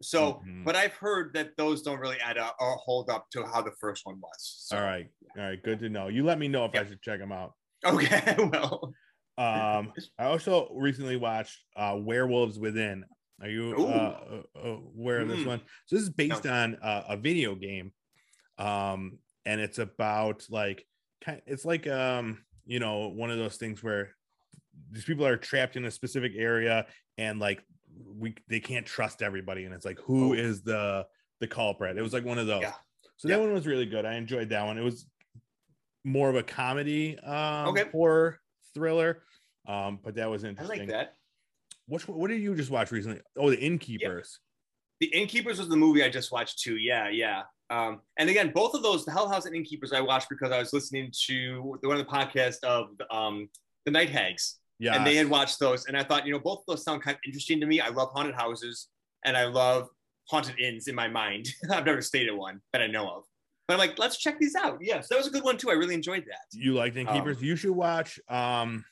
So, 0.02 0.42
Mhm. 0.46 0.66
but 0.66 0.76
I've 0.76 0.94
heard 0.94 1.34
that 1.36 1.56
those 1.58 1.82
don't 1.82 2.00
really 2.00 2.20
add 2.20 2.38
up 2.38 2.56
or 2.60 2.76
hold 2.76 3.10
up 3.10 3.30
to 3.32 3.46
how 3.46 3.62
the 3.62 3.72
first 3.80 4.06
one 4.06 4.20
was. 4.20 4.38
So, 4.68 4.78
All 4.78 4.84
right, 4.84 5.08
all 5.38 5.44
right, 5.44 5.62
good 5.64 5.80
to 5.80 5.90
know. 5.90 6.10
You 6.10 6.24
let 6.24 6.38
me 6.38 6.48
know 6.48 6.66
if 6.66 6.76
I 6.76 6.86
should 6.86 7.02
check 7.02 7.20
them 7.20 7.32
out. 7.32 7.54
Okay, 7.86 8.36
well, 8.52 8.94
Um, 9.38 9.94
I 10.18 10.26
also 10.26 10.70
recently 10.74 11.18
watched 11.18 11.60
uh, 11.76 11.98
Werewolves 12.00 12.58
Within. 12.60 13.06
Are 13.42 13.50
you 13.50 13.76
uh, 13.86 14.42
uh, 14.56 14.60
aware 14.62 15.20
of 15.22 15.28
this 15.30 15.42
Mm. 15.42 15.46
one? 15.48 15.62
So 15.86 15.96
this 15.96 16.04
is 16.04 16.10
based 16.10 16.46
on 16.46 16.76
uh, 16.76 17.04
a 17.10 17.18
video 17.18 17.54
game, 17.56 17.94
um, 18.58 19.20
and 19.46 19.62
it's 19.62 19.78
about 19.80 20.46
like 20.50 20.86
kind. 21.22 21.42
It's 21.46 21.66
like 21.66 21.86
um, 21.88 22.44
you 22.66 22.80
know, 22.80 23.08
one 23.10 23.30
of 23.32 23.38
those 23.38 23.58
things 23.58 23.84
where 23.84 24.16
these 24.92 25.06
people 25.06 25.26
are 25.26 25.38
trapped 25.38 25.76
in 25.76 25.86
a 25.86 25.92
specific 25.92 26.34
area, 26.36 26.88
and 27.18 27.40
like 27.40 27.64
we 28.06 28.36
they 28.50 28.60
can't 28.60 28.86
trust 28.86 29.22
everybody, 29.22 29.66
and 29.66 29.74
it's 29.74 29.86
like 29.86 30.00
who 30.00 30.32
Oh. 30.32 30.34
is 30.34 30.62
the 30.64 31.06
the 31.40 31.48
culprit? 31.48 31.98
It 31.98 32.02
was 32.02 32.14
like 32.14 32.26
one 32.26 32.38
of 32.38 32.48
those. 32.48 32.62
Yeah. 32.64 32.74
So 33.18 33.28
that 33.30 33.40
one 33.40 33.54
was 33.54 33.66
really 33.68 33.86
good. 33.86 34.06
I 34.06 34.16
enjoyed 34.16 34.50
that 34.50 34.66
one. 34.66 34.78
It 34.78 34.84
was 34.84 35.06
more 36.04 36.30
of 36.30 36.36
a 36.36 36.44
comedy 36.44 37.18
um 37.20 37.68
Okay. 37.70 37.90
horror 37.92 38.40
thriller. 38.74 39.24
Um, 39.68 40.00
but 40.04 40.16
that 40.16 40.30
was 40.30 40.44
interesting 40.44 40.78
I 40.78 40.84
like 40.84 40.90
that. 40.90 41.16
Which 41.88 42.08
what 42.08 42.30
did 42.30 42.42
you 42.42 42.56
just 42.56 42.70
watch 42.72 42.92
recently? 42.92 43.22
Oh, 43.38 43.50
the 43.50 43.60
Innkeepers. 43.60 44.40
The 45.02 45.08
Innkeepers 45.08 45.60
was 45.60 45.68
the 45.70 45.76
movie 45.76 46.04
I 46.04 46.10
just 46.10 46.32
watched 46.32 46.60
too. 46.60 46.78
Yeah, 46.78 47.10
yeah. 47.10 47.44
Um, 47.70 48.02
and 48.18 48.30
again, 48.30 48.52
both 48.54 48.74
of 48.76 48.84
those, 48.84 49.06
the 49.06 49.12
Hell 49.12 49.28
House 49.28 49.46
and 49.46 49.56
Innkeepers, 49.56 49.92
I 49.92 50.00
watched 50.02 50.30
because 50.30 50.52
I 50.52 50.60
was 50.60 50.72
listening 50.72 51.12
to 51.28 51.78
the 51.82 51.88
one 51.88 52.00
of 52.00 52.06
the 52.06 52.12
podcast 52.12 52.64
of 52.64 52.90
um, 53.12 53.50
the 53.86 53.92
Night 53.92 54.10
Hags, 54.10 54.60
Yeah. 54.80 54.96
and 54.96 55.06
they 55.06 55.16
had 55.16 55.28
watched 55.30 55.60
those, 55.60 55.86
and 55.88 55.98
I 55.98 56.04
thought, 56.04 56.26
you 56.26 56.32
know, 56.32 56.40
both 56.40 56.60
of 56.60 56.66
those 56.68 56.84
sound 56.84 57.02
kind 57.02 57.16
of 57.16 57.22
interesting 57.26 57.60
to 57.62 57.66
me. 57.66 57.82
I 57.82 57.90
love 57.90 58.10
haunted 58.14 58.36
houses, 58.36 58.88
and 59.26 59.36
I 59.36 59.46
love 59.46 59.90
haunted 60.30 60.60
inns 60.60 60.88
in 60.88 60.96
my 60.96 61.08
mind. 61.08 61.50
I've 61.72 61.86
never 61.86 62.02
stayed 62.02 62.28
at 62.28 62.38
one 62.38 62.62
that 62.72 62.82
I 62.82 62.88
know 62.88 63.08
of, 63.10 63.24
but 63.68 63.74
I'm 63.74 63.80
like, 63.80 63.98
let's 64.00 64.18
check 64.18 64.40
these 64.40 64.56
out. 64.56 64.78
Yes, 64.80 65.08
that 65.10 65.18
was 65.18 65.28
a 65.28 65.32
good 65.32 65.44
one 65.44 65.58
too. 65.58 65.70
I 65.72 65.74
really 65.74 65.96
enjoyed 65.96 66.24
that. 66.28 66.46
you 66.58 66.74
liked 66.76 66.96
Um, 66.98 67.08
Innkeepers. 67.08 67.42
you 67.42 67.56
should 67.56 67.72
watch 67.72 68.20
um 68.30 68.86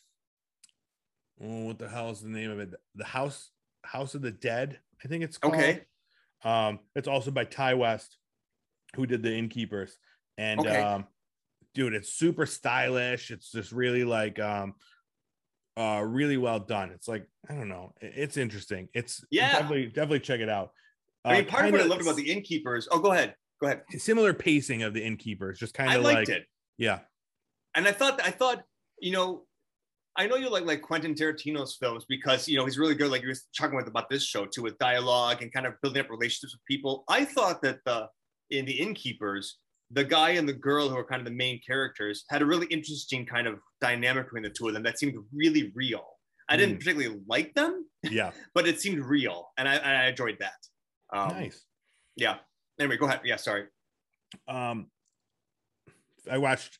oh, 1.42 1.66
what 1.66 1.80
the 1.80 1.88
hell 1.90 2.10
is 2.10 2.22
the 2.22 2.30
name 2.30 2.52
of 2.52 2.60
it? 2.60 2.74
The 2.96 3.06
House 3.06 3.52
House 3.84 4.16
of 4.16 4.22
the 4.22 4.32
Dead, 4.32 4.80
I 5.04 5.08
think 5.08 5.24
it's 5.24 5.38
called. 5.38 5.54
Okay. 5.56 5.82
Um, 6.44 6.80
it's 6.96 7.08
also 7.08 7.32
by 7.32 7.46
Ti 7.46 7.74
West, 7.76 8.18
who 8.96 9.06
did 9.06 9.24
the 9.24 9.34
Innkeepers. 9.34 9.98
And 10.38 10.60
Okay. 10.60 10.82
um, 10.82 11.08
dude, 11.74 11.94
it's 11.94 12.10
super 12.14 12.46
stylish. 12.46 13.32
It's 13.32 13.52
just 13.52 13.72
really 13.72 14.04
like 14.04 14.40
um 14.40 14.76
uh 15.78 16.04
really 16.06 16.38
well 16.38 16.60
done. 16.60 16.92
It's 16.92 17.08
like, 17.08 17.28
I 17.50 17.56
don't 17.56 17.70
know, 17.70 17.94
it's 18.02 18.38
interesting. 18.38 18.90
It's 18.94 19.24
Yeah. 19.32 19.52
definitely 19.54 19.86
definitely 19.88 20.20
check 20.20 20.40
it 20.40 20.50
out. 20.50 20.72
I 21.26 21.34
mean, 21.40 21.48
Uh, 21.48 21.50
part 21.52 21.66
of 21.66 21.72
what 21.72 21.82
I 21.82 21.86
loved 21.86 22.02
about 22.02 22.16
the 22.18 22.30
Innkeepers. 22.32 22.88
Oh, 22.92 23.00
go 23.00 23.12
ahead. 23.14 23.36
Go 23.62 23.68
ahead. 23.68 23.84
similar 23.98 24.34
pacing 24.34 24.84
of 24.84 24.94
the 24.94 25.04
Innkeepers, 25.04 25.58
just 25.58 25.74
kind 25.74 25.94
of 25.94 26.04
like 26.04 26.28
it. 26.30 26.46
yeah. 26.78 27.00
and 27.76 27.88
I 27.88 27.92
thought 27.92 28.22
I 28.22 28.30
thought 28.32 28.64
you 29.00 29.12
know 29.14 29.46
I 30.16 30.28
know 30.28 30.36
you 30.36 30.50
like 30.50 30.66
like 30.66 30.82
Quentin 30.82 31.16
Tarantino's 31.16 31.76
films 31.76 32.06
because 32.08 32.48
you 32.48 32.56
know 32.58 32.66
he's 32.66 32.78
really 32.78 32.94
good 32.96 33.10
like 33.10 33.24
you 33.24 33.30
were 33.30 33.36
talking 33.58 33.76
with 33.76 33.88
about 33.88 34.10
this 34.10 34.24
show 34.24 34.46
too 34.46 34.62
with 34.62 34.78
dialogue 34.78 35.42
and 35.42 35.52
kind 35.52 35.66
of 35.66 35.74
building 35.82 36.02
up 36.02 36.10
relationships 36.10 36.54
with 36.54 36.66
people. 36.68 37.04
I 37.10 37.26
thought 37.26 37.62
that 37.64 37.80
the 37.86 38.08
in 38.52 38.66
the 38.66 38.74
Innkeepers 38.74 39.58
the 39.92 40.04
guy 40.04 40.32
and 40.32 40.50
the 40.50 40.54
girl 40.54 40.90
who 40.90 40.96
are 40.98 41.04
kind 41.04 41.20
of 41.20 41.26
the 41.26 41.34
main 41.34 41.60
characters 41.66 42.26
had 42.30 42.42
a 42.42 42.46
really 42.46 42.66
interesting 42.68 43.26
kind 43.28 43.46
of 43.46 43.60
dynamic 43.80 44.26
between 44.26 44.42
the 44.42 44.50
two 44.50 44.68
of 44.68 44.74
them 44.74 44.82
that 44.84 44.98
seemed 44.98 45.16
really 45.32 45.72
real. 45.76 46.04
I 46.50 46.58
didn't 46.58 46.78
Mm. 46.78 46.80
particularly 46.80 47.22
like 47.28 47.54
them, 47.54 47.86
Yeah. 48.02 48.32
but 48.56 48.68
it 48.68 48.82
seemed 48.82 49.06
real, 49.06 49.50
and 49.58 49.68
I, 49.70 49.76
I 49.78 50.06
enjoyed 50.08 50.38
that. 50.40 50.54
Um, 51.16 51.30
nice. 51.30 51.64
Yeah. 52.16 52.38
Anyway, 52.80 52.98
go 52.98 53.06
ahead. 53.06 53.22
Yeah. 53.24 53.36
Sorry. 53.36 53.66
um 54.48 54.88
i 56.32 56.38
watched 56.40 56.80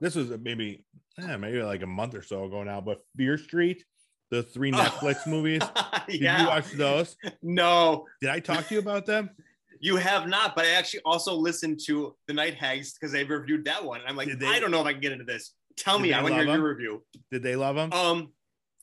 this 0.00 0.14
was 0.14 0.28
maybe 0.40 0.84
eh, 1.20 1.36
maybe 1.36 1.62
like 1.62 1.82
a 1.82 1.86
month 1.86 2.14
or 2.14 2.22
so 2.22 2.44
ago 2.44 2.62
now 2.62 2.80
but 2.80 2.98
fear 3.16 3.38
street 3.38 3.84
the 4.30 4.42
three 4.42 4.72
netflix 4.72 5.26
movies 5.26 5.62
did 6.08 6.20
yeah. 6.20 6.42
you 6.42 6.48
watch 6.48 6.70
those 6.72 7.16
no, 7.42 8.04
did 8.20 8.30
i 8.30 8.40
talk 8.40 8.66
to 8.68 8.74
you 8.74 8.80
about 8.80 9.06
them 9.06 9.30
You 9.78 9.96
have 9.96 10.26
not, 10.26 10.56
but 10.56 10.64
I 10.64 10.70
actually 10.70 11.00
also 11.04 11.34
listened 11.34 11.80
to 11.84 12.16
the 12.28 12.32
Night 12.32 12.54
Hags 12.54 12.94
because 12.94 13.12
they 13.12 13.24
reviewed 13.24 13.66
that 13.66 13.84
one. 13.84 14.00
And 14.00 14.08
I'm 14.08 14.16
like, 14.16 14.30
they- 14.38 14.46
I 14.46 14.58
don't 14.58 14.70
know 14.70 14.80
if 14.80 14.86
I 14.86 14.92
can 14.92 15.02
get 15.02 15.12
into 15.12 15.26
this. 15.26 15.52
Tell 15.76 15.98
me, 15.98 16.14
I 16.14 16.22
want 16.22 16.34
to 16.34 16.40
hear 16.44 16.54
your 16.56 16.66
review. 16.66 17.04
did 17.30 17.42
they 17.42 17.56
love 17.56 17.76
them 17.76 17.92
Um, 17.92 18.32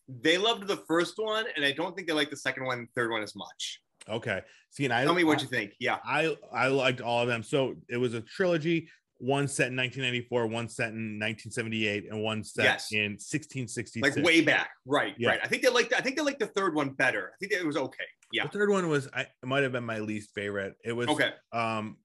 they 0.07 0.37
loved 0.37 0.67
the 0.67 0.77
first 0.87 1.15
one, 1.17 1.45
and 1.55 1.65
I 1.65 1.71
don't 1.71 1.95
think 1.95 2.07
they 2.07 2.13
liked 2.13 2.29
the 2.29 2.37
second 2.37 2.65
one 2.65 2.77
and 2.77 2.87
third 2.95 3.09
one 3.09 3.23
as 3.23 3.35
much. 3.35 3.81
okay 4.07 4.41
see 4.69 4.85
and 4.85 4.93
i 4.93 5.03
Tell 5.03 5.15
me 5.15 5.23
what 5.23 5.39
I, 5.39 5.41
you 5.41 5.47
think. 5.47 5.71
Yeah. 5.79 5.97
I 6.05 6.37
i 6.51 6.67
liked 6.67 7.01
all 7.01 7.21
of 7.23 7.27
them 7.27 7.41
so 7.41 7.75
it 7.89 7.97
was 7.97 8.13
a 8.13 8.21
trilogy 8.21 8.87
one 9.23 9.47
set 9.47 9.67
in 9.69 9.77
1994 9.77 10.47
one 10.47 10.67
set 10.67 10.89
in 10.89 11.17
1978 11.19 12.09
and 12.11 12.21
one 12.21 12.43
set 12.43 12.63
Yes. 12.65 12.91
in 12.91 13.11
1666 13.13 14.17
Like 14.17 14.25
way 14.25 14.41
back. 14.41 14.71
Right. 14.85 15.13
Yeah. 15.17 15.29
Right. 15.29 15.39
I 15.41 15.47
think 15.47 15.61
they 15.63 15.69
liked 15.69 15.93
I 15.93 16.01
think 16.01 16.17
they 16.17 16.21
liked 16.23 16.39
the 16.39 16.47
third 16.47 16.75
one 16.75 16.89
better. 16.89 17.31
I 17.33 17.37
think 17.39 17.53
it 17.53 17.65
was 17.65 17.77
okay. 17.77 18.03
Yeah. 18.33 18.43
the 18.43 18.49
third 18.49 18.69
one 18.69 18.89
was 18.89 19.07
i 19.13 19.21
it 19.21 19.29
might 19.45 19.61
have 19.63 19.71
been 19.71 19.83
my 19.85 19.99
least 19.99 20.31
favorite 20.33 20.73
it 20.83 20.91
was 20.91 21.07
Okay. 21.07 21.29
um 21.53 21.97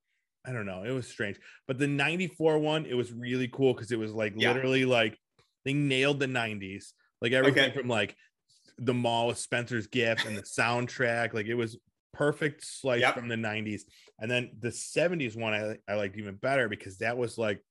i 0.47 0.53
don't 0.53 0.67
know 0.67 0.85
it 0.85 0.91
was 0.93 1.09
strange 1.09 1.39
but 1.67 1.79
the 1.79 1.87
94 1.89 2.59
one 2.59 2.85
it 2.85 2.93
was 2.95 3.11
really 3.13 3.49
cool 3.49 3.73
because 3.73 3.91
it 3.93 3.99
was 3.99 4.13
like 4.13 4.35
Yeah. 4.37 4.53
literally 4.53 4.85
like 4.85 5.19
they 5.65 5.73
nailed 5.73 6.21
the 6.21 6.27
90s 6.27 6.93
like 7.23 7.33
everything 7.33 7.71
Okay. 7.71 7.79
from 7.81 7.89
like 7.89 8.15
the 8.77 8.93
mall 8.95 9.27
with 9.29 9.39
spencer's 9.39 9.87
gift 9.87 10.27
and 10.27 10.37
the 10.37 10.43
soundtrack 10.43 11.33
like 11.33 11.47
it 11.47 11.55
was 11.55 11.79
perfect 12.13 12.63
slice 12.65 13.01
Yep. 13.01 13.15
from 13.15 13.29
the 13.29 13.35
90s 13.37 13.83
and 14.19 14.31
then 14.31 14.51
the 14.59 14.69
70s 14.69 15.37
one 15.37 15.55
i, 15.55 15.77
I 15.89 15.95
liked 15.95 16.17
even 16.17 16.35
better 16.37 16.69
because 16.69 16.99
that 16.99 17.17
was 17.17 17.39
like 17.39 17.63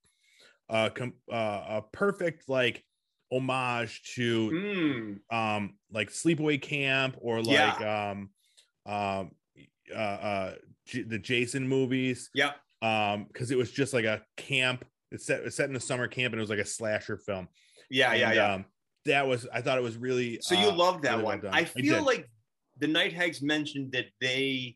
uh, 0.70 0.90
com- 0.90 1.14
uh 1.32 1.64
a 1.80 1.84
perfect 1.94 2.50
like 2.50 2.84
homage 3.32 4.02
to 4.16 4.50
Mm, 4.52 5.36
um 5.36 5.76
like 5.92 6.10
sleepaway 6.10 6.62
camp 6.62 7.18
or 7.20 7.40
Yeah. 7.40 7.74
like 7.74 7.82
um 7.82 8.30
um 8.86 9.32
uh 9.94 9.98
uh 9.98 10.56
J- 10.86 11.04
the 11.04 11.20
jason 11.20 11.68
movies 11.68 12.30
yeah. 12.34 12.52
um 12.82 13.26
because 13.26 13.52
it 13.52 13.58
was 13.58 13.72
just 13.72 13.94
like 13.94 14.06
a 14.06 14.22
camp 14.38 14.86
it's 15.12 15.26
set, 15.26 15.42
it's 15.42 15.56
set 15.56 15.70
in 15.70 15.76
a 15.76 15.80
summer 15.80 16.08
camp 16.08 16.34
and 16.34 16.40
it 16.40 16.42
was 16.42 16.50
like 16.50 16.60
a 16.60 16.66
slasher 16.66 17.18
film 17.18 17.48
Yeah. 17.90 18.14
Yeah. 18.14 18.26
And, 18.28 18.36
Yeah. 18.36 18.54
um 18.54 18.66
that 19.06 19.28
was 19.28 19.48
i 19.54 19.62
thought 19.62 19.78
it 19.78 19.84
was 19.84 19.98
really 19.98 20.40
So 20.42 20.56
you 20.56 20.68
uh, 20.70 20.76
loved 20.76 21.04
that 21.04 21.12
really 21.14 21.24
one. 21.24 21.40
done. 21.42 21.54
I 21.54 21.60
I 21.60 21.64
feel 21.66 21.96
did. 21.96 22.04
like 22.04 22.30
the 22.80 22.88
Night 22.88 23.12
Hags 23.14 23.42
mentioned 23.42 23.92
that 23.94 24.06
they 24.22 24.76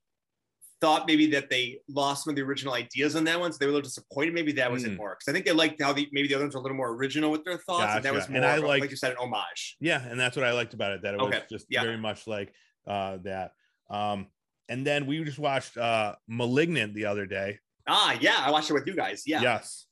thought 0.81 1.05
maybe 1.07 1.27
that 1.27 1.49
they 1.49 1.77
lost 1.87 2.23
some 2.23 2.31
of 2.31 2.35
the 2.35 2.41
original 2.41 2.73
ideas 2.73 3.15
on 3.15 3.23
that 3.25 3.39
one, 3.39 3.51
so 3.53 3.57
they 3.59 3.65
were 3.67 3.71
a 3.71 3.75
little 3.75 3.87
disappointed. 3.87 4.33
Maybe 4.33 4.51
that 4.53 4.71
was 4.71 4.83
it 4.83 4.91
Mm. 4.93 4.97
more 4.97 5.11
because 5.17 5.29
I 5.29 5.33
think 5.33 5.45
they 5.45 5.51
liked 5.51 5.79
how 5.81 5.93
the 5.93 6.09
maybe 6.11 6.27
the 6.27 6.33
other 6.35 6.45
ones 6.45 6.55
were 6.55 6.59
a 6.59 6.63
little 6.63 6.77
more 6.77 6.89
original 6.89 7.29
with 7.31 7.43
their 7.45 7.57
thoughts, 7.59 7.95
and 7.95 8.03
that 8.03 8.13
was 8.13 8.27
more 8.27 8.37
And 8.37 8.45
I 8.45 8.57
liked- 8.57 8.81
like 8.81 8.89
you 8.89 8.97
said, 8.97 9.11
an 9.11 9.17
homage. 9.19 9.77
yeah 9.79 10.01
and 10.09 10.19
that's 10.19 10.35
what 10.35 10.43
i 10.45 10.51
liked 10.51 10.73
about 10.73 10.91
it 10.93 11.03
that 11.03 11.13
it 11.13 11.17
was 11.17 11.27
Okay, 11.27 11.43
just 11.49 11.67
yeah. 11.69 11.83
very 11.83 11.97
much 11.97 12.25
like 12.27 12.53
uh 12.87 13.17
that 13.23 13.51
um 13.89 14.27
and 14.69 14.85
then 14.85 15.05
we 15.05 15.23
just 15.23 15.37
watched 15.39 15.77
uh 15.77 16.15
malignant 16.27 16.93
the 16.95 17.05
other 17.05 17.25
day 17.25 17.59
Ah, 17.87 18.15
yeah, 18.21 18.37
I 18.39 18.51
watched 18.51 18.69
it 18.69 18.73
with 18.73 18.85
you 18.87 18.95
guys. 18.95 19.23
Yeah, 19.25 19.41
yes 19.41 19.85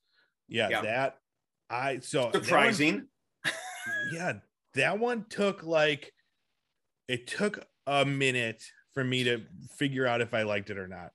yeah, 0.47 0.69
Yeah. 0.69 0.81
that 0.81 1.17
i 1.69 1.99
so 1.99 2.23
that 2.23 2.33
one- 2.33 2.43
surprising. 2.43 3.07
yeah, 4.11 4.33
that 4.73 4.97
one 4.99 5.25
took 5.29 5.63
like 5.63 6.11
it 7.07 7.27
took 7.27 7.63
a 7.87 8.05
minute 8.05 8.63
for 8.99 9.03
me 9.05 9.23
to 9.23 9.41
figure 9.77 10.05
out 10.05 10.19
if 10.19 10.33
I 10.33 10.43
liked 10.43 10.69
it 10.69 10.77
or 10.77 10.87
not. 10.87 11.11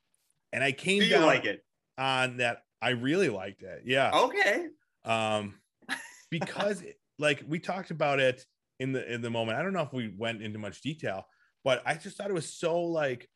And 0.54 0.64
I 0.64 0.72
came 0.72 1.00
Do 1.00 1.08
down 1.10 1.26
like 1.26 1.44
it? 1.44 1.62
on 1.98 2.38
that 2.38 2.62
I 2.80 2.90
really 2.90 3.28
liked 3.28 3.62
it. 3.62 3.82
Yeah. 3.84 4.10
Okay. 4.14 4.66
Um 5.04 5.54
because 6.30 6.80
it- 6.80 6.96
like 7.18 7.44
we 7.46 7.58
talked 7.60 7.90
about 7.90 8.18
it 8.20 8.44
in 8.80 8.92
the 8.92 9.12
in 9.12 9.20
the 9.20 9.30
moment. 9.30 9.58
I 9.58 9.62
don't 9.62 9.72
know 9.74 9.82
if 9.82 9.92
we 9.92 10.12
went 10.16 10.42
into 10.42 10.58
much 10.58 10.80
detail, 10.80 11.26
but 11.62 11.82
I 11.86 11.94
just 11.94 12.16
thought 12.16 12.30
it 12.30 12.34
was 12.34 12.50
so 12.52 12.80
like 12.80 13.28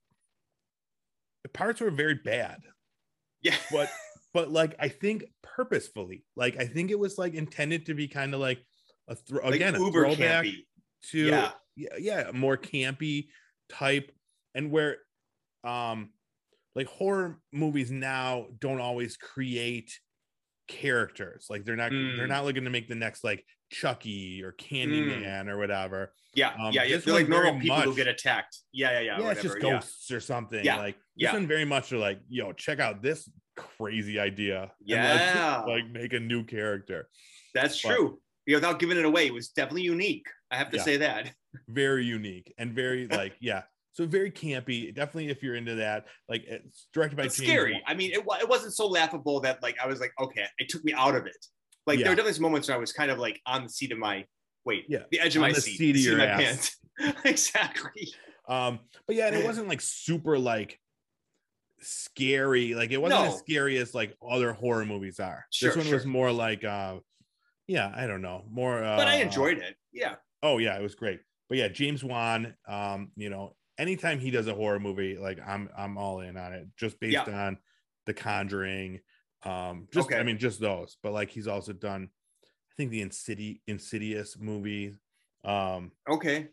the 1.44 1.49
parts 1.51 1.80
were 1.80 1.90
very 1.90 2.14
bad. 2.14 2.61
Yeah. 3.42 3.55
But 3.70 3.90
but 4.34 4.51
like 4.51 4.74
I 4.80 4.88
think 4.88 5.24
purposefully, 5.42 6.24
like 6.36 6.57
I 6.59 6.66
think 6.66 6.90
it 6.90 6.99
was 6.99 7.18
like 7.18 7.34
intended 7.34 7.86
to 7.86 7.94
be 7.94 8.09
kind 8.09 8.32
of 8.34 8.40
like 8.40 8.64
a 9.09 9.14
thro- 9.14 9.44
Like 9.44 9.57
again 9.57 9.76
a 9.76 9.78
uber 9.78 10.07
throwback 10.07 10.44
campy. 10.46 10.57
to 11.11 11.18
Yeah. 11.26 11.51
yeah, 11.76 11.88
yeah, 11.99 12.30
more 12.32 12.57
campy 12.57 13.28
type 13.68 14.11
and 14.55 14.70
where 14.70 14.96
um 15.64 16.11
like 16.74 16.86
horror 16.86 17.38
movies 17.53 17.90
now 17.90 18.46
don't 18.61 18.80
always 18.80 19.16
create 19.16 19.92
characters 20.68 21.46
like 21.49 21.64
they're 21.64 21.76
not 21.76 21.90
they're 21.90 22.26
Mm. 22.26 22.28
not 22.28 22.44
looking 22.44 22.64
to 22.64 22.70
make 22.70 22.88
the 22.88 22.94
next 22.94 23.24
like 23.24 23.44
chucky 23.70 24.42
or 24.42 24.53
candyman 24.53 25.49
or 25.49 25.57
whatever 25.59 26.12
Yeah. 26.34 26.51
Um, 26.61 26.72
yeah. 26.72 26.84
Yeah. 26.84 26.96
this 26.96 27.05
They're 27.07 27.14
like 27.14 27.28
normal 27.28 27.59
people 27.61 27.80
who 27.80 27.94
get 27.96 28.07
attacked. 28.07 28.59
Yeah. 28.72 28.92
Yeah. 28.92 29.01
Yeah. 29.01 29.20
yeah, 29.20 29.30
it's 29.30 29.42
just 29.42 29.57
yeah. 29.57 29.61
ghosts 29.62 30.11
or 30.11 30.20
something 30.20 30.64
Yeah, 30.64 30.76
like 30.76 30.94
this 30.96 31.03
yeah. 31.16 31.32
one 31.32 31.46
very 31.46 31.64
much 31.64 31.92
are 31.92 31.99
like 31.99 32.20
yo 32.28 32.53
check 32.53 32.78
out 32.80 33.03
this 33.03 33.28
crazy 33.57 34.18
idea 34.20 34.70
Yeah. 34.84 35.62
let's, 35.64 35.68
like 35.68 35.90
make 35.90 36.12
a 36.12 36.20
new 36.20 36.44
character 36.44 37.09
That's 37.55 37.80
but- 37.82 37.94
true. 37.96 38.20
Yeah, 38.46 38.57
without 38.57 38.78
giving 38.78 38.96
it 38.96 39.05
away, 39.05 39.26
it 39.26 39.34
was 39.34 39.49
definitely 39.51 39.82
unique. 39.82 40.26
I 40.51 40.57
have 40.57 40.70
to 40.70 40.78
Yeah. 40.78 40.82
say 40.82 40.96
that. 40.99 41.32
very 41.68 42.05
unique 42.07 42.55
and 42.59 42.72
very 42.74 43.07
like 43.09 43.34
yeah 43.40 43.62
so 43.99 44.07
very 44.07 44.30
campy 44.30 44.94
definitely 44.94 45.28
if 45.28 45.42
you're 45.42 45.57
into 45.57 45.74
that 45.74 46.07
like 46.28 46.44
it's 46.46 46.86
directed 46.92 47.16
by 47.16 47.24
It's 47.24 47.36
scary. 47.36 47.82
I 47.84 47.94
mean, 47.94 48.12
it, 48.12 48.18
it 48.40 48.49
wasn't 48.49 48.72
so 48.72 48.86
laughable 48.86 49.40
that 49.40 49.61
like 49.61 49.76
I 49.82 49.88
was 49.88 49.99
like, 49.99 50.12
okay, 50.20 50.44
it 50.59 50.68
took 50.68 50.84
me 50.84 50.92
out 50.92 51.16
of 51.16 51.26
it. 51.26 51.36
Like 51.84 51.99
Yeah. 51.99 52.05
there 52.05 52.12
were 52.12 52.16
definitely 52.16 52.34
some 52.34 52.42
moments 52.44 52.68
where 52.68 52.76
I 52.76 52.80
was 52.80 52.92
kind 52.92 53.11
of 53.11 53.18
like 53.18 53.40
on 53.44 53.64
the 53.64 53.68
seat 53.68 53.90
of 53.90 53.99
my 53.99 54.24
wait, 54.64 54.84
Yeah, 54.88 55.01
the 55.11 55.18
edge 55.18 55.34
of 55.34 55.42
on 55.42 55.49
my 55.49 55.55
the 55.55 55.61
seat, 55.61 55.78
seat 55.78 55.96
of 55.96 56.03
your 56.03 56.16
my 56.16 56.26
pants. 56.26 56.76
exactly. 57.24 58.09
Um, 58.49 58.78
but 59.09 59.16
yeah, 59.16 59.26
and 59.26 59.36
it 59.36 59.44
wasn't 59.44 59.66
like 59.66 59.80
super 59.80 60.38
like 60.38 60.78
scary. 61.80 62.74
Like 62.76 62.92
it 62.92 62.99
wasn't 63.03 63.24
No. 63.24 63.32
as 63.32 63.38
scary 63.40 63.78
as 63.78 63.96
like 63.96 64.16
other 64.24 64.53
horror 64.53 64.84
movies 64.84 65.18
are. 65.18 65.44
Sure, 65.51 65.70
this 65.74 65.84
one 65.84 65.92
was 65.92 66.07
more 66.07 66.30
like 66.30 66.62
uh 66.62 66.99
yeah, 67.66 67.92
I 67.92 68.07
don't 68.07 68.22
know, 68.22 68.44
more 68.49 68.84
uh 68.84 68.96
But 68.96 69.09
I 69.09 69.16
enjoyed 69.16 69.59
it. 69.59 69.74
Yeah. 69.92 70.14
Oh 70.40 70.59
yeah, 70.59 70.78
it 70.78 70.82
was 70.82 70.94
great. 70.94 71.18
But 71.49 71.59
yeah, 71.59 71.68
James 71.68 72.05
Wan, 72.05 72.55
um, 72.68 73.11
you 73.16 73.30
know, 73.30 73.57
anytime 73.79 74.18
he 74.18 74.31
does 74.31 74.47
a 74.47 74.55
horror 74.55 74.81
movie, 74.81 75.16
like 75.16 75.39
I'm 75.47 75.68
I'm 75.76 75.97
all 75.97 76.20
in 76.20 76.37
on 76.37 76.53
it, 76.53 76.68
just 76.76 76.99
based 77.01 77.12
Yeah. 77.26 77.47
on 77.47 77.59
The 78.07 78.14
Conjuring. 78.14 79.01
Um, 79.45 79.87
just 79.93 80.12
I 80.12 80.22
mean, 80.24 80.39
just 80.39 80.61
those. 80.61 80.97
But 81.03 81.12
like 81.12 81.31
he's 81.31 81.47
also 81.47 81.72
done, 81.72 82.11
I 82.45 82.74
think 82.76 82.91
the 82.91 83.03
Insidious 83.03 83.59
Insidious 83.66 84.37
movie. 84.39 84.97
Um, 85.45 85.93
Okay. 86.09 86.49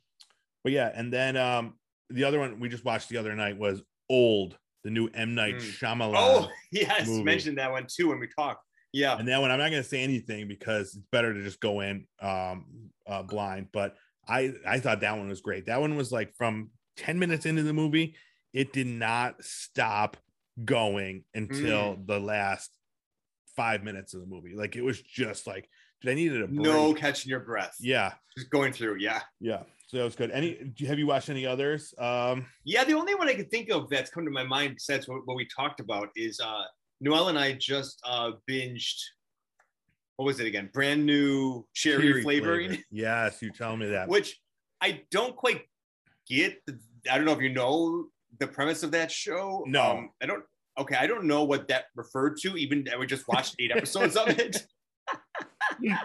but 0.64 0.72
yeah, 0.72 0.92
and 0.94 1.12
then 1.12 1.36
um 1.38 1.76
the 2.10 2.24
other 2.24 2.40
one 2.40 2.60
we 2.60 2.70
just 2.70 2.86
watched 2.86 3.10
the 3.10 3.18
other 3.18 3.36
night 3.36 3.58
was 3.58 3.82
Old, 4.10 4.58
the 4.84 4.92
new 4.92 5.08
M 5.14 5.34
Night 5.34 5.56
Mm. 5.56 5.80
Shyamalan. 5.80 6.14
Oh 6.16 6.50
yes, 6.72 7.08
movie. 7.08 7.24
mentioned 7.24 7.58
that 7.58 7.72
one 7.72 7.88
too 7.90 8.10
when 8.10 8.20
we 8.20 8.28
talked. 8.28 8.64
Yeah. 8.94 9.18
And 9.18 9.28
that 9.28 9.42
one 9.42 9.50
I'm 9.52 9.58
not 9.60 9.72
gonna 9.72 9.84
say 9.84 10.02
anything 10.04 10.48
because 10.48 10.96
it's 10.96 11.06
better 11.12 11.34
to 11.34 11.42
just 11.44 11.60
go 11.60 11.82
in 11.82 12.06
um 12.22 12.92
uh, 13.08 13.24
blind. 13.24 13.70
But 13.74 13.96
I 14.28 14.54
I 14.66 14.80
thought 14.80 15.02
that 15.02 15.18
one 15.18 15.28
was 15.28 15.42
great. 15.42 15.66
That 15.66 15.82
one 15.82 15.96
was 15.98 16.12
like 16.12 16.34
from 16.36 16.70
10 16.98 17.20
minutes 17.20 17.46
into 17.46 17.64
the 17.64 17.74
movie, 17.74 18.16
it 18.54 18.74
did 18.74 18.88
not 18.88 19.44
stop 19.44 20.18
going 20.64 21.24
until 21.34 21.96
Mm. 21.96 22.08
the 22.08 22.20
last 22.20 22.72
five 23.56 23.84
minutes 23.84 24.14
of 24.14 24.22
the 24.22 24.28
movie. 24.28 24.54
Like 24.56 24.76
it 24.76 24.82
was 24.82 25.02
just 25.02 25.48
like, 25.48 25.70
dude, 26.02 26.12
I 26.12 26.16
needed 26.16 26.42
a 26.42 26.48
break. 26.48 26.60
No 26.60 26.94
catching 26.94 27.30
your 27.30 27.42
breath. 27.42 27.76
Yeah, 27.80 28.14
Just 28.38 28.50
going 28.50 28.72
through. 28.74 28.98
Yeah. 29.00 29.22
yeah. 29.40 29.64
So 29.88 29.98
that 29.98 30.04
was 30.04 30.16
good. 30.16 30.32
Any 30.32 30.74
have 30.88 30.98
you 30.98 31.08
watched 31.08 31.30
any 31.30 31.46
others? 31.46 31.94
Um 31.98 32.46
Yeah, 32.64 32.84
the 32.86 32.94
only 32.94 33.16
one 33.16 33.28
I 33.30 33.34
can 33.36 33.48
think 33.50 33.70
of 33.70 33.90
that's 33.90 34.10
come 34.10 34.26
to 34.26 34.32
my 34.32 34.44
mind 34.44 34.76
besides 34.76 35.08
what, 35.08 35.22
what 35.26 35.38
we 35.38 35.48
talked 35.56 35.80
about 35.80 36.10
is 36.16 36.40
uh 36.40 36.64
Noel 37.02 37.30
and 37.30 37.38
I 37.40 37.54
just 37.54 38.02
uh 38.06 38.32
binged 38.50 38.98
what 40.18 40.26
was 40.26 40.40
it 40.40 40.48
again? 40.48 40.70
Brand 40.74 41.06
new 41.06 41.68
cherry, 41.74 42.08
cherry 42.08 42.24
flavoring, 42.24 42.68
flavor. 42.70 42.84
Yes, 42.90 43.42
you 43.42 43.52
tell 43.52 43.76
me 43.76 43.88
that. 43.90 44.08
which 44.16 44.40
I 44.82 45.02
don't 45.12 45.36
quite 45.36 45.62
get. 46.28 46.62
I 47.10 47.18
don't 47.18 47.26
know 47.26 47.34
if 47.34 47.42
you 47.42 47.54
know 47.54 48.08
the 48.40 48.48
premise 48.48 48.84
of 48.84 48.92
that 48.92 49.12
show. 49.12 49.64
Um, 49.66 49.72
No. 49.72 50.08
I 50.22 50.26
don't. 50.26 50.44
Okay, 50.78 50.96
I 50.96 51.08
don't 51.08 51.26
know 51.26 51.46
what 51.46 51.68
that 51.70 51.86
referred 51.96 52.38
to. 52.42 52.58
Even 52.58 52.86
I 52.94 52.98
we 52.98 53.06
just 53.06 53.28
watched 53.28 53.56
eight 53.60 53.72
episodes 53.76 54.16
of 54.16 54.28
it. 54.30 54.66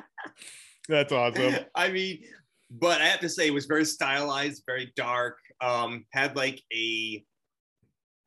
That's 0.89 1.12
awesome. 1.12 1.57
I 1.75 1.91
mean, 1.91 2.23
but 2.71 3.01
I 3.01 3.07
have 3.07 3.21
to 3.21 3.29
say 3.29 3.49
it 3.49 3.55
was 3.55 3.66
very 3.66 3.85
stylized, 3.85 4.62
very 4.66 4.93
dark. 4.97 5.39
Um, 5.61 6.05
had 6.12 6.37
like 6.37 6.62
a 6.73 7.25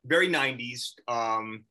very 0.06 0.28
90s 0.28 0.92
um, 1.08 1.64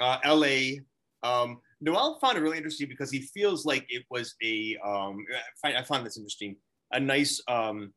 uh, 0.00 0.18
LA. 0.24 0.78
Um, 1.22 1.60
Noel 1.80 2.18
found 2.20 2.36
it 2.36 2.40
really 2.40 2.56
interesting 2.56 2.88
because 2.88 3.10
he 3.10 3.22
feels 3.34 3.64
like 3.64 3.86
it 3.88 4.04
was 4.10 4.34
a. 4.42 4.76
Um, 4.84 5.24
I, 5.34 5.40
find, 5.62 5.76
I 5.76 5.82
found 5.82 6.06
this 6.06 6.16
interesting. 6.16 6.56
A 6.92 7.00
nice, 7.00 7.40
um, 7.48 7.92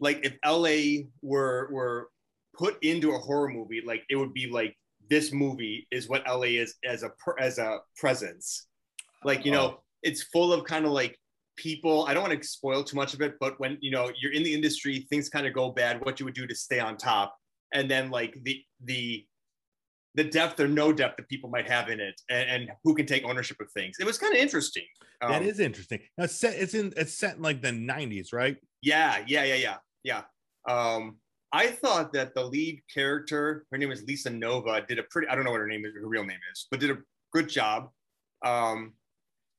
like 0.00 0.20
if 0.24 0.34
LA 0.44 1.04
were 1.22 1.68
were 1.72 2.08
put 2.54 2.82
into 2.82 3.12
a 3.12 3.18
horror 3.18 3.48
movie, 3.48 3.82
like 3.86 4.02
it 4.10 4.16
would 4.16 4.32
be 4.34 4.48
like 4.50 4.74
this 5.08 5.32
movie 5.32 5.86
is 5.90 6.08
what 6.08 6.22
LA 6.26 6.54
is 6.64 6.74
as 6.84 7.02
a 7.02 7.10
as 7.38 7.58
a 7.58 7.78
presence. 7.96 8.66
Like 9.24 9.44
you 9.44 9.52
know, 9.52 9.66
Oh. 9.66 9.82
it's 10.02 10.22
full 10.24 10.52
of 10.52 10.64
kind 10.64 10.84
of 10.86 10.92
like 10.92 11.18
people 11.56 12.04
i 12.06 12.12
don't 12.12 12.22
want 12.28 12.38
to 12.42 12.46
spoil 12.46 12.84
too 12.84 12.96
much 12.96 13.14
of 13.14 13.22
it 13.22 13.32
but 13.40 13.58
when 13.58 13.78
you 13.80 13.90
know 13.90 14.12
you're 14.20 14.30
in 14.32 14.42
the 14.42 14.52
industry 14.52 15.06
things 15.08 15.30
kind 15.30 15.46
of 15.46 15.54
go 15.54 15.70
bad 15.70 16.04
what 16.04 16.20
you 16.20 16.26
would 16.26 16.34
do 16.34 16.46
to 16.46 16.54
stay 16.54 16.78
on 16.80 16.98
top 16.98 17.34
and 17.72 17.90
then 17.90 18.10
like 18.10 18.36
the 18.42 18.62
the 18.84 19.24
the 20.16 20.24
depth 20.24 20.60
or 20.60 20.68
no 20.68 20.92
depth 20.92 21.16
that 21.16 21.26
people 21.30 21.48
might 21.48 21.66
have 21.66 21.88
in 21.88 21.98
it 21.98 22.20
and, 22.28 22.50
and 22.50 22.70
who 22.84 22.94
can 22.94 23.06
take 23.06 23.24
ownership 23.24 23.58
of 23.58 23.70
things 23.72 23.96
it 23.98 24.04
was 24.04 24.18
kind 24.18 24.34
of 24.34 24.38
interesting 24.38 24.84
that 25.22 25.40
Um, 25.40 25.44
is 25.48 25.58
interesting. 25.58 26.00
Now 26.18 26.24
it's 26.24 26.34
set 26.34 26.56
it's 26.56 26.74
in 26.74 26.92
it's 26.94 27.14
set 27.14 27.36
in 27.36 27.42
like 27.42 27.62
the 27.62 27.70
90s, 27.70 28.34
right? 28.34 28.58
yeah 28.82 29.24
yeah 29.26 29.44
yeah 29.44 29.54
yeah 29.54 29.76
yeah 30.06 30.22
um 30.68 31.02
i 31.52 31.66
thought 31.66 32.12
that 32.12 32.34
the 32.34 32.44
lead 32.54 32.80
character 32.92 33.66
her 33.70 33.78
name 33.78 33.92
is 33.92 34.02
lisa 34.04 34.30
nova 34.30 34.74
did 34.88 34.98
a 34.98 35.02
pretty 35.10 35.26
i 35.28 35.34
don't 35.34 35.44
know 35.44 35.50
what 35.50 35.60
her 35.66 35.66
name 35.74 35.84
is 35.84 35.92
her 35.94 36.06
real 36.06 36.24
name 36.24 36.42
is 36.52 36.66
but 36.70 36.80
did 36.80 36.90
a 36.90 36.98
good 37.32 37.48
job 37.48 37.90
um 38.44 38.92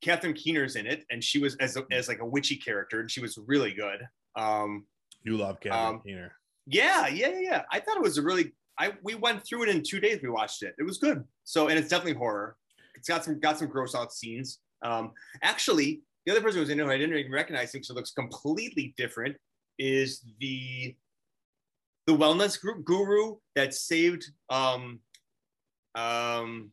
catherine 0.01 0.33
keener's 0.33 0.75
in 0.75 0.85
it 0.85 1.03
and 1.11 1.23
she 1.23 1.39
was 1.39 1.55
as, 1.57 1.75
a, 1.75 1.83
as 1.91 2.07
like 2.07 2.21
a 2.21 2.25
witchy 2.25 2.55
character 2.55 2.99
and 3.01 3.11
she 3.11 3.21
was 3.21 3.37
really 3.45 3.73
good 3.73 3.99
um 4.35 4.85
You 5.23 5.35
love 5.37 5.59
Catherine 5.59 5.95
Um, 5.95 6.01
Keener. 6.05 6.31
Yeah, 6.79 7.07
yeah, 7.07 7.39
yeah. 7.39 7.61
I 7.71 7.79
thought 7.79 7.97
it 7.97 8.03
was 8.03 8.17
a 8.17 8.21
really. 8.21 8.53
I 8.77 8.85
we 9.07 9.15
went 9.15 9.39
through 9.45 9.63
it 9.63 9.69
in 9.69 9.81
two 9.81 9.99
days. 9.99 10.19
We 10.21 10.29
watched 10.29 10.61
it. 10.67 10.73
It 10.77 10.83
was 10.83 10.97
good. 11.05 11.19
So 11.43 11.59
and 11.69 11.79
it's 11.79 11.89
definitely 11.89 12.19
horror. 12.23 12.49
It's 12.95 13.07
got 13.07 13.23
some 13.25 13.39
got 13.39 13.57
some 13.59 13.69
gross 13.75 13.95
out 13.95 14.11
scenes. 14.13 14.59
Um, 14.83 15.05
actually, 15.41 15.89
the 16.25 16.31
other 16.31 16.41
person 16.41 16.57
who 16.57 16.65
was 16.65 16.69
in 16.69 16.79
it, 16.79 16.83
who 16.85 16.91
I 16.91 16.97
didn't 16.97 17.17
even 17.17 17.31
recognize 17.31 17.73
him, 17.73 17.83
so 17.83 17.93
it 17.93 17.97
looks 17.97 18.11
completely 18.11 18.93
different. 18.97 19.35
Is 19.79 20.23
the 20.39 20.95
the 22.07 22.13
wellness 22.13 22.59
group 22.59 22.83
guru 22.85 23.35
that 23.55 23.73
saved 23.73 24.25
um 24.49 24.99
um 25.95 26.71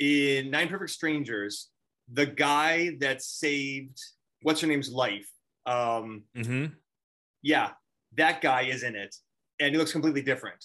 in 0.00 0.50
Nine 0.50 0.68
Perfect 0.68 0.90
Strangers, 0.90 1.68
the 2.12 2.26
guy 2.26 2.96
that 3.00 3.22
saved 3.22 3.98
what's 4.42 4.60
her 4.60 4.66
name's 4.66 4.90
life. 4.90 5.28
Um, 5.66 6.24
hmm 6.36 6.66
yeah, 7.42 7.70
that 8.16 8.40
guy 8.40 8.62
is 8.62 8.82
in 8.82 8.96
it, 8.96 9.14
and 9.60 9.72
he 9.72 9.78
looks 9.78 9.92
completely 9.92 10.22
different. 10.22 10.64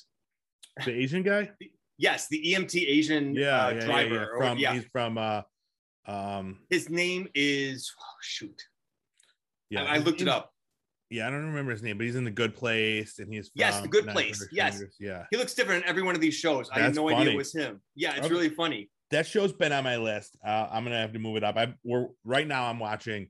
The 0.85 0.91
Asian 0.93 1.23
guy? 1.23 1.51
Yes, 2.01 2.29
the 2.29 2.41
EMT 2.53 2.75
Asian 2.87 3.35
Yeah, 3.35 3.65
uh, 3.65 3.69
yeah, 3.71 3.75
yeah, 3.75 3.85
driver. 3.85 4.15
yeah. 4.15 4.25
or- 4.31 4.37
From 4.37 4.57
yeah, 4.57 4.73
he's 4.73 4.85
from 4.85 5.17
uh 5.17 5.41
um 6.05 6.59
his 6.69 6.89
name 6.89 7.27
is 7.35 7.91
oh, 7.99 8.03
shoot. 8.21 8.57
yeah. 9.69 9.83
I, 9.83 9.95
I 9.95 9.97
looked 9.97 10.21
it 10.21 10.29
up. 10.29 10.53
Yeah, 11.09 11.27
I 11.27 11.31
don't 11.31 11.45
remember 11.45 11.71
his 11.71 11.81
name, 11.81 11.97
but 11.97 12.05
he's 12.05 12.15
in 12.15 12.23
the 12.23 12.29
good 12.31 12.55
place 12.55 13.17
and 13.19 13.33
he's 13.33 13.49
Yes, 13.55 13.81
The 13.81 13.87
Good 13.87 14.05
Nine 14.05 14.13
Place, 14.13 14.47
yes. 14.51 14.75
Strangers. 14.75 14.95
Yeah. 14.99 15.25
He 15.31 15.37
looks 15.37 15.55
different 15.55 15.83
in 15.83 15.89
every 15.89 16.03
one 16.03 16.13
of 16.13 16.21
these 16.21 16.35
shows. 16.35 16.69
I 16.69 16.75
had 16.75 16.83
That's 16.89 16.97
no 16.97 17.09
idea 17.09 17.33
it 17.33 17.37
was 17.37 17.53
him. 17.53 17.81
Yeah, 17.95 18.11
it's 18.11 18.25
Okay. 18.27 18.29
really 18.29 18.49
funny. 18.49 18.89
That 19.11 19.25
show's 19.25 19.51
been 19.51 19.71
on 19.71 19.83
my 19.83 19.97
list. 19.97 20.37
Uh, 20.45 20.67
I'm 20.71 20.83
gonna 20.83 20.99
have 20.99 21.13
to 21.13 21.19
move 21.19 21.35
it 21.37 21.43
up. 21.43 21.57
I 21.57 21.73
we're 21.83 22.07
right 22.23 22.47
now 22.47 22.65
I'm 22.69 22.77
watching 22.77 23.29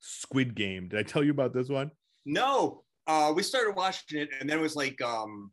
Squid 0.00 0.56
Game. 0.56 0.88
Did 0.88 0.98
I 0.98 1.02
tell 1.04 1.22
you 1.22 1.30
about 1.30 1.54
this 1.54 1.68
one? 1.68 1.92
No, 2.26 2.82
uh, 3.06 3.32
we 3.36 3.44
started 3.44 3.76
watching 3.76 4.18
it, 4.22 4.30
and 4.40 4.50
then 4.50 4.58
it 4.58 4.62
was 4.62 4.74
like, 4.74 5.00
um, 5.00 5.52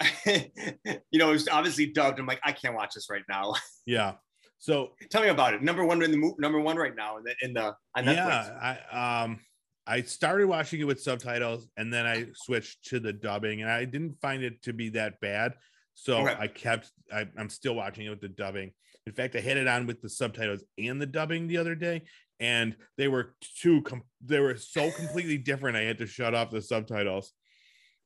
you 0.26 1.18
know, 1.18 1.28
it 1.28 1.32
was 1.32 1.48
obviously 1.48 1.86
dubbed. 1.86 2.18
I'm 2.18 2.26
like, 2.26 2.40
I 2.42 2.52
can't 2.52 2.74
watch 2.74 2.94
this 2.94 3.08
right 3.10 3.24
now. 3.28 3.54
Yeah. 3.86 4.14
So 4.58 4.90
Tell 5.10 5.22
me 5.22 5.28
about 5.28 5.54
it. 5.54 5.62
Number 5.62 5.82
one 5.84 6.02
in 6.02 6.10
the 6.10 6.32
number 6.38 6.60
one 6.60 6.76
right 6.76 6.94
now 6.94 7.16
in 7.18 7.24
the 7.24 7.34
in 7.42 7.54
the 7.54 7.74
on 7.94 8.04
Netflix. 8.04 8.16
yeah, 8.16 8.76
I 8.92 9.22
um 9.24 9.40
I 9.88 10.02
started 10.02 10.46
watching 10.46 10.80
it 10.80 10.84
with 10.86 11.00
subtitles 11.00 11.66
and 11.78 11.92
then 11.92 12.06
I 12.06 12.26
switched 12.34 12.84
to 12.90 13.00
the 13.00 13.12
dubbing 13.12 13.62
and 13.62 13.70
I 13.70 13.86
didn't 13.86 14.20
find 14.20 14.42
it 14.42 14.60
to 14.62 14.72
be 14.74 14.90
that 14.90 15.18
bad. 15.20 15.54
So 15.94 16.18
Okay. 16.28 16.36
I 16.38 16.46
kept 16.46 16.90
I, 17.12 17.26
I'm 17.38 17.48
still 17.48 17.74
watching 17.74 18.06
it 18.06 18.10
with 18.10 18.20
the 18.20 18.28
dubbing. 18.28 18.72
In 19.06 19.12
fact, 19.14 19.34
I 19.34 19.40
had 19.40 19.56
it 19.56 19.66
on 19.66 19.86
with 19.86 20.02
the 20.02 20.10
subtitles 20.10 20.62
and 20.76 21.00
the 21.00 21.06
dubbing 21.06 21.48
the 21.48 21.56
other 21.56 21.74
day, 21.74 22.02
and 22.38 22.76
they 22.98 23.08
were 23.08 23.34
two 23.62 23.80
com- 23.82 24.02
they 24.22 24.38
were 24.38 24.56
so 24.58 24.90
completely 24.90 25.38
different. 25.38 25.78
I 25.78 25.82
had 25.84 25.96
to 25.98 26.06
shut 26.06 26.34
off 26.34 26.50
the 26.50 26.60
subtitles. 26.60 27.32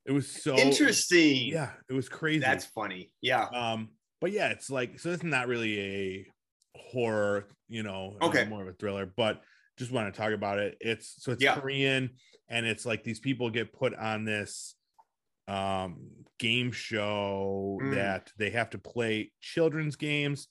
It 0.06 0.12
was 0.12 0.28
so 0.30 0.56
Interesting. 0.56 1.46
Yeah, 1.48 1.70
it 1.90 1.92
was 1.92 2.08
crazy. 2.08 2.38
That's 2.38 2.64
funny. 2.66 3.10
Yeah. 3.20 3.46
um, 3.52 3.88
but 4.20 4.30
yeah, 4.30 4.50
it's 4.50 4.70
like 4.70 5.00
so. 5.00 5.10
It's 5.10 5.24
not 5.24 5.48
really 5.48 5.80
a 5.80 6.26
horror, 6.76 7.48
you 7.68 7.82
know, 7.82 8.16
Okay. 8.22 8.44
more 8.44 8.62
of 8.62 8.68
a 8.68 8.72
thriller. 8.72 9.06
But 9.16 9.42
just 9.78 9.90
want 9.92 10.12
to 10.12 10.18
talk 10.20 10.32
about 10.32 10.58
it. 10.58 10.76
It's 10.80 11.14
so 11.22 11.32
it's 11.32 11.42
Yeah. 11.42 11.54
Korean, 11.58 12.10
and 12.48 12.66
it's 12.66 12.84
like 12.86 13.04
these 13.04 13.20
people 13.20 13.50
get 13.50 13.72
put 13.72 13.94
on 13.94 14.24
this 14.24 14.74
um 15.48 16.00
game 16.38 16.70
show 16.72 17.78
Mm. 17.82 17.94
that 17.94 18.30
they 18.38 18.50
have 18.50 18.70
to 18.70 18.78
play 18.78 19.32
children's 19.40 19.96
games 19.96 20.48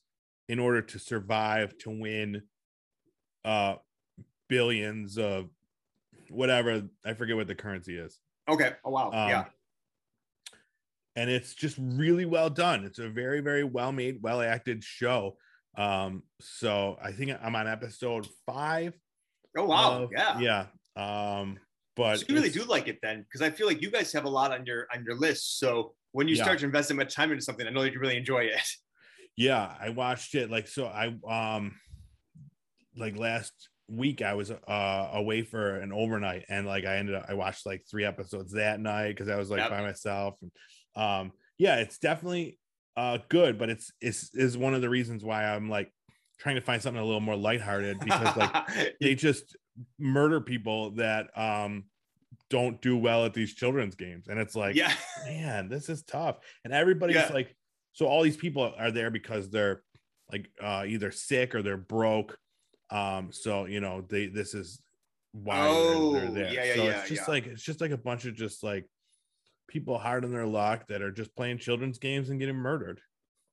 in 0.49 0.59
order 0.59 0.81
to 0.81 0.99
survive 0.99 1.77
to 1.79 1.89
win 1.89 2.41
uh 3.45 3.75
billions 4.49 5.17
of 5.17 5.49
whatever 6.29 6.83
i 7.05 7.13
forget 7.13 7.37
what 7.37 7.47
the 7.47 7.55
currency 7.55 7.97
is 7.97 8.19
Okay. 8.49 8.73
Oh 8.83 8.89
wow. 8.91 9.07
um, 9.11 9.29
yeah. 9.29 9.45
and 11.15 11.29
it's 11.29 11.53
just 11.53 11.77
really 11.79 12.25
well 12.25 12.49
done. 12.49 12.83
It's 12.83 12.99
a 12.99 13.07
very, 13.09 13.39
very 13.39 13.63
well 13.63 13.91
made, 13.93 14.21
well 14.21 14.41
acted 14.41 14.83
show. 14.83 15.37
Um, 15.77 16.23
so 16.41 16.97
I 17.01 17.11
think 17.13 17.31
I'm 17.41 17.55
on 17.55 17.67
episode 17.67 18.27
five. 18.45 18.93
Oh 19.57 19.65
wow. 19.65 20.09
yeah. 20.11 20.39
yeah. 20.39 20.65
Um, 20.95 21.59
but 21.95 22.17
So 22.19 22.25
you 22.29 22.35
really 22.35 22.49
do 22.49 22.63
like 22.63 22.87
it 22.87 22.99
then, 23.01 23.23
because 23.23 23.41
I 23.41 23.49
feel 23.49 23.67
like 23.67 23.81
you 23.81 23.91
guys 23.91 24.11
have 24.13 24.25
a 24.25 24.29
lot 24.29 24.51
on 24.51 24.65
your 24.65 24.87
on 24.93 25.03
your 25.05 25.15
list. 25.15 25.59
So 25.59 25.93
when 26.13 26.27
you 26.27 26.35
Yeah. 26.35 26.43
start 26.43 26.59
to 26.59 26.65
invest 26.65 26.89
that 26.89 26.95
much 26.95 27.13
time 27.13 27.31
into 27.31 27.43
something, 27.43 27.67
I 27.67 27.69
know 27.69 27.81
that 27.81 27.93
you 27.93 27.99
really 27.99 28.17
enjoy 28.17 28.45
it. 28.45 28.61
yeah, 29.37 29.75
I 29.79 29.89
watched 29.89 30.35
it 30.35 30.49
like 30.49 30.67
so. 30.67 30.87
I 30.87 31.15
um, 31.27 31.75
like 32.95 33.17
last 33.17 33.69
week 33.87 34.21
I 34.21 34.35
was 34.35 34.51
uh 34.51 35.09
away 35.13 35.43
for 35.43 35.77
an 35.77 35.91
overnight, 35.91 36.45
and 36.49 36.65
like 36.65 36.85
I 36.85 36.97
ended 36.97 37.15
up 37.15 37.25
I 37.27 37.33
watched 37.33 37.65
like 37.65 37.83
three 37.89 38.05
episodes 38.05 38.53
that 38.53 38.79
night 38.79 39.09
because 39.09 39.29
I 39.29 39.35
was 39.37 39.49
like 39.49 39.59
Yep. 39.59 39.69
by 39.69 39.81
myself. 39.81 40.35
And, 40.41 40.51
um, 40.95 41.31
yeah, 41.57 41.77
it's 41.77 41.97
definitely 41.97 42.57
uh 42.97 43.19
good, 43.29 43.57
but 43.57 43.69
it's 43.69 43.91
it's 44.01 44.33
is 44.33 44.57
one 44.57 44.73
of 44.73 44.81
the 44.81 44.89
reasons 44.89 45.23
why 45.23 45.45
I'm 45.45 45.69
like 45.69 45.91
trying 46.41 46.55
to 46.55 46.61
find 46.61 46.81
something 46.81 46.99
a 47.01 47.05
little 47.05 47.21
more 47.21 47.35
lighthearted 47.35 47.99
because 47.99 48.35
like 48.35 48.95
they 48.99 49.13
just 49.15 49.55
murder 49.99 50.41
people 50.41 50.91
that 50.95 51.29
um 51.37 51.83
don't 52.49 52.81
do 52.81 52.97
well 52.97 53.25
at 53.25 53.33
these 53.33 53.53
children's 53.53 53.93
games 53.95 54.27
and 54.27 54.39
it's 54.39 54.55
like 54.55 54.75
yeah. 54.75 54.91
man 55.25 55.69
this 55.69 55.87
is 55.87 56.01
tough 56.03 56.37
and 56.65 56.73
everybody's 56.73 57.15
Yeah. 57.15 57.29
like 57.31 57.55
so 57.93 58.07
all 58.07 58.23
these 58.23 58.37
people 58.37 58.73
are 58.77 58.89
there 58.91 59.11
because 59.11 59.49
they're 59.51 59.83
like 60.31 60.49
uh 60.61 60.83
either 60.87 61.11
sick 61.11 61.53
or 61.53 61.61
they're 61.61 61.77
broke 61.77 62.37
um 62.89 63.29
so 63.31 63.65
you 63.65 63.79
know 63.79 64.01
they 64.09 64.25
this 64.27 64.53
is 64.55 64.81
why 65.33 65.57
they're- 65.61 65.69
Oh, 65.69 66.11
they're, 66.13 66.31
there 66.31 66.53
yeah, 66.53 66.63
yeah, 66.63 66.75
so 66.75 66.83
yeah, 66.83 66.89
it's 67.01 67.09
just 67.09 67.27
yeah. 67.27 67.31
like 67.33 67.45
it's 67.47 67.63
just 67.63 67.79
like 67.81 67.91
a 67.91 67.97
bunch 67.97 68.25
of 68.25 68.33
just 68.35 68.63
like 68.63 68.89
people 69.69 69.97
hard 69.99 70.25
on 70.25 70.31
their 70.31 70.47
luck 70.47 70.87
that 70.87 71.01
are 71.01 71.11
just 71.11 71.33
playing 71.35 71.59
children's 71.59 71.99
games 71.99 72.29
and 72.29 72.39
getting 72.39 72.55
murdered 72.57 72.99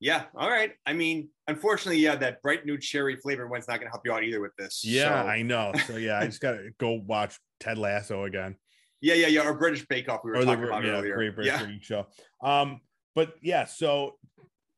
Yeah. 0.01 0.24
All 0.36 0.49
right. 0.49 0.72
I 0.86 0.92
mean, 0.92 1.28
unfortunately, 1.49 2.01
yeah, 2.01 2.14
that 2.16 2.40
bright 2.42 2.64
new 2.64 2.78
cherry 2.78 3.16
flavor 3.16 3.49
one's 3.49 3.66
not 3.68 3.76
going 3.80 3.86
to 3.88 3.90
help 3.90 4.03
you 4.05 4.12
out 4.12 4.22
either 4.22 4.40
with 4.40 4.55
this. 4.57 4.82
yeah 4.84 5.22
So- 5.24 5.28
i 5.28 5.42
know 5.42 5.72
so 5.86 5.96
yeah 5.96 6.18
i 6.18 6.26
just 6.26 6.40
gotta 6.40 6.70
go 6.78 6.92
watch 7.07 7.38
ted 7.61 7.78
lasso 7.78 8.24
again 8.24 8.57
yeah, 9.01 9.14
yeah, 9.14 9.26
yeah. 9.28 9.46
Or 9.46 9.55
British 9.55 9.86
Bake 9.86 10.09
Off 10.09 10.22
we 10.24 10.32
were 10.32 10.38
or 10.38 10.40
the 10.40 10.46
talking 10.46 10.64
about 10.64 10.84
yeah, 10.84 10.90
earlier. 10.90 11.14
Great 11.14 11.36
British 11.36 11.53
yeah. 11.61 11.68
Show. 11.80 12.07
Um, 12.42 12.80
but 13.14 13.34
yeah, 13.40 13.64
so 13.64 14.18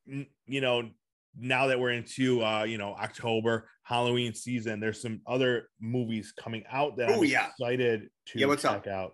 you 0.05 0.61
know, 0.61 0.89
now 1.35 1.65
that 1.67 1.79
we're 1.79 1.91
into 1.93 2.43
uh, 2.43 2.61
you 2.63 2.77
know 2.77 2.93
October 2.93 3.67
Halloween 3.81 4.35
season, 4.35 4.79
there's 4.79 5.01
some 5.01 5.21
other 5.25 5.69
movies 5.79 6.33
coming 6.39 6.63
out 6.71 6.97
that 6.97 7.09
Oh, 7.09 7.13
I'm 7.15 7.25
yeah. 7.25 7.47
excited 7.49 8.09
to 8.27 8.39
Yeah, 8.39 8.45
what's 8.45 8.61
check 8.61 8.85
out. 8.85 9.13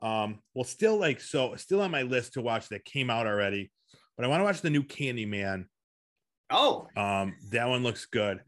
Um, 0.00 0.38
well, 0.54 0.62
still 0.64 0.96
like 0.96 1.20
so, 1.20 1.56
still 1.56 1.80
on 1.80 1.90
my 1.90 2.02
list 2.02 2.34
to 2.34 2.40
watch 2.40 2.68
that 2.68 2.84
came 2.84 3.10
out 3.10 3.26
already, 3.26 3.72
but 4.20 4.26
I 4.26 4.28
want 4.28 4.40
to 4.40 4.44
watch 4.44 4.60
the 4.60 4.68
new 4.68 4.82
Candyman. 4.82 5.64
Oh, 6.50 6.88
Um, 6.94 7.36
that 7.52 7.68
one 7.68 7.82
looks 7.82 8.04
good. 8.04 8.40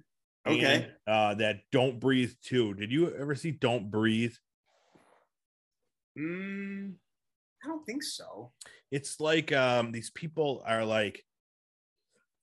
Okay. 0.47 0.93
And, 1.07 1.15
uh, 1.17 1.35
that 1.37 1.61
Don't 1.71 1.99
Breathe 1.99 2.33
too. 2.43 2.75
Did 2.75 2.93
you 2.93 3.15
ever 3.15 3.35
see 3.35 3.53
Don't 3.53 3.91
Breathe? 3.91 4.35
mm, 6.19 6.93
I 7.65 7.69
don't 7.69 7.87
think 7.87 8.03
so. 8.03 8.53
it's 8.91 9.19
like 9.19 9.51
um 9.53 9.93
these 9.93 10.11
people 10.11 10.63
are 10.67 10.85
like 10.85 11.25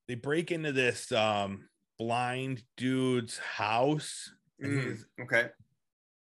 they 0.07 0.15
break 0.15 0.51
into 0.51 0.71
this 0.71 1.11
um 1.11 1.69
blind 1.99 2.63
dude's 2.77 3.38
house 3.38 4.32
Mm, 4.63 4.97
okay. 5.21 5.49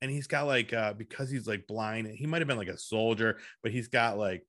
and 0.00 0.10
he's 0.10 0.26
got 0.28 0.46
like 0.46 0.72
uh 0.72 0.92
because 0.94 1.28
he's 1.30 1.46
like 1.48 1.66
blind 1.66 2.06
he 2.06 2.26
might 2.26 2.40
have 2.40 2.48
been 2.48 2.56
like 2.56 2.68
a 2.68 2.78
soldier 2.78 3.38
but 3.62 3.72
he's 3.72 3.88
got 3.88 4.16
like 4.16 4.46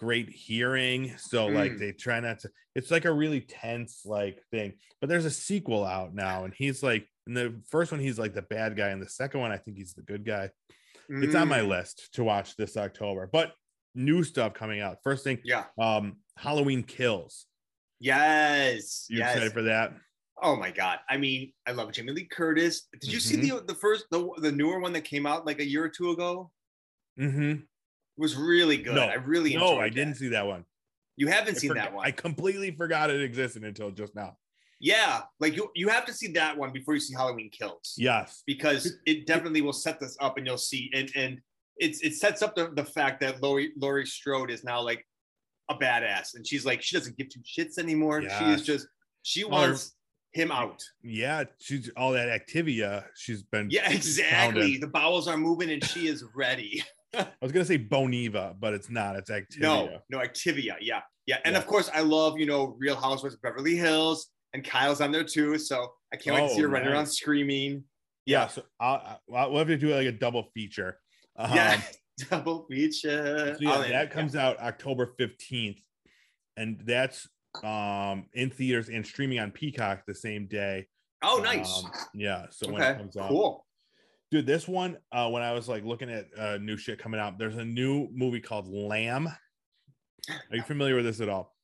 great 0.00 0.30
hearing 0.30 1.14
so 1.18 1.46
like 1.46 1.72
Mm. 1.72 1.78
they 1.78 1.92
try 1.92 2.18
not 2.20 2.38
to 2.38 2.48
it's 2.74 2.90
like 2.90 3.04
a 3.04 3.12
really 3.12 3.42
tense 3.42 4.00
like 4.06 4.42
thing 4.50 4.72
but 4.98 5.10
there's 5.10 5.26
a 5.26 5.30
sequel 5.30 5.84
out 5.84 6.14
now 6.14 6.44
and 6.44 6.54
he's 6.56 6.82
like 6.82 7.06
in 7.26 7.34
the 7.34 7.60
first 7.68 7.92
one 7.92 8.00
he's 8.00 8.18
like 8.18 8.32
the 8.32 8.40
bad 8.40 8.78
guy 8.78 8.88
and 8.88 9.02
the 9.02 9.08
second 9.10 9.40
one 9.40 9.52
i 9.52 9.58
think 9.58 9.76
he's 9.76 9.92
the 9.92 10.00
good 10.02 10.24
guy 10.24 10.48
it's 11.10 11.34
on 11.34 11.48
my 11.48 11.58
Mm, 11.58 11.68
list 11.68 12.08
to 12.14 12.24
watch 12.24 12.56
this 12.56 12.78
october 12.78 13.28
but 13.30 13.52
new 13.94 14.24
stuff 14.24 14.54
coming 14.54 14.80
out 14.80 14.96
first 15.04 15.22
thing 15.22 15.38
Yeah. 15.44 15.64
um 15.78 16.16
halloween 16.38 16.82
kills 16.82 17.44
Yes. 18.00 19.04
you 19.10 19.18
yes. 19.18 19.34
excited 19.34 19.52
for 19.52 19.62
that 19.64 19.92
Oh 20.42 20.56
my 20.56 20.70
god! 20.70 21.00
I 21.10 21.18
mean, 21.18 21.52
I 21.66 21.72
love 21.72 21.92
Jamie 21.92 22.12
Lee 22.12 22.24
Curtis. 22.24 22.88
Did 22.98 23.12
you 23.12 23.20
see 23.20 23.36
Mm-hmm. 23.36 23.58
the 23.58 23.74
the 23.74 23.78
first 23.78 24.06
the 24.10 24.26
the 24.38 24.50
newer 24.50 24.80
one 24.80 24.94
that 24.94 25.04
came 25.04 25.26
out 25.26 25.44
like 25.44 25.60
a 25.60 25.66
year 25.66 25.84
or 25.84 25.90
two 25.90 26.12
ago? 26.12 26.50
mm-hmm. 27.20 27.60
Was 28.20 28.36
really 28.36 28.76
good. 28.76 28.94
No, 28.94 29.02
I 29.06 29.14
really 29.14 29.54
enjoyed 29.54 29.76
no 29.78 29.80
i 29.80 29.88
didn't 29.88 30.14
see 30.16 30.28
that 30.28 30.46
one 30.46 30.64
You 31.16 31.26
haven't 31.28 31.56
I 31.56 31.58
seen 31.58 31.70
forgot- 31.70 31.84
that 31.86 31.94
one. 31.94 32.06
i 32.06 32.10
completely 32.10 32.70
forgot 32.70 33.10
it 33.10 33.20
existed 33.22 33.64
until 33.64 33.90
just 33.90 34.14
now 34.14 34.36
yeah, 34.82 35.22
like 35.40 35.56
you 35.56 35.70
you 35.74 35.88
have 35.90 36.06
to 36.06 36.12
see 36.14 36.28
that 36.32 36.56
one 36.56 36.72
before 36.72 36.94
you 36.94 37.00
see 37.00 37.14
Halloween 37.14 37.50
Kills. 37.50 37.94
yes 37.98 38.42
because 38.46 38.82
it 39.04 39.26
definitely 39.26 39.60
will 39.60 39.74
set 39.86 40.00
this 40.00 40.16
up, 40.20 40.38
and 40.38 40.46
you'll 40.46 40.56
see 40.72 40.90
and 40.94 41.10
and 41.14 41.38
it's 41.76 42.00
it 42.00 42.14
sets 42.14 42.40
up 42.40 42.54
the 42.56 42.70
the 42.80 42.84
fact 42.96 43.20
that 43.20 43.42
Laurie 43.42 43.72
Laurie 43.76 44.06
Strode 44.06 44.50
is 44.50 44.64
now 44.64 44.80
like 44.80 45.06
a 45.68 45.74
badass, 45.74 46.28
and 46.34 46.46
she's 46.46 46.64
like 46.64 46.80
she 46.80 46.96
doesn't 46.96 47.14
give 47.18 47.28
two 47.28 47.42
shits 47.42 47.78
anymore. 47.78 48.22
She 48.22 48.44
is 48.56 48.62
just 48.62 48.86
she 49.22 49.44
wants 49.44 49.92
him 50.32 50.50
out. 50.50 50.80
yeah 51.02 51.44
she's 51.58 51.90
all 51.96 52.12
that 52.12 52.28
activia 52.40 53.04
she's 53.16 53.42
been 53.42 53.68
Yeah, 53.70 53.90
exactly. 53.92 54.78
The 54.78 54.86
bowels 54.86 55.28
are 55.28 55.36
moving, 55.36 55.68
and 55.70 55.84
she 55.84 56.08
is 56.08 56.24
ready. 56.34 56.82
i 57.14 57.26
was 57.42 57.52
gonna 57.52 57.64
say 57.64 57.78
boniva 57.78 58.54
but 58.60 58.72
it's 58.74 58.88
not 58.90 59.16
it's 59.16 59.30
activia 59.30 59.60
No, 59.60 59.98
no, 60.10 60.18
Activia. 60.18 60.74
Yeah, 60.80 61.00
yeah. 61.26 61.38
And 61.44 61.52
Yeah. 61.54 61.58
of 61.58 61.66
course, 61.66 61.90
I 61.92 62.00
love, 62.00 62.38
you 62.38 62.46
know, 62.46 62.76
Real 62.78 62.96
Housewives 62.96 63.34
of 63.34 63.42
Beverly 63.42 63.76
Hills, 63.76 64.28
and 64.54 64.64
Kyle's 64.64 65.00
on 65.00 65.12
there 65.12 65.24
too. 65.24 65.58
So 65.58 65.92
I 66.12 66.16
can't 66.16 66.34
wait 66.36 66.46
to 66.48 66.52
Oh, 66.52 66.56
see 66.56 66.62
her 66.62 66.68
running 66.68 66.88
nice. 66.88 66.94
around 66.96 67.06
screaming. 67.06 67.84
yeah 68.26 68.46
so 68.46 68.62
I'll, 68.78 69.20
I'll 69.34 69.50
we'll 69.50 69.58
have 69.58 69.68
to 69.68 69.76
do 69.76 69.94
like 69.94 70.06
a 70.06 70.12
double 70.12 70.44
feature 70.54 70.98
um, 71.36 71.54
Yeah. 71.54 71.80
Double 72.30 72.66
feature. 72.70 73.54
so 73.54 73.58
yeah, 73.60 73.70
I'll- 73.72 73.88
that 73.88 74.10
comes 74.10 74.36
out 74.36 74.58
october 74.60 75.14
15th 75.18 75.80
and 76.58 76.78
that's 76.84 77.26
um 77.64 78.26
in 78.34 78.50
theaters 78.50 78.88
and 78.90 79.04
streaming 79.06 79.38
on 79.40 79.50
peacock 79.50 80.02
the 80.06 80.14
same 80.14 80.46
day 80.46 80.86
Oh, 81.22 81.40
nice. 81.42 81.82
Um, 81.84 81.90
yeah 82.14 82.46
so 82.50 82.70
when 82.70 82.82
it 82.82 82.96
comes 82.98 83.16
out 83.16 83.28
cool. 83.30 83.66
Dude 84.30 84.46
this 84.46 84.68
one 84.68 84.96
uh 85.12 85.28
when 85.28 85.42
i 85.42 85.52
was 85.52 85.68
like 85.68 85.84
looking 85.84 86.10
at 86.10 86.26
uh 86.38 86.56
new 86.58 86.76
shit 86.76 86.98
coming 86.98 87.18
out 87.20 87.38
there's 87.38 87.56
a 87.56 87.64
new 87.64 88.08
movie 88.12 88.40
called 88.40 88.68
lamb 88.68 89.26
are 89.26 90.56
you 90.56 90.62
familiar 90.62 90.94
with 90.96 91.04
this 91.04 91.20
at 91.20 91.28
all 91.28 91.54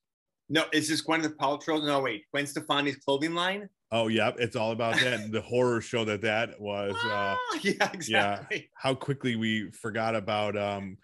No, 0.48 0.64
is 0.72 0.88
this 0.88 1.04
Gwyneth 1.04 1.36
Paltrow? 1.36 1.84
No, 1.84 2.00
wait, 2.00 2.24
Gwen 2.32 2.46
Stefani's 2.46 2.96
clothing 2.96 3.34
line. 3.34 3.68
oh 3.92 4.08
yep 4.08 4.36
it's 4.38 4.56
all 4.56 4.72
about 4.72 4.94
that 5.00 5.30
the 5.30 5.40
horror 5.40 5.80
show 5.80 6.04
that 6.04 6.22
that 6.22 6.60
was 6.60 6.94
uh 6.94 7.36
Ah, 7.38 7.58
yeah, 7.62 7.90
exactly. 7.92 8.70
how 8.74 8.94
quickly 8.94 9.36
we 9.36 9.70
forgot 9.70 10.14
about 10.16 10.56
um 10.56 10.96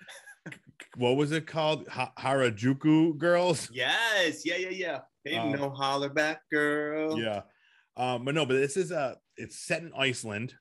what 0.97 1.17
was 1.17 1.31
it 1.33 1.47
called 1.47 1.87
ha- 1.89 2.13
harajuku 2.19 3.17
girls 3.19 3.69
Yes, 3.73 4.43
yeah, 4.45 4.57
yeah, 4.57 4.69
yeah. 4.71 4.99
Baby, 5.25 5.39
Um, 5.39 5.53
no 5.53 5.71
holler 5.71 6.09
back, 6.09 6.41
girl. 6.51 7.21
yeah 7.21 7.43
um 7.97 8.25
but 8.25 8.35
no 8.35 8.47
but 8.47 8.55
this 8.55 8.77
is 8.77 8.91
a 8.91 9.17
it's 9.37 9.59
set 9.59 9.83
in 9.83 9.93
iceland 9.97 10.55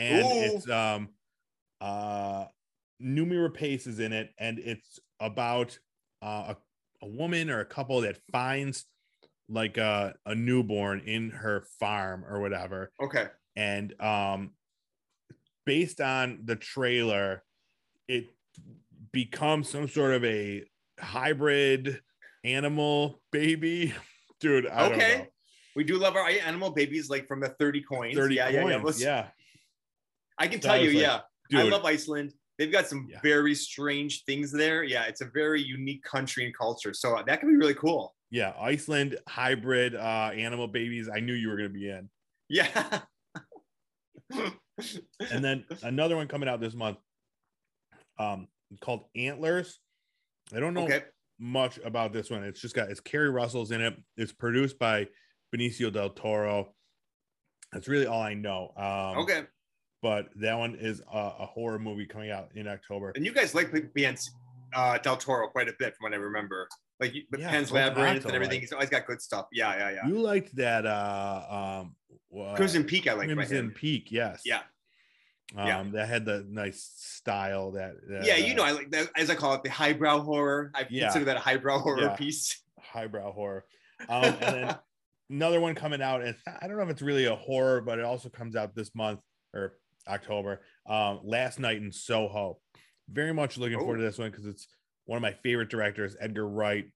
and 0.00 0.26
Ooh. 0.26 0.44
it's 0.44 0.68
um 0.68 1.08
uh 1.80 2.46
Noomi 3.02 3.48
Rapace 3.48 3.86
is 3.86 3.98
in 3.98 4.12
it 4.12 4.30
and 4.38 4.58
it's 4.58 4.98
about 5.20 5.78
uh, 6.22 6.54
a, 6.54 6.56
a 7.02 7.08
woman 7.08 7.48
or 7.48 7.60
a 7.60 7.64
couple 7.64 8.00
that 8.02 8.18
finds 8.30 8.84
like 9.48 9.78
a, 9.78 10.14
a 10.26 10.34
newborn 10.34 11.00
in 11.00 11.30
her 11.30 11.64
farm 11.78 12.24
or 12.28 12.40
whatever 12.40 12.92
Okay. 13.00 13.26
and 13.56 13.94
um 14.00 14.50
based 15.70 16.00
on 16.00 16.40
the 16.44 16.56
trailer, 16.56 17.44
it 18.08 18.26
becomes 19.12 19.68
some 19.68 19.86
sort 19.88 20.12
of 20.12 20.24
a 20.24 20.64
hybrid 20.98 22.00
animal 22.44 23.20
baby. 23.30 23.94
Dude, 24.40 24.66
I 24.66 24.88
don't 24.88 24.98
Okay. 24.98 25.28
We 25.76 25.84
do 25.84 25.96
love 25.96 26.16
our 26.16 26.26
animal 26.26 26.70
babies, 26.70 27.08
like 27.08 27.28
from 27.28 27.38
the 27.40 27.50
30 27.50 27.82
coins. 27.82 28.16
30 28.16 28.34
yeah, 28.34 28.48
yeah, 28.48 28.66
yeah. 28.66 28.92
Yeah. 28.96 29.26
I 30.40 30.48
can 30.48 30.60
So 30.60 30.68
tell 30.68 30.76
I 30.76 30.80
you, 30.80 30.88
like, 30.92 31.02
yeah. 31.02 31.20
Dude, 31.50 31.60
I 31.60 31.62
love 31.64 31.84
Iceland. 31.84 32.32
They've 32.58 32.72
got 32.72 32.86
some 32.88 33.06
Yeah. 33.10 33.20
very 33.22 33.54
strange 33.54 34.24
things 34.24 34.50
there. 34.52 34.82
Yeah, 34.82 35.04
it's 35.04 35.20
a 35.20 35.30
very 35.32 35.62
unique 35.62 36.02
country 36.02 36.44
and 36.44 36.56
culture. 36.56 36.92
So 36.94 37.22
that 37.26 37.40
could 37.40 37.48
be 37.48 37.56
really 37.56 37.74
cool. 37.74 38.14
yeah, 38.30 38.52
Iceland 38.60 39.18
hybrid 39.28 39.94
uh 39.94 40.30
animal 40.34 40.66
babies. 40.68 41.08
I 41.12 41.20
knew 41.20 41.32
you 41.34 41.48
were 41.48 41.56
gonna 41.56 41.68
be 41.68 41.88
in. 41.88 42.08
Yeah. 42.48 43.00
And 45.30 45.44
then 45.44 45.64
another 45.82 46.16
one 46.16 46.26
coming 46.26 46.48
out 46.48 46.60
this 46.60 46.74
month. 46.74 46.96
Um 48.18 48.48
called 48.80 49.04
Antlers. 49.16 49.78
I 50.54 50.60
don't 50.60 50.72
know 50.74 50.84
okay. 50.84 51.02
much 51.38 51.78
about 51.84 52.12
this 52.12 52.30
one. 52.30 52.44
It's 52.44 52.60
just 52.60 52.74
got 52.74 52.88
it's 52.88 53.00
Keri 53.00 53.28
Russell's 53.30 53.72
in 53.72 53.80
it. 53.80 53.94
It's 54.16 54.32
produced 54.32 54.78
by 54.78 55.08
Benicio 55.54 55.92
del 55.92 56.10
Toro. 56.10 56.74
That's 57.72 57.88
really 57.88 58.06
all 58.06 58.22
I 58.22 58.34
know. 58.34 58.72
Um, 58.76 59.18
Okay. 59.24 59.42
But 60.02 60.28
that 60.36 60.56
one 60.58 60.76
is 60.76 61.00
a, 61.12 61.18
a 61.40 61.46
horror 61.46 61.78
movie 61.78 62.06
coming 62.06 62.30
out 62.30 62.48
in 62.54 62.66
October. 62.66 63.12
And 63.14 63.24
you 63.24 63.32
guys 63.32 63.54
like 63.54 63.70
Beyonce, 63.70 64.30
uh, 64.74 64.96
Del 64.98 65.16
Toro 65.16 65.48
quite 65.48 65.68
a 65.68 65.74
bit 65.78 65.94
from 65.96 66.04
what 66.04 66.14
I 66.14 66.16
remember. 66.16 66.68
Like 66.98 67.14
you- 67.14 67.24
Yeah, 67.36 67.50
Pan's 67.50 67.70
Labyrinth 67.70 68.24
and 68.24 68.34
everything. 68.34 68.56
like? 68.56 68.60
He's 68.60 68.72
always 68.72 68.88
got 68.90 69.06
good 69.06 69.20
stuff. 69.20 69.46
Yeah, 69.52 69.76
yeah, 69.76 69.90
yeah. 69.96 70.06
You 70.08 70.20
liked 70.20 70.54
that 70.56 70.86
uh 70.86 71.80
um 71.82 71.96
uh, 72.38 72.54
Crimson 72.54 72.84
Peak, 72.84 73.08
I 73.08 73.14
like 73.14 73.28
Crimson. 73.30 73.70
Peak, 73.72 74.10
yes. 74.12 74.42
Yeah. 74.44 74.60
Um, 75.56 75.66
yeah. 75.66 75.82
that 75.94 76.08
had 76.08 76.24
the 76.24 76.46
nice 76.48 76.92
style 76.96 77.72
that, 77.72 77.94
that 78.08 78.24
Yeah, 78.24 78.36
you 78.36 78.52
uh, 78.52 78.56
know, 78.56 78.62
I 78.64 78.70
like 78.70 78.90
that 78.92 79.08
as 79.16 79.30
I 79.30 79.34
call 79.34 79.54
it, 79.54 79.64
the 79.64 79.70
highbrow 79.70 80.20
horror. 80.20 80.70
I 80.74 80.86
Yeah. 80.88 81.04
consider 81.06 81.24
that 81.26 81.36
a 81.36 81.40
highbrow 81.40 81.78
horror 81.78 82.02
Yeah. 82.02 82.16
piece. 82.16 82.62
highbrow 82.80 83.32
horror. 83.32 83.64
Um, 84.08 84.24
and 84.24 84.40
then 84.40 84.76
another 85.28 85.60
one 85.60 85.74
coming 85.74 86.00
out. 86.00 86.22
And 86.22 86.34
I 86.62 86.66
don't 86.68 86.78
know 86.78 86.84
if 86.84 86.88
it's 86.90 87.02
really 87.02 87.26
a 87.26 87.34
horror, 87.36 87.82
but 87.82 87.98
it 87.98 88.04
also 88.06 88.30
comes 88.30 88.56
out 88.56 88.74
this 88.74 88.94
month 88.94 89.20
or 89.52 89.74
October. 90.08 90.62
Um, 90.86 91.20
Last 91.24 91.58
Night 91.58 91.78
in 91.78 91.92
Soho. 91.92 92.60
Very 93.08 93.32
much 93.34 93.58
looking 93.58 93.76
Oh. 93.76 93.80
forward 93.80 93.98
to 93.98 94.02
this 94.02 94.18
one 94.18 94.30
because 94.30 94.46
it's 94.46 94.68
one 95.06 95.16
of 95.16 95.22
my 95.22 95.32
favorite 95.32 95.68
directors, 95.70 96.16
Edgar 96.20 96.48
Wright. 96.48 96.86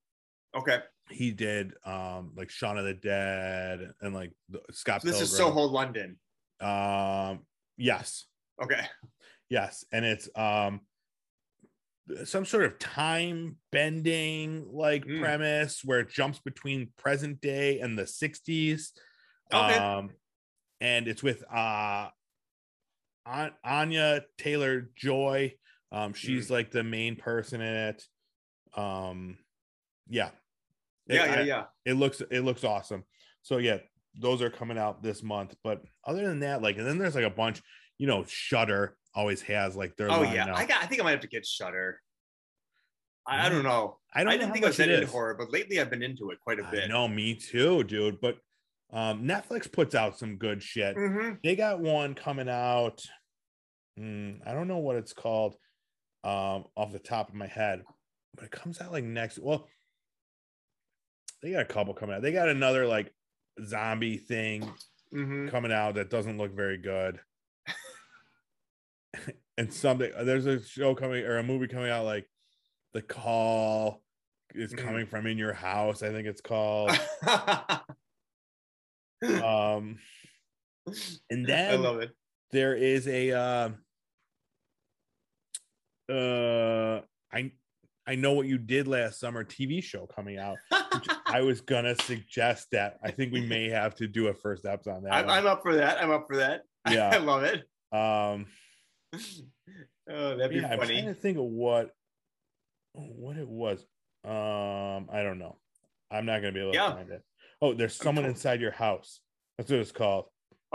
Okay. 0.55 0.79
He 1.11 1.33
did 1.33 1.75
um, 1.85 2.33
like 2.37 2.51
Shaun 2.51 2.79
of 2.79 2.85
the 2.85 2.95
Dead 2.95 3.93
and 4.01 4.15
like 4.15 4.33
the, 4.49 4.61
Scott. 4.71 5.03
So 5.03 5.09
this 5.09 5.21
is 5.21 5.37
Soho 5.37 5.63
London. 5.63 6.19
Um, 6.61 7.45
yes, 7.77 8.27
Okay. 8.63 8.87
yes, 9.51 9.85
and 9.93 10.05
it's 10.05 10.29
um 10.37 10.81
some 12.25 12.45
sort 12.45 12.65
of 12.65 12.79
time 12.79 13.57
bending 13.73 14.67
like 14.71 15.05
Mm. 15.07 15.21
premise 15.21 15.83
where 15.85 16.01
it 16.01 16.11
jumps 16.11 16.39
between 16.39 16.93
present 16.99 17.41
day 17.41 17.81
and 17.81 17.99
the 17.99 18.03
60s 18.07 18.93
Okay. 19.53 19.77
um 19.79 20.11
and 20.81 21.09
it's 21.09 21.23
with 21.23 21.43
uh 21.51 22.11
anya 23.27 24.23
taylor 24.39 24.91
joy 24.97 25.53
um 25.93 26.13
she's 26.13 26.51
like 26.51 26.71
the 26.71 26.83
main 26.85 27.17
person 27.17 27.61
in 27.61 27.75
it 27.75 28.03
um 28.77 29.39
yeah 30.09 30.31
It- 31.09 31.15
Yeah, 31.15 31.25
yeah, 31.27 31.33
I- 31.41 31.43
yeah. 31.43 31.65
it 31.85 31.95
looks 31.95 32.21
it 32.31 32.41
looks 32.41 32.65
awesome 32.65 33.05
so 33.43 33.59
yeah 33.59 33.79
those 34.21 34.43
are 34.43 34.51
coming 34.51 34.79
out 34.79 35.03
this 35.03 35.23
month 35.23 35.55
but 35.65 35.83
other 36.07 36.27
than 36.29 36.41
that 36.41 36.63
like 36.63 36.77
and 36.79 36.87
then 36.87 36.99
there's 36.99 37.15
like 37.15 37.25
a 37.25 37.31
bunch 37.31 37.63
you 37.99 38.07
know 38.07 38.25
shutter 38.29 38.97
always 39.15 39.41
has 39.43 39.77
like 39.77 39.97
their 39.97 40.11
Oh 40.11 40.23
yeah. 40.23 40.53
I 40.55 40.67
got 40.67 40.83
I 40.83 40.87
think 40.87 41.01
I 41.01 41.05
might 41.05 41.13
have 41.13 41.21
to 41.21 41.29
get 41.29 41.47
Shutter. 41.47 42.01
I, 43.27 43.47
I 43.47 43.49
don't 43.49 43.63
know. 43.63 43.99
I 44.13 44.21
I, 44.21 44.25
don't 44.25 44.33
know 44.33 44.39
didn't 44.39 44.53
think 44.53 44.65
I 44.65 44.69
was 44.69 44.79
much 44.79 44.87
that 44.89 44.93
it 44.93 45.01
into 45.03 45.13
horror, 45.13 45.35
but 45.39 45.53
lately 45.53 45.81
I've 45.81 45.89
been 45.89 46.03
into 46.03 46.31
it 46.31 46.41
quite 46.41 46.59
a 46.59 46.65
bit. 46.65 46.89
know 46.89 47.07
me 47.07 47.35
too 47.37 47.85
dude 47.85 48.21
but 48.21 48.39
um 48.93 49.23
netflix 49.25 49.71
puts 49.71 49.95
out 49.95 50.19
some 50.19 50.37
good 50.37 50.63
shit 50.63 50.97
Mm-hmm. 50.97 51.35
they 51.43 51.57
got 51.57 51.81
one 51.81 52.15
coming 52.15 52.49
out 52.49 53.03
hmm, 53.97 54.33
i 54.47 54.53
don't 54.53 54.69
know 54.69 54.79
what 54.79 54.97
it's 54.97 55.13
called 55.13 55.55
um 56.23 56.65
off 56.77 56.93
the 56.93 56.99
top 56.99 57.29
of 57.29 57.35
my 57.35 57.47
head 57.47 57.83
but 58.35 58.45
it 58.45 58.51
comes 58.51 58.81
out 58.81 58.93
like 58.93 59.05
next 59.05 59.39
well 59.39 59.67
they 61.43 61.53
got 61.53 61.61
a 61.63 61.67
couple 61.67 61.93
coming 61.95 62.15
out 62.17 62.23
they 62.23 62.33
got 62.33 62.49
another 62.49 62.87
like 62.87 63.13
zombie 63.65 64.19
thing 64.19 64.71
Mm-hmm. 65.13 65.47
coming 65.49 65.71
out 65.71 65.95
that 65.95 66.11
doesn't 66.11 66.39
look 66.39 66.57
very 66.57 66.77
good 66.77 67.21
and 69.59 69.73
something 69.73 70.11
there's 70.25 70.47
a 70.47 70.61
show 70.61 70.93
coming 70.97 71.25
or 71.25 71.39
a 71.39 71.43
movie 71.45 71.69
coming 71.69 71.89
out 71.91 72.05
like 72.05 72.27
the 72.95 73.03
call 73.03 74.03
is 74.57 74.73
Mhm. 74.75 74.79
coming 74.79 75.07
from 75.07 75.27
in 75.29 75.39
your 75.39 75.53
house 75.53 76.03
i 76.03 76.11
think 76.11 76.27
it's 76.27 76.41
called 76.41 76.91
um 79.25 79.99
and 81.31 81.45
I 81.45 81.47
then 81.47 81.83
love 81.83 82.01
it. 82.01 82.11
there 82.53 82.75
is 82.75 83.07
a 83.09 83.33
uh, 83.33 83.71
uh 86.13 87.01
i 87.33 87.51
i 88.07 88.15
know 88.15 88.33
what 88.33 88.47
you 88.47 88.59
did 88.59 88.87
last 88.87 89.19
summer 89.19 89.43
tv 89.45 89.83
show 89.83 90.07
coming 90.07 90.37
out 90.39 90.59
which 90.93 91.07
i 91.27 91.41
was 91.41 91.61
gonna 91.63 91.95
suggest 92.03 92.69
that 92.73 92.99
i 93.03 93.11
think 93.11 93.33
we 93.33 93.41
may 93.47 93.71
have 93.71 93.95
to 93.95 94.07
do 94.07 94.27
a 94.29 94.35
first 94.35 94.65
eps 94.65 94.87
on 94.87 95.03
that 95.05 95.13
I'm. 95.15 95.31
I'm 95.31 95.47
up 95.47 95.63
for 95.63 95.75
that. 95.77 96.03
I'm 96.03 96.11
up 96.11 96.27
for 96.29 96.37
that. 96.37 96.63
Yeah. 96.91 97.09
I 97.15 97.17
love 97.17 97.45
it. 97.45 97.61
um 97.93 98.47
Oh, 100.07 100.37
that'd 100.37 100.51
be 100.51 100.57
yeah, 100.57 100.69
i'm 100.73 100.79
trying 100.81 101.07
to 101.07 101.15
think 101.15 101.39
of 101.39 101.45
what 101.45 101.93
what 102.93 103.39
it 103.39 103.49
was 103.49 103.81
um 104.27 105.09
i 105.11 105.23
don't 105.23 105.39
know 105.39 105.57
i'm 106.11 106.27
not 106.27 106.41
gonna 106.43 106.53
be 106.53 106.61
able 106.61 106.75
Yeah. 106.75 106.89
to 106.89 106.93
find 106.97 107.11
it 107.11 107.23
oh 107.65 107.75
there's 107.75 107.95
someone 107.95 108.25
inside 108.25 108.61
your 108.61 108.71
house 108.73 109.21
that's 109.59 109.71
what 109.71 109.81
it's 109.81 109.93
called 109.93 110.27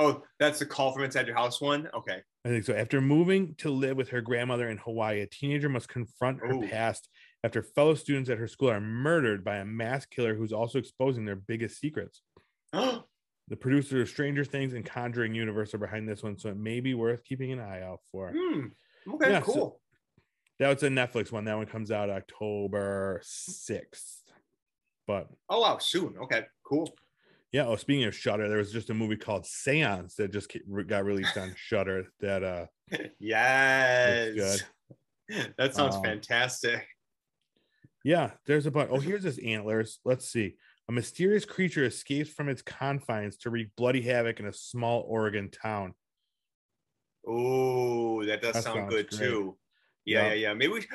Oh, 0.02 0.24
that's 0.40 0.60
the 0.60 0.66
call 0.66 0.94
from 0.94 1.04
inside 1.04 1.28
your 1.28 1.36
house 1.36 1.60
one. 1.60 1.90
Okay. 1.94 2.22
I 2.46 2.48
think 2.48 2.64
so. 2.64 2.74
After 2.74 3.02
moving 3.02 3.54
to 3.56 3.70
live 3.70 3.98
with 3.98 4.08
her 4.12 4.22
grandmother 4.22 4.70
in 4.70 4.78
Hawaii, 4.78 5.20
a 5.20 5.28
teenager 5.28 5.68
must 5.68 5.90
confront 5.90 6.40
her 6.40 6.54
Ooh. 6.54 6.66
past 6.70 7.10
after 7.44 7.62
fellow 7.62 7.96
students 7.96 8.30
at 8.30 8.38
her 8.38 8.48
school 8.48 8.72
are 8.72 8.80
murdered 8.80 9.44
by 9.44 9.58
a 9.58 9.66
mass 9.66 10.06
killer 10.06 10.36
who's 10.36 10.54
also 10.54 10.80
exposing 10.80 11.26
their 11.26 11.36
biggest 11.36 11.80
secrets. 11.82 12.22
oh, 12.72 13.04
The 13.50 13.58
producers 13.58 14.04
of 14.04 14.08
Stranger 14.10 14.46
Things 14.46 14.72
and 14.74 14.86
Conjuring 14.86 15.36
universe 15.36 15.74
are 15.74 15.80
behind 15.80 16.08
this 16.08 16.24
one, 16.24 16.38
so 16.38 16.48
it 16.48 16.56
may 16.58 16.80
be 16.80 16.94
worth 16.94 17.26
keeping 17.26 17.52
an 17.52 17.60
eye 17.60 17.82
out 17.82 18.00
for. 18.10 18.32
hmm. 18.34 18.68
Okay. 19.16 19.32
Yeah, 19.32 19.42
so- 19.42 19.52
cool. 19.52 19.82
That 20.60 20.74
was 20.74 20.84
a 20.84 20.88
Netflix 20.88 21.30
one. 21.30 21.44
That 21.44 21.58
one 21.58 21.66
comes 21.66 21.92
out 21.92 22.10
October 22.10 23.22
6th. 23.26 24.19
But 25.10 25.28
oh 25.50 25.62
wow, 25.62 25.80
soon. 25.80 26.16
Okay. 26.22 26.44
Cool. 26.64 26.88
yeah, 27.52 27.66
oh, 27.66 27.76
speaking 27.78 28.04
of 28.04 28.16
Shutter, 28.16 28.48
there 28.48 28.60
was 28.60 28.72
just 28.72 28.92
a 28.92 28.94
movie 28.94 29.16
called 29.16 29.44
Seance 29.48 30.14
that 30.18 30.32
just 30.32 30.56
got 30.86 31.04
released 31.04 31.36
on 31.36 31.56
Shutter 31.58 32.06
that 32.20 32.44
uh 32.44 32.68
yes. 33.20 34.62
good. 35.28 35.54
That 35.58 35.74
sounds 35.74 35.96
Um, 35.96 36.04
fantastic. 36.04 36.86
Yeah, 38.04 38.34
there's 38.46 38.68
a 38.68 38.72
bunch. 38.72 38.92
Oh, 38.94 39.00
here's 39.00 39.24
his 39.24 39.40
antlers. 39.40 40.00
Let's 40.06 40.30
see. 40.30 40.58
A 40.88 40.92
mysterious 40.92 41.44
creature 41.44 41.86
escapes 41.86 42.30
from 42.30 42.48
its 42.48 42.62
confines 42.62 43.36
to 43.38 43.50
wreak 43.50 43.70
bloody 43.76 44.02
havoc 44.04 44.40
in 44.40 44.46
a 44.46 44.54
small 44.54 45.02
Oregon 45.08 45.50
town. 45.50 45.96
Oh, 47.28 48.24
that 48.26 48.44
does 48.44 48.54
That 48.54 48.64
sound 48.64 48.90
good 48.92 49.10
great. 49.10 49.20
too. 49.20 49.58
Yeah, 50.06 50.22
Yeah. 50.22 50.28
yeah, 50.28 50.34
yeah. 50.34 50.54
Maybe 50.54 50.72
we 50.74 50.86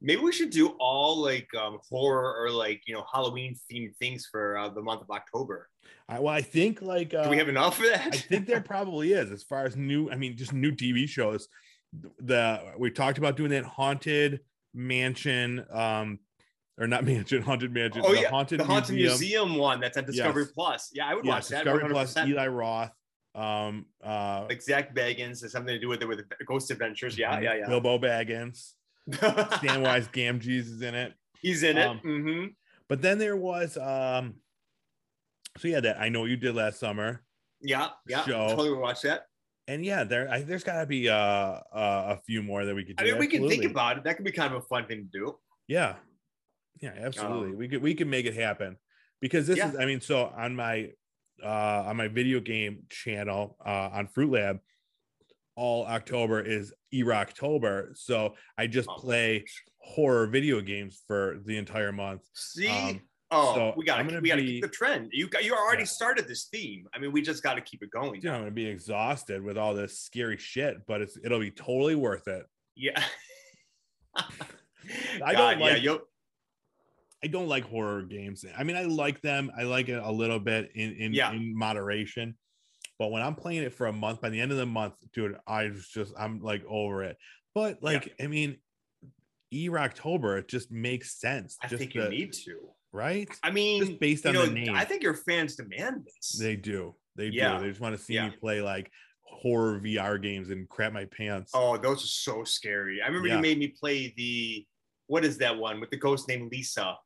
maybe 0.00 0.20
we 0.20 0.32
should 0.32 0.50
do 0.50 0.68
all 0.80 1.20
like 1.22 1.48
um 1.58 1.78
horror 1.90 2.34
or 2.42 2.50
like 2.50 2.82
you 2.86 2.94
know 2.94 3.04
Halloween 3.12 3.54
themed 3.70 3.96
things 3.96 4.26
for 4.30 4.56
uh, 4.58 4.68
the 4.68 4.82
month 4.82 5.02
of 5.02 5.10
October. 5.10 5.68
I, 6.08 6.18
well, 6.20 6.34
I 6.34 6.42
think 6.42 6.82
like 6.82 7.14
uh, 7.14 7.24
Do 7.24 7.30
we 7.30 7.38
have 7.38 7.48
enough 7.48 7.76
for 7.76 7.84
that? 7.84 8.08
I 8.12 8.16
think 8.16 8.46
there 8.46 8.60
probably 8.74 9.12
is 9.12 9.30
as 9.30 9.42
far 9.42 9.64
as 9.66 9.76
new. 9.76 10.10
I 10.10 10.16
mean, 10.16 10.36
just 10.36 10.52
new 10.52 10.72
TV 10.72 11.08
shows. 11.08 11.48
The 12.20 12.74
we 12.78 12.90
talked 12.90 13.18
about 13.18 13.36
doing 13.36 13.50
that 13.50 13.64
haunted 13.64 14.40
mansion, 14.74 15.64
um, 15.72 16.18
or 16.78 16.86
not 16.86 17.04
mansion, 17.12 17.42
haunted 17.42 17.72
mansion. 17.72 18.02
oh 18.04 18.14
the 18.14 18.22
yeah, 18.22 18.28
haunted 18.28 18.60
the 18.60 18.64
haunted 18.64 18.94
museum. 18.96 19.48
museum. 19.48 19.56
one 19.56 19.80
that's 19.80 19.96
at 19.96 20.06
Discovery 20.06 20.42
Yes. 20.44 20.52
Plus. 20.52 20.90
Yeah, 20.92 21.06
I 21.06 21.14
would 21.14 21.24
Yeah, 21.24 21.32
watch 21.32 21.48
that. 21.48 21.64
Discovery 21.64 21.88
Plus. 21.90 22.14
100%. 22.14 22.28
Eli 22.28 22.46
Roth. 22.48 22.90
Um, 23.34 23.86
uh, 24.02 24.46
Like 24.48 24.62
Zak 24.62 24.94
Bagans 24.94 25.42
has 25.42 25.52
something 25.52 25.74
to 25.74 25.78
do 25.78 25.88
with 25.88 26.02
it 26.02 26.08
with 26.08 26.22
Ghost 26.46 26.70
Adventures. 26.70 27.18
Yeah, 27.18 27.38
yeah, 27.40 27.54
yeah. 27.54 27.66
Bilbo 27.68 27.98
Baggins. 27.98 28.72
Samwise 29.10 30.12
Gamgees 30.12 30.66
is 30.66 30.82
in 30.82 30.94
it. 30.94 31.14
He's 31.40 31.62
in 31.62 31.78
it. 31.78 31.86
Um, 31.86 31.98
hmm 31.98 32.44
But 32.88 33.02
then 33.02 33.18
there 33.18 33.36
was 33.36 33.76
um 33.76 34.34
so 35.58 35.68
yeah, 35.68 35.80
that 35.80 36.00
I 36.00 36.08
know 36.08 36.20
what 36.20 36.30
you 36.30 36.36
did 36.36 36.54
last 36.54 36.78
summer. 36.78 37.22
Yeah, 37.60 37.88
yeah. 38.06 38.24
Show. 38.24 38.48
Totally 38.50 38.72
watch 38.72 39.02
that. 39.02 39.26
And 39.68 39.84
yeah, 39.84 40.04
there 40.04 40.30
I, 40.30 40.42
there's 40.42 40.64
gotta 40.64 40.86
be 40.86 41.08
uh, 41.08 41.14
uh 41.16 41.60
a 41.72 42.20
few 42.26 42.42
more 42.42 42.64
that 42.64 42.74
we 42.74 42.84
could 42.84 42.96
do. 42.96 43.04
I 43.04 43.08
mean, 43.10 43.18
we 43.18 43.26
can 43.26 43.48
think 43.48 43.64
about 43.64 43.98
it. 43.98 44.04
That 44.04 44.16
could 44.16 44.24
be 44.24 44.32
kind 44.32 44.54
of 44.54 44.62
a 44.62 44.66
fun 44.66 44.86
thing 44.86 45.08
to 45.12 45.18
do. 45.18 45.38
yeah. 45.66 45.96
Yeah, 46.78 46.92
absolutely. 46.94 47.52
Um, 47.52 47.56
we 47.56 47.68
could 47.68 47.82
we 47.82 47.94
could 47.94 48.06
make 48.06 48.26
it 48.26 48.34
happen. 48.34 48.76
Because 49.20 49.46
this 49.46 49.56
Yeah. 49.56 49.70
is 49.70 49.76
I 49.76 49.86
mean, 49.86 50.02
so 50.02 50.26
on 50.36 50.54
my 50.54 50.90
uh 51.42 51.84
on 51.86 51.96
my 51.96 52.08
video 52.08 52.38
game 52.40 52.82
channel 52.90 53.56
uh 53.64 53.88
on 53.92 54.08
Fruit 54.08 54.30
Lab, 54.30 54.60
all 55.56 55.86
October 55.86 56.40
is 56.40 56.72
October. 56.94 57.92
So 57.94 58.34
I 58.56 58.66
just 58.66 58.88
Oh. 58.88 58.94
play 58.96 59.44
horror 59.78 60.26
video 60.26 60.60
games 60.60 61.02
for 61.06 61.40
the 61.44 61.56
entire 61.56 61.92
month. 61.92 62.22
See, 62.34 62.68
Um, 62.68 63.00
oh, 63.30 63.54
so 63.54 63.74
we 63.76 63.84
got 63.84 63.96
to 64.08 64.20
we 64.20 64.28
got 64.28 64.36
to 64.36 64.42
keep 64.44 64.62
the 64.62 64.68
trend. 64.68 65.08
You 65.12 65.28
got 65.28 65.44
you 65.44 65.54
already 65.54 65.82
Yeah. 65.82 65.86
started 65.88 66.28
this 66.28 66.44
theme. 66.44 66.86
I 66.94 66.98
mean, 66.98 67.12
we 67.12 67.22
just 67.22 67.42
got 67.42 67.54
to 67.54 67.60
keep 67.60 67.82
it 67.82 67.90
going. 67.90 68.20
Dude, 68.20 68.30
I'm 68.30 68.40
gonna 68.42 68.50
be 68.50 68.66
exhausted 68.66 69.42
with 69.42 69.56
all 69.58 69.74
this 69.74 69.98
scary 70.00 70.36
shit, 70.38 70.86
but 70.86 71.00
it's 71.00 71.18
it'll 71.24 71.40
be 71.40 71.50
totally 71.50 71.94
worth 71.94 72.28
it. 72.28 72.46
Yeah. 72.74 73.02
I 74.16 75.32
God, 75.32 75.52
don't 75.54 75.60
yeah, 75.60 75.66
like- 75.74 75.82
yo, 75.82 76.00
I 77.24 77.28
don't 77.28 77.48
like 77.48 77.64
horror 77.64 78.02
games. 78.02 78.44
I 78.56 78.62
mean, 78.62 78.76
I 78.76 78.82
like 78.82 79.20
them. 79.20 79.50
I 79.56 79.62
like 79.64 79.88
it 79.88 80.00
a 80.02 80.10
little 80.12 80.38
bit 80.38 80.70
in 80.74 80.92
in, 80.94 81.12
Yeah. 81.12 81.32
in 81.32 81.56
moderation. 81.56 82.36
But 82.98 83.10
when 83.10 83.22
I'm 83.22 83.34
playing 83.34 83.62
it 83.62 83.74
for 83.74 83.86
a 83.86 83.92
month, 83.92 84.20
by 84.20 84.30
the 84.30 84.40
end 84.40 84.52
of 84.52 84.58
the 84.58 84.66
month, 84.66 84.94
dude, 85.12 85.36
I 85.46 85.64
was 85.68 85.86
just 85.88 86.14
I'm 86.18 86.40
like 86.40 86.64
over 86.66 87.02
it. 87.02 87.16
But 87.54 87.82
like, 87.82 88.14
I 88.20 88.26
mean, 88.26 88.56
E 89.52 89.68
October, 89.70 90.38
it 90.38 90.48
just 90.48 90.70
makes 90.70 91.18
sense. 91.20 91.56
I 91.62 91.68
just 91.68 91.78
think 91.78 91.92
the- 91.92 92.04
you 92.04 92.08
need 92.08 92.32
to. 92.44 92.70
right. 92.92 93.28
I 93.42 93.50
mean, 93.50 93.84
Just 93.84 94.00
based 94.00 94.24
you 94.24 94.30
on 94.30 94.34
know, 94.34 94.46
the 94.46 94.52
name. 94.52 94.74
I 94.74 94.84
think 94.84 95.02
your 95.02 95.14
fans 95.14 95.56
demand 95.56 96.04
this. 96.06 96.38
They 96.38 96.56
do. 96.56 96.94
They 97.16 97.26
Yeah. 97.28 97.56
do. 97.58 97.64
They 97.64 97.68
just 97.70 97.80
want 97.80 97.96
to 97.96 98.02
see 98.02 98.14
Yeah. 98.14 98.30
me 98.30 98.36
play 98.36 98.60
like 98.62 98.90
horror 99.22 99.78
VR 99.80 100.18
games 100.20 100.50
and 100.50 100.68
crap 100.68 100.92
my 100.92 101.04
pants. 101.06 101.52
oh, 101.54 101.76
those 101.76 102.02
are 102.04 102.06
so 102.08 102.44
scary. 102.44 103.02
I 103.02 103.06
remember 103.06 103.28
Yeah. 103.28 103.36
you 103.36 103.42
made 103.42 103.58
me 103.58 103.68
play 103.68 104.14
the 104.16 104.66
what 105.08 105.24
is 105.24 105.38
that 105.38 105.56
one 105.56 105.78
with 105.80 105.90
the 105.90 105.96
ghost 105.96 106.26
named 106.28 106.50
Lisa? 106.50 106.96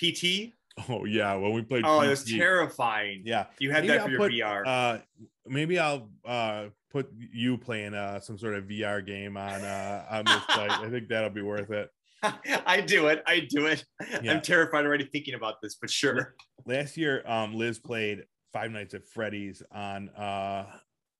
PT? 0.00 0.52
Oh, 0.88 1.04
yeah. 1.04 1.34
When 1.34 1.52
we 1.52 1.62
played 1.62 1.84
Oh, 1.84 2.00
it 2.00 2.08
was 2.08 2.24
terrifying. 2.24 3.22
Yeah. 3.24 3.46
You 3.58 3.70
had 3.70 3.82
Maybe 3.84 3.88
that 3.88 4.00
I'll 4.02 4.10
your 4.10 4.18
put, 4.18 4.32
VR. 4.32 4.62
Uh 4.66 4.98
maybe 5.46 5.78
I'll 5.78 6.10
uh 6.24 6.66
put 6.90 7.10
you 7.16 7.58
playing 7.58 7.94
uh 7.94 8.20
some 8.20 8.38
sort 8.38 8.54
of 8.54 8.64
VR 8.64 9.04
game 9.04 9.36
on 9.36 9.60
uh 9.62 10.06
on 10.10 10.24
this 10.24 10.44
site. 10.46 10.70
I 10.70 10.88
think 10.88 11.08
that'll 11.08 11.30
be 11.30 11.42
worth 11.42 11.70
it. 11.70 11.90
I 12.66 12.80
do 12.80 13.08
it. 13.08 13.22
I 13.26 13.40
do 13.48 13.66
it. 13.66 13.84
Yeah. 14.22 14.32
I'm 14.32 14.40
terrified 14.40 14.84
already 14.86 15.04
thinking 15.04 15.34
about 15.34 15.56
this, 15.62 15.74
but 15.74 15.90
sure. 15.90 16.34
Last 16.66 16.96
year, 16.96 17.22
um 17.26 17.54
Liz 17.54 17.78
played 17.78 18.24
Five 18.52 18.70
Nights 18.70 18.94
at 18.94 19.06
Freddy's 19.06 19.62
on 19.72 20.08
uh 20.10 20.66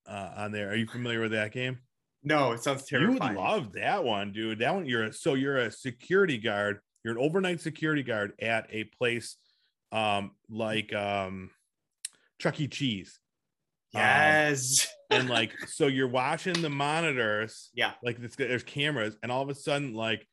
uh 0.07 0.33
on 0.37 0.53
there. 0.53 0.71
Are 0.71 0.77
you 0.77 0.87
familiar 0.87 1.21
with 1.21 1.33
that 1.33 1.53
game? 1.53 1.79
No, 2.25 2.53
it 2.53 2.63
sounds 2.63 2.85
terrifying. 2.85 3.15
You 3.15 3.21
would 3.29 3.35
love 3.37 3.73
that 3.73 4.05
one, 4.05 4.33
dude. 4.33 4.61
That 4.61 4.75
one, 4.75 4.87
you're 4.87 5.05
a, 5.05 5.13
so 5.13 5.35
you're 5.35 5.59
a 5.59 5.71
security 5.73 6.39
guard. 6.39 6.79
You're 7.05 7.19
an 7.19 7.25
overnight 7.25 7.61
security 7.61 8.05
guard 8.05 8.33
at 8.41 8.69
a 8.71 8.85
place, 8.85 9.37
um, 9.93 10.33
like 10.51 10.93
um, 10.95 11.51
Chuck 12.39 12.59
E. 12.61 12.67
Cheese, 12.69 13.19
Um, 13.95 14.01
yes. 14.01 14.89
and 15.11 15.29
like 15.29 15.53
so 15.69 15.87
you're 15.87 16.09
watching 16.09 16.61
the 16.63 16.71
monitors. 16.71 17.71
Yeah. 17.75 17.93
like 18.03 18.21
this, 18.21 18.35
there's 18.37 18.65
cameras, 18.65 19.17
and 19.23 19.31
all 19.31 19.43
of 19.43 19.49
a 19.49 19.55
sudden, 19.55 19.95
like 19.95 20.27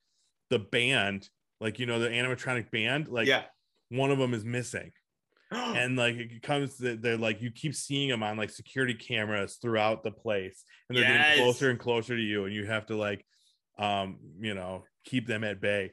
the 0.49 0.59
band, 0.59 1.29
like 1.59 1.77
you 1.79 1.85
know 1.85 1.99
the 1.99 2.09
animatronic 2.09 2.71
band, 2.71 3.07
like 3.09 3.27
yeah. 3.27 3.43
one 3.89 4.11
of 4.11 4.17
them 4.17 4.33
is 4.33 4.45
missing, 4.45 4.91
and 5.51 5.95
like 5.97 6.15
it 6.15 6.41
comes, 6.41 6.77
to- 6.77 6.95
they're 6.95 7.17
like 7.17 7.41
you 7.41 7.51
keep 7.51 7.75
seeing 7.75 8.09
them 8.09 8.23
on 8.23 8.37
like 8.37 8.49
security 8.49 8.93
cameras 8.93 9.57
throughout 9.61 10.03
the 10.03 10.11
place, 10.11 10.63
and 10.87 10.97
they're 10.97 11.03
Yes. 11.05 11.27
getting 11.35 11.43
closer 11.43 11.69
and 11.69 11.79
closer 11.79 12.15
to 12.15 12.21
you, 12.21 12.45
and 12.45 12.53
you 12.55 12.65
have 12.65 12.85
to 12.87 12.95
like, 12.95 13.25
um, 13.77 14.17
you 14.39 14.53
know, 14.55 14.85
keep 15.05 15.27
them 15.27 15.43
at 15.43 15.59
bay. 15.61 15.91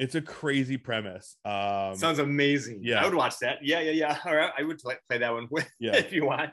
It's 0.00 0.14
a 0.14 0.22
crazy 0.22 0.78
premise. 0.78 1.36
Um, 1.44 1.94
Sounds 1.94 2.18
amazing. 2.20 2.80
yeah. 2.82 3.02
I 3.02 3.04
would 3.04 3.14
watch 3.14 3.38
that. 3.40 3.58
Yeah, 3.62 3.80
yeah, 3.80 3.90
yeah. 3.92 4.18
All 4.24 4.34
right. 4.34 4.50
I 4.58 4.62
would 4.62 4.78
play, 4.78 4.96
play 5.08 5.18
that 5.18 5.30
one 5.32 5.46
with 5.50 5.68
yeah. 5.78 5.94
if 5.94 6.10
you 6.10 6.24
want. 6.24 6.50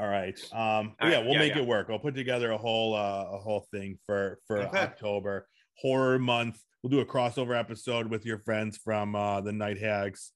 All 0.00 0.08
right. 0.08 0.36
Um, 0.52 0.94
All 1.00 1.08
yeah, 1.10 1.20
we'll 1.20 1.34
yeah, 1.34 1.38
make 1.38 1.54
yeah. 1.54 1.62
it 1.62 1.66
work. 1.68 1.86
I'll 1.90 1.98
put 2.00 2.14
together 2.16 2.50
a 2.50 2.58
whole 2.58 2.94
uh, 2.94 3.26
a 3.36 3.38
whole 3.38 3.66
thing 3.72 3.98
for 4.04 4.40
for 4.46 4.58
Okay. 4.58 4.78
October 4.78 5.46
horror 5.78 6.18
month. 6.18 6.60
We'll 6.82 6.90
do 6.90 7.00
a 7.00 7.06
crossover 7.06 7.58
episode 7.58 8.08
with 8.08 8.26
your 8.26 8.38
friends 8.38 8.78
from 8.78 9.14
uh, 9.16 9.40
the 9.40 9.52
Night 9.52 9.78
Hags. 9.78 10.32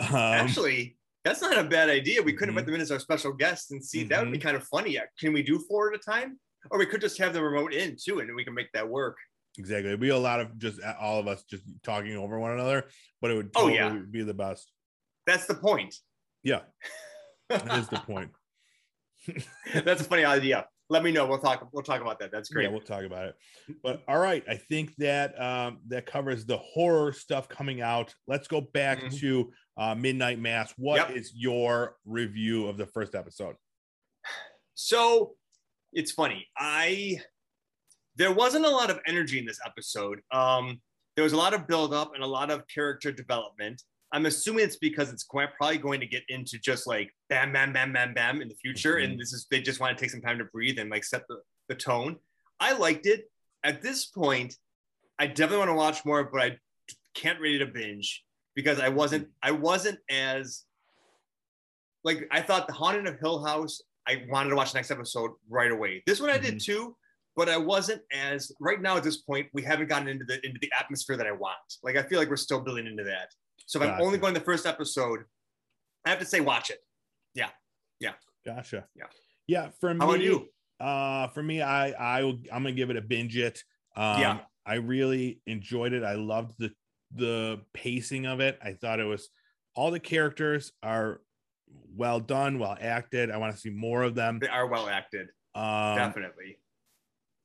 Um, 0.00 0.14
Actually, 0.14 0.96
that's 1.24 1.40
not 1.42 1.58
a 1.58 1.64
bad 1.64 1.88
idea. 1.90 2.22
We 2.22 2.32
could 2.32 2.48
have 2.48 2.54
Mhm. 2.54 2.58
put 2.58 2.66
them 2.66 2.74
in 2.74 2.80
as 2.80 2.90
our 2.90 2.98
special 2.98 3.32
guests 3.32 3.70
and 3.70 3.84
see. 3.84 4.02
That 4.04 4.22
would 4.22 4.32
be 4.32 4.38
kind 4.38 4.56
of 4.56 4.64
funny. 4.64 4.98
Can 5.20 5.32
we 5.32 5.42
do 5.42 5.58
four 5.68 5.92
at 5.92 6.00
a 6.00 6.02
time? 6.02 6.38
Or 6.70 6.78
we 6.78 6.86
could 6.86 7.00
just 7.00 7.18
have 7.18 7.32
the 7.32 7.42
remote 7.42 7.72
in 7.72 7.96
too, 8.02 8.18
and 8.20 8.34
we 8.34 8.44
can 8.44 8.54
make 8.54 8.72
that 8.72 8.88
work. 8.88 9.16
Exactly. 9.58 9.88
It'd 9.88 10.00
be 10.00 10.08
a 10.10 10.16
lot 10.18 10.40
of 10.40 10.56
just 10.58 10.80
all 11.00 11.18
of 11.18 11.26
us 11.28 11.42
just 11.44 11.64
talking 11.82 12.16
over 12.16 12.38
one 12.38 12.52
another, 12.52 12.86
but 13.20 13.30
it 13.30 13.34
would 13.34 13.50
Oh, 13.56 13.68
yeah. 13.68 13.90
be 14.10 14.22
the 14.22 14.34
best. 14.34 14.70
That's 15.26 15.46
the 15.46 15.54
point. 15.54 15.94
Yeah, 16.42 16.60
that 17.50 17.78
is 17.78 17.88
the 17.88 17.98
point. 17.98 18.30
That's 19.84 20.00
a 20.00 20.04
funny 20.04 20.24
idea. 20.24 20.66
Let 20.90 21.02
me 21.04 21.12
know. 21.12 21.26
We'll 21.26 21.38
talk. 21.38 21.68
We'll 21.72 21.82
talk 21.82 22.00
about 22.00 22.18
that. 22.20 22.30
That's 22.32 22.48
great. 22.48 22.64
Yeah, 22.64 22.70
we'll 22.70 22.80
talk 22.80 23.02
about 23.04 23.26
it. 23.26 23.34
But 23.82 24.02
all 24.08 24.18
right, 24.18 24.42
I 24.48 24.54
think 24.56 24.96
that 24.96 25.38
um, 25.38 25.80
that 25.88 26.06
covers 26.06 26.46
the 26.46 26.56
horror 26.56 27.12
stuff 27.12 27.46
coming 27.46 27.82
out. 27.82 28.14
Let's 28.26 28.48
go 28.48 28.62
back 28.62 29.00
Mhm. 29.02 29.18
to 29.20 29.52
uh, 29.76 29.94
Midnight 29.94 30.38
Mass. 30.38 30.72
What 30.78 31.10
is 31.10 31.32
Yep. 31.34 31.42
your 31.42 31.96
review 32.06 32.68
of 32.68 32.78
the 32.78 32.86
first 32.86 33.14
episode? 33.14 33.56
So 34.74 35.34
it's 35.92 36.12
funny. 36.12 36.46
I 36.56 37.18
there 38.18 38.32
wasn't 38.32 38.66
a 38.66 38.70
lot 38.70 38.90
of 38.90 38.98
energy 39.06 39.38
in 39.38 39.46
this 39.46 39.60
episode. 39.64 40.20
Um, 40.32 40.80
there 41.16 41.24
was 41.24 41.32
a 41.32 41.36
lot 41.36 41.54
of 41.54 41.66
build 41.66 41.94
up 41.94 42.14
and 42.14 42.22
a 42.22 42.26
lot 42.26 42.50
of 42.50 42.66
character 42.68 43.10
development. 43.10 43.82
I'm 44.12 44.26
assuming 44.26 44.64
it's 44.64 44.76
because 44.76 45.12
it's 45.12 45.24
quite, 45.24 45.54
probably 45.56 45.78
going 45.78 46.00
to 46.00 46.06
get 46.06 46.22
into 46.28 46.58
just 46.58 46.86
like 46.86 47.10
bam, 47.28 47.52
bam, 47.52 47.72
bam, 47.72 47.92
bam, 47.92 48.14
bam 48.14 48.42
in 48.42 48.48
the 48.48 48.54
future. 48.54 48.96
And 48.96 49.18
this 49.18 49.32
is 49.32 49.46
they 49.50 49.60
just 49.60 49.80
want 49.80 49.96
to 49.96 50.02
take 50.02 50.10
some 50.10 50.20
time 50.20 50.38
to 50.38 50.44
breathe 50.44 50.78
and 50.78 50.90
like 50.90 51.04
set 51.04 51.22
the, 51.28 51.38
the 51.68 51.74
tone. 51.74 52.16
I 52.58 52.72
liked 52.72 53.06
it. 53.06 53.30
At 53.64 53.82
this 53.82 54.06
point, 54.06 54.54
I 55.18 55.26
definitely 55.26 55.58
want 55.58 55.70
to 55.70 55.74
watch 55.74 56.04
more, 56.04 56.24
but 56.24 56.40
I 56.40 56.56
can't 57.14 57.40
ready 57.40 57.58
to 57.58 57.66
binge 57.66 58.24
because 58.54 58.80
I 58.80 58.88
wasn't 58.88 59.28
I 59.42 59.50
wasn't 59.50 59.98
as 60.10 60.64
like 62.04 62.26
I 62.30 62.40
thought 62.40 62.66
the 62.66 62.72
Haunted 62.72 63.06
of 63.06 63.18
Hill 63.20 63.44
House. 63.44 63.82
I 64.06 64.22
wanted 64.30 64.50
to 64.50 64.56
watch 64.56 64.72
the 64.72 64.78
next 64.78 64.90
episode 64.90 65.32
right 65.50 65.70
away. 65.70 66.02
This 66.06 66.20
one 66.20 66.30
I 66.30 66.38
did 66.38 66.60
too, 66.60 66.96
but 67.38 67.48
I 67.48 67.56
wasn't 67.56 68.02
as 68.12 68.50
right 68.58 68.82
now 68.82 68.96
at 68.96 69.04
this 69.04 69.18
point. 69.18 69.46
We 69.54 69.62
haven't 69.62 69.88
gotten 69.88 70.08
into 70.08 70.24
the 70.24 70.44
into 70.44 70.58
the 70.60 70.70
atmosphere 70.76 71.16
that 71.16 71.26
I 71.26 71.32
want. 71.32 71.56
Like 71.84 71.96
I 71.96 72.02
feel 72.02 72.18
like 72.18 72.28
we're 72.28 72.36
still 72.36 72.60
building 72.60 72.86
into 72.88 73.04
that. 73.04 73.28
So 73.66 73.80
if 73.80 73.88
I'm 73.88 74.02
only 74.02 74.18
going 74.18 74.34
the 74.34 74.40
first 74.40 74.66
episode, 74.66 75.20
I 76.04 76.10
have 76.10 76.18
to 76.18 76.24
say 76.24 76.40
watch 76.40 76.70
it. 76.70 76.80
Yeah, 77.34 77.50
yeah. 78.00 78.14
Gotcha. 78.44 78.86
Yeah. 78.96 79.04
Yeah. 79.46 79.68
For 79.80 79.94
me, 79.94 80.00
How 80.00 80.10
about 80.10 80.20
you? 80.20 80.48
Uh, 80.80 81.28
for 81.28 81.42
me, 81.42 81.62
I 81.62 81.90
I 81.92 82.24
will, 82.24 82.38
I'm 82.52 82.64
gonna 82.64 82.72
give 82.72 82.90
it 82.90 82.96
a 82.96 83.02
binge 83.02 83.36
it. 83.36 83.62
Um, 83.96 84.20
Yeah. 84.20 84.38
I 84.66 84.74
really 84.74 85.40
enjoyed 85.46 85.92
it. 85.92 86.02
I 86.02 86.14
loved 86.14 86.54
the 86.58 86.72
the 87.14 87.60
pacing 87.72 88.26
of 88.26 88.40
it. 88.40 88.58
I 88.60 88.72
thought 88.72 88.98
it 88.98 89.04
was 89.04 89.30
all 89.76 89.92
the 89.92 90.00
characters 90.00 90.72
are 90.82 91.20
well 91.94 92.18
done, 92.18 92.58
well 92.58 92.76
acted. 92.80 93.30
I 93.30 93.36
want 93.36 93.54
to 93.54 93.60
see 93.60 93.70
more 93.70 94.02
of 94.02 94.16
them. 94.16 94.40
They 94.40 94.48
are 94.48 94.66
well 94.66 94.88
acted, 94.88 95.28
Um, 95.54 95.96
definitely. 95.96 96.58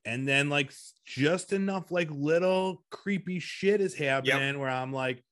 And 0.05 0.27
then 0.27 0.49
like 0.49 0.73
just 1.05 1.53
enough 1.53 1.91
like 1.91 2.09
little 2.11 2.83
creepy 2.91 3.39
shit 3.39 3.81
is 3.81 3.93
happening 3.95 4.59
where 4.59 4.69
I'm 4.69 4.91
like, 4.91 5.23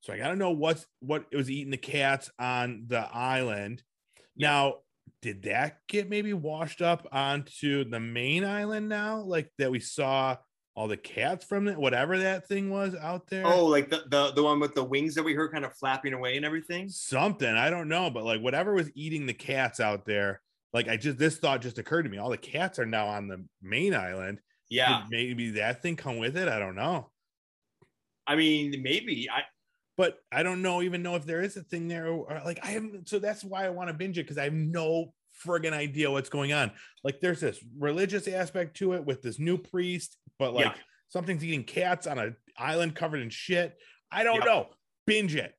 so 0.00 0.12
I 0.12 0.18
gotta 0.18 0.36
know 0.36 0.50
what's 0.50 0.86
what 1.00 1.26
it 1.30 1.36
was 1.36 1.50
eating 1.50 1.70
the 1.70 1.76
cats 1.76 2.30
on 2.38 2.84
the 2.88 3.00
island. 3.00 3.82
Now, 4.36 4.76
did 5.20 5.42
that 5.44 5.78
get 5.88 6.08
maybe 6.10 6.32
washed 6.32 6.82
up 6.82 7.06
onto 7.12 7.84
the 7.84 8.00
main 8.00 8.44
island 8.44 8.88
now? 8.88 9.20
Like 9.20 9.50
that 9.58 9.70
we 9.70 9.80
saw 9.80 10.36
all 10.74 10.88
the 10.88 10.96
cats 10.96 11.44
from 11.44 11.68
it, 11.68 11.76
whatever 11.76 12.18
that 12.18 12.48
thing 12.48 12.70
was 12.70 12.94
out 12.94 13.28
there. 13.28 13.46
Oh, 13.46 13.66
like 13.66 13.90
the, 13.90 14.04
the 14.08 14.32
the 14.32 14.42
one 14.42 14.58
with 14.58 14.74
the 14.74 14.84
wings 14.84 15.14
that 15.14 15.22
we 15.22 15.34
heard 15.34 15.52
kind 15.52 15.64
of 15.64 15.74
flapping 15.74 16.14
away 16.14 16.36
and 16.36 16.44
everything. 16.44 16.88
something 16.88 17.48
I 17.48 17.70
don't 17.70 17.88
know, 17.88 18.10
but 18.10 18.24
like 18.24 18.40
whatever 18.40 18.74
was 18.74 18.90
eating 18.94 19.26
the 19.26 19.34
cats 19.34 19.80
out 19.80 20.04
there. 20.04 20.40
Like 20.72 20.88
I 20.88 20.96
just 20.96 21.18
this 21.18 21.36
thought 21.38 21.60
just 21.62 21.78
occurred 21.78 22.04
to 22.04 22.08
me. 22.08 22.18
All 22.18 22.30
the 22.30 22.36
cats 22.38 22.78
are 22.78 22.86
now 22.86 23.06
on 23.08 23.28
the 23.28 23.44
main 23.60 23.94
island. 23.94 24.40
Yeah, 24.70 25.02
Did 25.02 25.10
maybe 25.10 25.50
that 25.52 25.82
thing 25.82 25.96
come 25.96 26.18
with 26.18 26.36
it. 26.36 26.48
I 26.48 26.58
don't 26.58 26.74
know. 26.76 27.10
I 28.26 28.36
mean 28.36 28.80
maybe 28.82 29.28
I 29.30 29.42
but 29.98 30.18
I 30.32 30.42
don't 30.42 30.62
know 30.62 30.80
even 30.80 31.02
know 31.02 31.16
if 31.16 31.26
there 31.26 31.42
is 31.42 31.56
a 31.58 31.62
thing 31.62 31.88
there 31.88 32.06
or, 32.08 32.40
like 32.44 32.58
I 32.62 32.68
haven't. 32.68 33.08
So 33.08 33.18
that's 33.18 33.44
why 33.44 33.66
I 33.66 33.70
want 33.70 33.88
to 33.88 33.94
binge 33.94 34.16
it 34.18 34.22
because 34.22 34.38
I 34.38 34.44
have 34.44 34.54
no 34.54 35.12
friggin' 35.46 35.72
idea 35.74 36.10
what's 36.10 36.30
going 36.30 36.52
on. 36.54 36.72
Like 37.04 37.20
there's 37.20 37.40
this 37.40 37.62
religious 37.78 38.26
aspect 38.28 38.76
to 38.78 38.94
it 38.94 39.04
with 39.04 39.20
this 39.20 39.38
new 39.38 39.58
priest, 39.58 40.16
but 40.38 40.54
like 40.54 40.66
Yeah. 40.66 40.74
something's 41.08 41.44
eating 41.44 41.64
cats 41.64 42.06
on 42.06 42.18
an 42.18 42.36
island 42.56 42.94
covered 42.94 43.20
in 43.20 43.28
shit. 43.30 43.76
I 44.10 44.24
don't 44.24 44.36
Yep. 44.36 44.44
know. 44.46 44.70
Binge 45.06 45.34
it. 45.34 45.54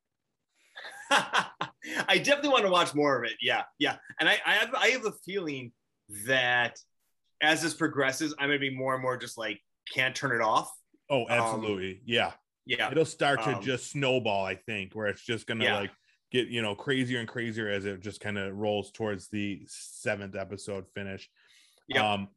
I 2.08 2.18
definitely 2.18 2.50
want 2.50 2.64
to 2.64 2.70
watch 2.70 2.94
more 2.94 3.18
of 3.18 3.24
it. 3.24 3.36
Yeah, 3.40 3.62
yeah. 3.78 3.96
And 4.20 4.28
I, 4.28 4.38
I 4.46 4.54
have 4.54 4.74
I 4.74 4.86
have 4.88 5.04
a 5.06 5.12
feeling 5.24 5.72
that 6.26 6.78
as 7.42 7.62
this 7.62 7.74
progresses, 7.74 8.34
I'm 8.38 8.48
gonna 8.48 8.58
be 8.58 8.74
more 8.74 8.94
and 8.94 9.02
more 9.02 9.16
just 9.16 9.36
like 9.38 9.60
can't 9.92 10.14
turn 10.14 10.32
it 10.34 10.42
off. 10.42 10.72
Oh, 11.10 11.26
absolutely. 11.28 12.00
yeah. 12.06 12.32
Yeah. 12.66 12.90
It'll 12.90 13.04
start 13.04 13.42
to 13.42 13.56
Um, 13.56 13.62
just 13.62 13.90
snowball, 13.90 14.44
I 14.44 14.54
think, 14.54 14.94
where 14.94 15.06
it's 15.08 15.22
just 15.22 15.46
gonna 15.46 15.64
Yeah. 15.64 15.78
like 15.80 15.90
get 16.32 16.48
you 16.48 16.62
know 16.62 16.74
crazier 16.74 17.20
and 17.20 17.28
crazier 17.28 17.68
as 17.68 17.84
it 17.84 18.00
just 18.00 18.20
kind 18.20 18.38
of 18.38 18.56
rolls 18.56 18.90
towards 18.90 19.28
the 19.28 19.62
seventh 19.68 20.34
episode 20.36 20.86
finish. 20.94 21.28
Yep. 21.88 22.02
Um, 22.02 22.28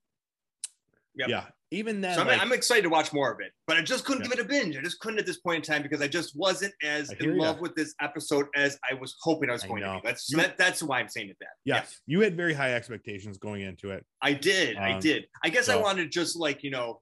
Yep. 1.18 1.30
Yeah. 1.30 1.46
Even 1.72 2.00
then, 2.00 2.16
So 2.16 2.22
I'm, 2.22 2.28
like, 2.28 2.42
I'm 2.42 2.54
excited 2.54 2.84
to 2.84 2.90
watch 2.90 3.12
more 3.12 3.30
of 3.30 3.42
it, 3.42 3.52
but 3.66 3.76
I 3.76 3.82
just 3.82 4.06
couldn't 4.06 4.24
Yeah. 4.24 4.30
give 4.30 4.40
it 4.40 4.46
a 4.46 4.48
binge. 4.48 4.78
I 4.78 4.82
just 4.82 5.00
couldn't 5.02 5.20
at 5.20 5.26
this 5.26 5.40
point 5.40 5.58
in 5.58 5.62
time 5.74 5.84
because 5.84 6.02
I 6.02 6.08
just 6.08 6.34
wasn't 6.38 6.74
as 6.82 7.12
in 7.12 7.36
ya. 7.36 7.44
love 7.44 7.60
with 7.60 7.76
this 7.76 7.94
episode 8.00 8.46
as 8.56 8.80
I 8.90 8.94
was 8.94 9.18
hoping 9.22 9.50
I 9.50 9.54
was 9.54 9.66
I 9.66 9.68
going 9.68 9.84
to 9.84 9.96
be. 9.96 10.02
That's 10.08 10.30
You- 10.30 10.38
that, 10.38 10.58
that's 10.58 10.82
why 10.82 11.00
I'm 11.02 11.10
saying 11.10 11.30
it 11.30 11.38
that. 11.42 11.50
yes, 11.66 12.00
you 12.06 12.22
had 12.22 12.38
very 12.38 12.54
high 12.54 12.74
expectations 12.74 13.38
going 13.38 13.64
into 13.64 13.92
it. 13.92 14.06
I 14.22 14.32
did. 14.34 14.78
I 14.78 14.94
Um, 14.94 15.02
did. 15.02 15.28
I 15.44 15.50
guess 15.50 15.68
I 15.68 15.76
wanted 15.76 16.10
just 16.10 16.38
like, 16.38 16.64
you 16.64 16.70
know, 16.72 17.02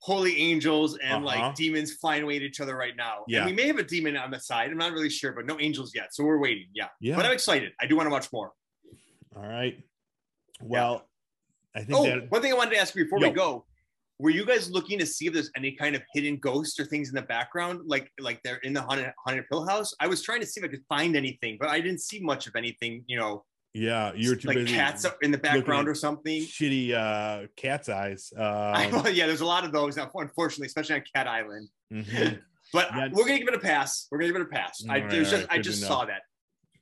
holy 0.00 0.36
angels 0.40 0.96
and 0.98 1.24
Uh-huh. 1.24 1.38
like 1.46 1.54
demons 1.54 1.94
flying 1.94 2.22
away 2.24 2.36
at 2.36 2.42
each 2.42 2.60
other 2.60 2.76
right 2.76 2.96
now. 2.96 3.24
Yeah. 3.28 3.40
And 3.42 3.46
we 3.50 3.52
may 3.52 3.66
have 3.68 3.78
a 3.78 3.82
demon 3.84 4.16
on 4.16 4.30
the 4.32 4.40
side. 4.40 4.70
I'm 4.70 4.78
not 4.78 4.92
really 4.92 5.10
sure, 5.10 5.32
but 5.32 5.46
no 5.46 5.58
angels 5.60 5.92
yet. 5.94 6.14
So 6.14 6.24
we're 6.24 6.38
waiting. 6.38 6.68
Yeah. 6.72 6.88
Yeah. 7.00 7.14
But 7.16 7.26
I'm 7.26 7.32
excited. 7.32 7.72
I 7.80 7.86
do 7.86 7.96
want 7.96 8.06
to 8.06 8.10
watch 8.10 8.32
more. 8.32 8.52
All 9.36 9.42
right. 9.46 9.80
Well, 10.60 11.07
I 11.74 11.80
think 11.84 11.98
Oh, 11.98 12.04
that 12.04 12.30
one 12.30 12.42
thing 12.42 12.52
I 12.52 12.56
wanted 12.56 12.72
to 12.74 12.78
ask 12.80 12.94
you 12.94 13.04
before 13.04 13.20
Yo. 13.20 13.28
we 13.28 13.34
go. 13.34 13.64
Were 14.20 14.30
you 14.30 14.44
guys 14.44 14.68
looking 14.70 14.98
to 14.98 15.06
see 15.06 15.26
if 15.28 15.32
there's 15.32 15.50
any 15.56 15.72
kind 15.72 15.94
of 15.94 16.02
hidden 16.12 16.36
ghosts 16.38 16.80
or 16.80 16.84
things 16.84 17.08
in 17.08 17.14
the 17.14 17.22
background, 17.22 17.82
like 17.86 18.10
like 18.18 18.40
they're 18.42 18.56
in 18.58 18.72
the 18.72 18.82
haunted, 18.82 19.12
haunted 19.24 19.44
hill 19.50 19.64
house? 19.68 19.94
I 20.00 20.08
was 20.08 20.22
trying 20.22 20.40
to 20.40 20.46
see 20.46 20.60
if 20.60 20.64
I 20.64 20.68
could 20.68 20.82
find 20.88 21.14
anything, 21.14 21.56
but 21.60 21.68
I 21.68 21.80
didn't 21.80 22.00
see 22.00 22.18
much 22.20 22.48
of 22.48 22.56
anything. 22.56 23.04
You 23.06 23.18
know, 23.18 23.44
yeah, 23.74 24.12
you're 24.16 24.34
too 24.34 24.48
busy. 24.48 24.60
like 24.60 24.66
cats 24.74 25.06
in 25.22 25.30
the 25.30 25.38
background 25.38 25.88
or 25.88 25.94
something. 25.94 26.42
shitty 26.42 26.94
uh 26.94 27.46
cat's 27.56 27.88
eyes. 27.88 28.32
I, 28.36 28.86
Um, 28.86 28.92
well, 28.92 29.08
yeah, 29.10 29.26
there's 29.26 29.40
a 29.42 29.46
lot 29.46 29.64
of 29.64 29.70
those, 29.70 29.96
unfortunately, 29.98 30.66
especially 30.66 30.96
on 30.96 31.04
Cat 31.14 31.28
Island. 31.28 31.68
mhm. 31.92 32.40
But 32.72 32.88
That's- 32.90 33.12
we're 33.14 33.24
gonna 33.24 33.38
give 33.38 33.48
it 33.48 33.54
a 33.54 33.58
pass. 33.60 34.08
We're 34.10 34.18
gonna 34.18 34.32
give 34.32 34.40
it 34.42 34.48
a 34.48 34.50
pass. 34.50 34.84
I 34.88 35.00
right, 35.00 35.12
it 35.14 35.18
was 35.20 35.32
all 35.32 35.38
just 35.38 35.48
right, 35.48 35.52
I 35.52 35.56
good 35.58 35.62
just 35.62 35.82
saw 35.82 36.04
that. 36.04 36.22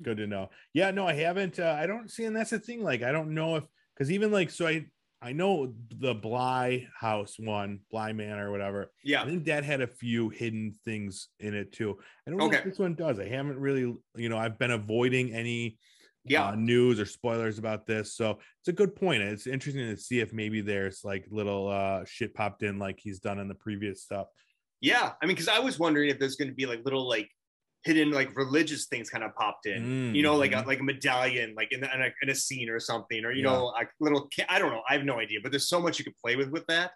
Good 0.02 0.16
to 0.16 0.26
know. 0.26 0.48
Yeah, 0.74 0.90
no, 0.90 1.06
I 1.06 1.12
haven't. 1.12 1.58
Uh, 1.60 1.76
I 1.78 1.86
don't 1.86 2.10
see, 2.10 2.24
and 2.24 2.34
that's 2.34 2.50
the 2.50 2.58
thing. 2.58 2.82
Like, 2.82 3.02
I 3.04 3.12
don't 3.12 3.34
know 3.34 3.54
if 3.56 3.64
because 3.96 4.10
even 4.12 4.30
like, 4.30 4.50
so 4.50 4.66
I 4.66 4.86
I 5.22 5.32
know 5.32 5.74
the 5.88 6.14
Bly 6.14 6.86
House 6.98 7.36
one, 7.38 7.80
Bly 7.90 8.12
Manor 8.12 8.48
or 8.48 8.52
whatever. 8.52 8.92
Yeah, 9.02 9.22
I 9.22 9.26
think 9.26 9.44
that 9.46 9.64
had 9.64 9.80
a 9.80 9.86
few 9.86 10.28
hidden 10.28 10.74
things 10.84 11.28
in 11.40 11.54
it 11.54 11.72
too. 11.72 11.98
I 12.26 12.30
don't 12.30 12.38
know 12.38 12.46
Okay. 12.46 12.58
if 12.58 12.64
this 12.64 12.78
one 12.78 12.94
does. 12.94 13.18
I 13.18 13.26
haven't 13.26 13.58
really, 13.58 13.96
you 14.14 14.28
know, 14.28 14.36
I've 14.36 14.58
been 14.58 14.72
avoiding 14.72 15.32
any 15.32 15.78
Yeah. 16.26 16.48
uh, 16.48 16.54
news 16.54 17.00
or 17.00 17.06
spoilers 17.06 17.58
about 17.58 17.86
this. 17.86 18.14
So 18.14 18.38
it's 18.60 18.68
a 18.68 18.72
good 18.72 18.94
point. 18.94 19.22
It's 19.22 19.46
interesting 19.46 19.86
to 19.88 19.96
see 19.96 20.20
if 20.20 20.32
maybe 20.34 20.60
there's 20.60 21.02
like 21.02 21.26
little 21.30 21.68
uh 21.68 22.04
shit 22.04 22.34
popped 22.34 22.62
in 22.62 22.78
like 22.78 23.00
he's 23.00 23.18
done 23.18 23.38
in 23.38 23.48
the 23.48 23.54
previous 23.54 24.02
stuff. 24.02 24.26
Yeah. 24.82 25.12
I 25.22 25.26
mean, 25.26 25.34
because 25.34 25.48
I 25.48 25.60
was 25.60 25.78
wondering 25.78 26.10
if 26.10 26.18
there's 26.18 26.36
gonna 26.36 26.52
be 26.52 26.66
like 26.66 26.84
little 26.84 27.08
like 27.08 27.30
hidden 27.86 28.10
like 28.10 28.36
religious 28.36 28.86
things 28.86 29.08
kind 29.08 29.24
of 29.24 29.34
popped 29.36 29.66
in. 29.66 30.14
you 30.14 30.22
know, 30.22 30.34
like 30.36 30.52
a, 30.52 30.56
Mhm. 30.56 30.66
like 30.66 30.80
a 30.80 30.82
medallion, 30.82 31.54
like 31.56 31.68
in, 31.72 31.80
the, 31.80 31.94
in, 31.94 32.02
a, 32.02 32.10
in 32.22 32.28
a 32.30 32.34
scene 32.34 32.68
or 32.68 32.80
something, 32.80 33.24
or 33.24 33.30
you 33.32 33.44
Yeah. 33.44 33.52
know, 33.52 33.66
like 33.66 33.88
little. 34.00 34.28
I 34.48 34.58
don't 34.58 34.72
know. 34.72 34.82
I 34.88 34.92
have 34.94 35.04
no 35.04 35.18
idea, 35.20 35.38
but 35.42 35.52
there's 35.52 35.68
so 35.68 35.80
much 35.80 35.98
you 35.98 36.04
could 36.04 36.16
play 36.24 36.34
with 36.36 36.50
with 36.50 36.66
that. 36.66 36.90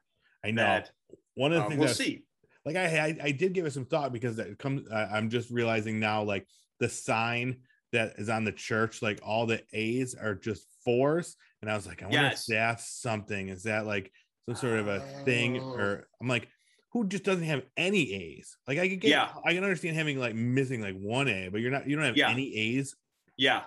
I 0.45 0.51
know. 0.51 0.62
That 0.62 0.91
One 1.34 1.53
of 1.53 1.59
the 1.61 1.64
uh, 1.64 1.68
things 1.68 1.78
we'll 1.80 1.88
see. 1.95 2.24
like 2.66 2.76
I, 2.76 2.84
I 3.07 3.16
I 3.28 3.30
did 3.30 3.53
give 3.55 3.64
it 3.66 3.72
some 3.72 3.86
thought 3.86 4.12
because 4.12 4.38
it 4.38 4.59
comes 4.59 4.80
I'm 4.93 5.30
just 5.30 5.51
realizing 5.51 6.01
now 6.01 6.22
like 6.24 6.47
the 6.80 6.88
sign 6.88 7.61
that 7.93 8.14
is 8.18 8.28
on 8.28 8.45
the 8.45 8.53
church 8.53 9.01
like 9.03 9.20
all 9.22 9.47
the 9.47 9.62
A's 9.72 10.14
are 10.14 10.34
just 10.34 10.66
fours 10.84 11.36
and 11.62 11.70
I 11.70 11.74
was 11.76 11.86
like 11.86 12.03
I 12.03 12.07
wonder 12.07 12.18
Yes. 12.22 12.49
if 12.49 12.55
that's 12.55 12.86
something 13.01 13.49
is 13.49 13.62
that 13.64 13.84
like 13.86 14.12
some 14.47 14.55
sort 14.57 14.78
of 14.80 14.88
a 14.88 15.01
thing 15.24 15.59
Oh. 15.61 15.74
or 15.78 16.09
I'm 16.20 16.28
like 16.28 16.49
who 16.93 17.07
just 17.07 17.24
doesn't 17.24 17.45
have 17.45 17.62
any 17.76 18.12
A's 18.12 18.57
like 18.66 18.78
I 18.78 18.88
could 18.88 19.01
get 19.01 19.11
Yeah. 19.11 19.28
I 19.45 19.55
can 19.55 19.62
understand 19.64 19.97
having 19.97 20.18
like 20.18 20.34
missing 20.34 20.80
like 20.80 20.97
one 20.99 21.28
A 21.28 21.49
but 21.49 21.61
you're 21.61 21.70
not 21.70 21.88
you 21.88 21.97
don't 21.97 22.05
have 22.05 22.16
Yeah. 22.16 22.30
any 22.30 22.55
A's 22.57 22.95
Yeah. 23.36 23.62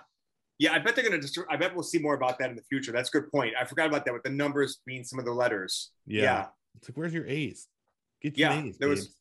Yeah, 0.58 0.72
I 0.72 0.78
bet 0.78 0.94
they're 0.94 1.04
gonna. 1.04 1.20
Just, 1.20 1.36
I 1.50 1.56
bet 1.56 1.74
we'll 1.74 1.82
see 1.82 1.98
more 1.98 2.14
about 2.14 2.38
that 2.38 2.48
in 2.48 2.54
the 2.54 2.62
future. 2.62 2.92
That's 2.92 3.08
a 3.08 3.12
good 3.20 3.28
point. 3.32 3.54
I 3.60 3.64
forgot 3.64 3.88
about 3.88 4.04
that 4.04 4.14
with 4.14 4.22
the 4.22 4.30
numbers 4.30 4.78
being 4.86 5.02
some 5.02 5.18
of 5.18 5.24
the 5.24 5.32
letters. 5.32 5.90
yeah, 6.06 6.22
Yeah, 6.22 6.46
it's 6.76 6.88
like 6.88 6.96
where's 6.96 7.12
your 7.12 7.26
A's 7.26 7.66
get 8.22 8.38
your 8.38 8.50
Yeah, 8.52 8.62
A's 8.62 8.78
there 8.78 8.88
was- 8.88 9.16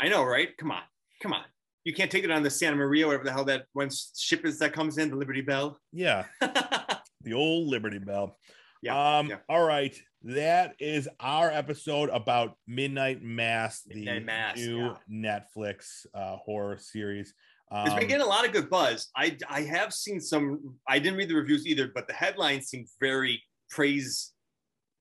I 0.00 0.08
know, 0.08 0.24
right? 0.24 0.48
Come 0.58 0.72
on, 0.72 0.82
come 1.22 1.32
on. 1.32 1.44
You 1.84 1.94
can't 1.94 2.10
take 2.10 2.24
it 2.24 2.32
on 2.32 2.42
the 2.42 2.50
Santa 2.50 2.74
Maria, 2.76 3.06
whatever 3.06 3.22
the 3.22 3.30
hell 3.32 3.44
that 3.44 3.66
one 3.74 3.90
ship 4.18 4.44
is 4.44 4.58
that 4.58 4.72
comes 4.72 4.98
in, 4.98 5.08
the 5.10 5.14
Liberty 5.16 5.40
Bell. 5.40 5.78
yeah 5.92 6.24
the 6.40 7.32
old 7.32 7.68
Liberty 7.68 7.98
Bell. 7.98 8.36
Yeah, 8.82 9.18
Um, 9.18 9.28
yeah. 9.28 9.36
all 9.48 9.64
right. 9.64 9.96
That 10.24 10.74
is 10.78 11.08
our 11.20 11.50
episode 11.50 12.08
about 12.10 12.56
Midnight 12.66 13.22
Mass, 13.22 13.82
the 13.82 14.20
Mass, 14.20 14.56
new 14.56 14.94
yeah. 15.08 15.40
Netflix 15.56 16.04
uh, 16.14 16.36
horror 16.36 16.78
series. 16.78 17.34
Um, 17.70 17.86
it's 17.86 17.94
been 17.96 18.06
getting 18.08 18.24
a 18.24 18.28
lot 18.28 18.44
of 18.46 18.52
good 18.52 18.68
buzz. 18.68 19.08
I 19.16 19.36
I 19.48 19.62
have 19.62 19.92
seen 19.94 20.20
some. 20.20 20.76
I 20.88 20.98
didn't 20.98 21.16
read 21.18 21.28
the 21.30 21.34
reviews 21.34 21.66
either, 21.66 21.90
but 21.94 22.06
the 22.06 22.12
headlines 22.12 22.66
seem 22.66 22.86
very 23.00 23.42
praise 23.70 24.32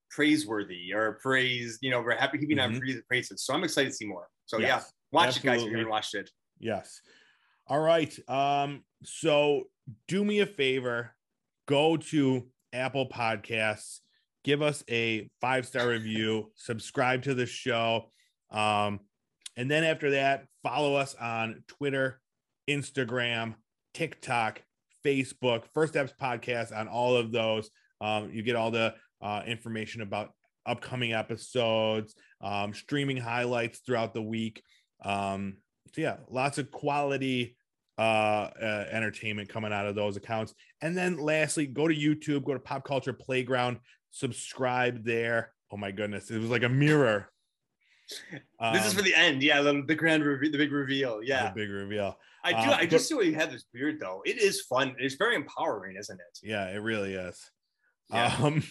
praiseworthy 0.09 0.93
or 0.93 1.19
praise. 1.21 1.77
You 1.81 1.91
know, 1.91 2.01
we're 2.01 2.15
happy 2.17 2.37
keeping 2.37 2.59
on 2.59 2.73
Mhm. 2.75 2.79
praise 2.79 3.01
praises. 3.07 3.43
So 3.43 3.53
I'm 3.53 3.63
excited 3.63 3.89
to 3.89 3.95
see 3.95 4.05
more. 4.05 4.27
So 4.45 4.57
yes, 4.59 4.67
yeah, 4.85 4.91
watch 5.11 5.37
it, 5.37 5.43
guys. 5.43 5.61
If 5.61 5.67
you 5.69 5.77
haven't 5.77 5.89
watched 5.89 6.15
it. 6.15 6.29
Yes. 6.59 7.01
All 7.67 7.79
right. 7.79 8.17
Um, 8.29 8.83
so 9.03 9.69
do 10.07 10.23
me 10.25 10.39
a 10.39 10.45
favor, 10.45 11.15
go 11.67 11.97
to 11.97 12.50
Apple 12.73 13.07
Podcasts, 13.07 13.99
give 14.43 14.61
us 14.61 14.83
a 14.89 15.29
five 15.39 15.65
star 15.65 15.87
review, 15.87 16.51
subscribe 16.55 17.23
to 17.23 17.33
the 17.33 17.45
show. 17.45 18.11
Um, 18.51 18.99
and 19.57 19.69
then 19.69 19.83
after 19.83 20.11
that, 20.11 20.45
follow 20.63 20.95
us 20.95 21.15
on 21.15 21.63
Twitter, 21.67 22.19
Instagram, 22.69 23.55
TikTok, 23.93 24.61
Facebook, 25.05 25.63
First 25.73 25.95
Eps 25.95 26.13
Podcast 26.19 26.75
on 26.75 26.87
all 26.87 27.15
of 27.15 27.31
those. 27.31 27.69
Um, 27.99 28.31
you 28.33 28.43
get 28.43 28.55
all 28.55 28.71
the 28.71 28.95
uh, 29.21 29.43
information 29.45 30.01
about 30.01 30.31
upcoming 30.65 31.13
episodes, 31.13 32.15
um, 32.41 32.73
streaming 32.73 33.17
highlights 33.17 33.79
throughout 33.79 34.13
the 34.13 34.21
week. 34.21 34.63
Um, 35.03 35.57
so 35.93 36.01
yeah, 36.01 36.17
lots 36.29 36.57
of 36.57 36.71
quality 36.71 37.57
uh, 37.97 38.49
uh 38.61 38.85
entertainment 38.91 39.49
coming 39.49 39.73
out 39.73 39.85
of 39.85 39.95
those 39.95 40.17
accounts. 40.17 40.53
And 40.81 40.97
then 40.97 41.17
lastly, 41.17 41.67
go 41.67 41.87
to 41.87 41.95
YouTube, 41.95 42.43
go 42.43 42.53
to 42.53 42.59
Pop 42.59 42.83
Culture 42.83 43.13
Playground, 43.13 43.79
subscribe 44.11 45.03
there. 45.03 45.53
Oh 45.71 45.77
my 45.77 45.91
goodness, 45.91 46.31
it 46.31 46.39
was 46.39 46.49
like 46.49 46.63
a 46.63 46.69
mirror. 46.69 47.29
this 48.31 48.85
is 48.85 48.91
Um, 48.91 48.97
for 48.97 49.01
the 49.01 49.15
end. 49.15 49.41
Yeah, 49.41 49.61
the, 49.61 49.83
the 49.87 49.95
grand 49.95 50.23
reveal, 50.23 50.51
the 50.51 50.57
big 50.57 50.71
reveal. 50.71 51.21
yeah. 51.23 51.49
the 51.49 51.55
big 51.55 51.69
reveal. 51.69 52.17
I 52.43 52.51
do. 52.51 52.57
um, 52.57 52.69
I 52.79 52.85
just 52.85 53.07
see 53.07 53.13
why 53.13 53.21
you 53.21 53.35
have 53.35 53.51
this 53.51 53.65
beard 53.73 53.99
though. 53.99 54.21
It 54.25 54.37
is 54.37 54.61
fun. 54.61 54.95
It's 54.99 55.15
very 55.15 55.35
empowering, 55.35 55.95
isn't 55.97 56.19
it? 56.19 56.39
Yeah, 56.47 56.67
it 56.69 56.79
really 56.79 57.13
is. 57.13 57.51
Yeah. 58.09 58.35
Um, 58.41 58.63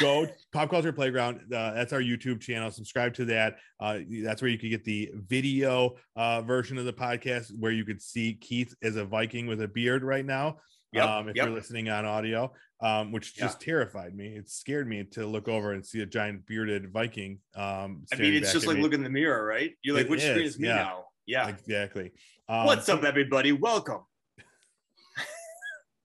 go 0.00 0.26
Pop 0.52 0.70
Culture 0.70 0.92
Playground. 0.92 1.40
Uh, 1.52 1.72
that's 1.72 1.92
our 1.92 2.00
YouTube 2.00 2.40
channel. 2.40 2.70
Subscribe 2.70 3.14
to 3.14 3.24
that. 3.26 3.56
Uh, 3.80 4.00
that's 4.22 4.42
where 4.42 4.50
you 4.50 4.58
can 4.58 4.70
get 4.70 4.84
the 4.84 5.10
video 5.14 5.96
uh, 6.16 6.42
version 6.42 6.78
of 6.78 6.84
the 6.84 6.92
podcast, 6.92 7.50
where 7.58 7.72
you 7.72 7.84
could 7.84 8.00
see 8.00 8.34
Keith 8.34 8.74
as 8.82 8.96
a 8.96 9.04
Viking 9.04 9.46
with 9.46 9.60
a 9.62 9.68
beard 9.68 10.02
right 10.02 10.24
now. 10.24 10.58
Yep, 10.92 11.04
um, 11.04 11.28
if 11.28 11.34
yep. 11.36 11.46
you're 11.46 11.54
listening 11.54 11.88
on 11.88 12.04
audio, 12.04 12.52
um, 12.80 13.10
which 13.10 13.34
Yeah. 13.36 13.46
just 13.46 13.60
terrified 13.60 14.14
me. 14.14 14.36
It 14.36 14.48
scared 14.48 14.86
me 14.86 15.02
to 15.12 15.26
look 15.26 15.48
over 15.48 15.72
and 15.72 15.84
see 15.84 16.02
a 16.02 16.06
giant 16.06 16.46
bearded 16.46 16.92
Viking. 16.92 17.40
Um, 17.56 18.04
I 18.12 18.16
mean, 18.16 18.34
it's 18.34 18.52
just 18.52 18.68
like 18.68 18.76
me. 18.76 18.82
looking 18.82 19.00
in 19.00 19.04
the 19.04 19.10
mirror, 19.10 19.44
right? 19.44 19.72
You're 19.82 19.96
like, 19.96 20.04
It 20.04 20.10
which 20.10 20.20
screen 20.20 20.42
is, 20.42 20.54
is 20.54 20.60
me 20.60 20.68
yeah. 20.68 20.74
now? 20.76 21.04
Yeah. 21.26 21.48
exactly. 21.48 22.12
Um, 22.48 22.66
What's 22.66 22.88
up, 22.88 23.02
everybody? 23.02 23.50
Welcome. 23.50 24.02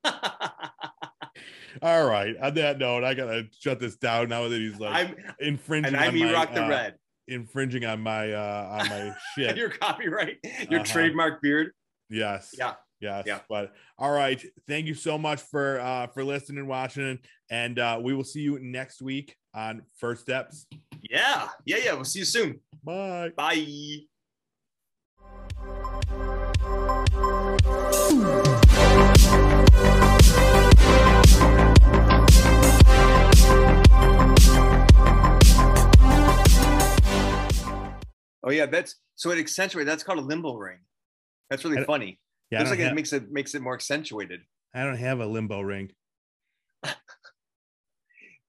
All 1.81 2.05
right. 2.07 2.35
On 2.41 2.53
that 2.55 2.77
note, 2.79 3.03
I 3.03 3.13
gotta 3.13 3.47
shut 3.59 3.79
this 3.79 3.95
down 3.95 4.29
now 4.29 4.47
that 4.47 4.57
he's 4.59 4.79
like 4.79 4.93
I'm 5.09 5.15
infringing. 5.39 5.93
and 5.95 5.97
I'm 6.03 6.15
E 6.15 6.23
my, 6.25 6.33
Rock 6.33 6.53
the 6.53 6.63
uh, 6.65 6.69
Red. 6.69 6.95
infringing 7.27 7.85
on 7.85 8.01
my 8.01 8.31
uh 8.33 8.79
on 8.81 8.89
my 8.89 9.15
shit. 9.35 9.55
Your 9.57 9.69
copyright, 9.69 10.37
your 10.69 10.81
Uh-huh. 10.81 10.91
trademark 10.93 11.41
beard. 11.41 11.71
yes. 12.09 12.53
Yeah. 12.57 12.73
Yes. 13.01 13.23
Yeah. 13.25 13.39
But 13.47 13.73
all 13.97 14.11
right. 14.11 14.43
Thank 14.67 14.85
you 14.87 14.93
so 14.93 15.17
much 15.17 15.41
for 15.41 15.79
uh 15.79 16.07
for 16.07 16.23
listening 16.23 16.59
and 16.59 16.67
watching. 16.67 17.19
And 17.49 17.79
uh 17.79 17.99
we 18.01 18.13
will 18.13 18.23
see 18.25 18.41
you 18.41 18.59
next 18.59 19.01
week 19.01 19.35
on 19.53 19.83
First 19.97 20.27
Eps. 20.27 20.65
Yeah. 21.01 21.47
Yeah. 21.65 21.77
Yeah. 21.83 21.93
We'll 21.93 22.03
see 22.05 22.19
you 22.19 22.25
soon. 22.25 22.59
Bye. 22.83 23.31
Bye. 23.37 24.05
Oh 38.43 38.51
yeah, 38.51 38.65
that's 38.65 38.95
so 39.15 39.31
it 39.31 39.39
accentuates. 39.39 39.87
That's 39.87 40.03
called 40.03 40.19
a 40.19 40.21
limbal 40.21 40.59
ring. 40.59 40.79
That's 41.49 41.65
really 41.65 41.83
funny. 41.85 42.19
Yeah, 42.51 42.59
Looks 42.59 42.71
like 42.71 42.79
have, 42.79 42.91
it 42.91 42.95
makes 42.95 43.13
it 43.13 43.31
makes 43.31 43.55
it 43.55 43.61
more 43.61 43.73
accentuated. 43.73 44.41
I 44.73 44.83
don't 44.83 44.97
have 44.97 45.19
a 45.19 45.25
limbal 45.25 45.65
ring. 45.65 45.91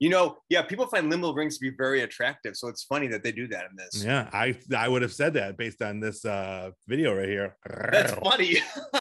You 0.03 0.09
know, 0.09 0.39
yeah, 0.49 0.63
people 0.63 0.87
find 0.87 1.13
limbal 1.13 1.37
rings 1.37 1.59
to 1.59 1.61
be 1.61 1.77
very 1.77 2.01
attractive. 2.01 2.57
So 2.57 2.69
it's 2.69 2.85
funny 2.85 3.07
that 3.09 3.23
they 3.23 3.33
do 3.33 3.47
that 3.49 3.67
in 3.71 3.77
this. 3.77 4.03
Yeah, 4.03 4.31
I 4.33 4.57
I 4.75 4.89
would 4.89 5.03
have 5.03 5.13
said 5.13 5.35
that 5.35 5.59
based 5.59 5.83
on 5.83 6.01
this 6.01 6.25
uh 6.25 6.71
video 6.89 7.15
right 7.15 7.29
here. 7.29 7.59
That's 7.93 8.13
funny. 8.25 8.57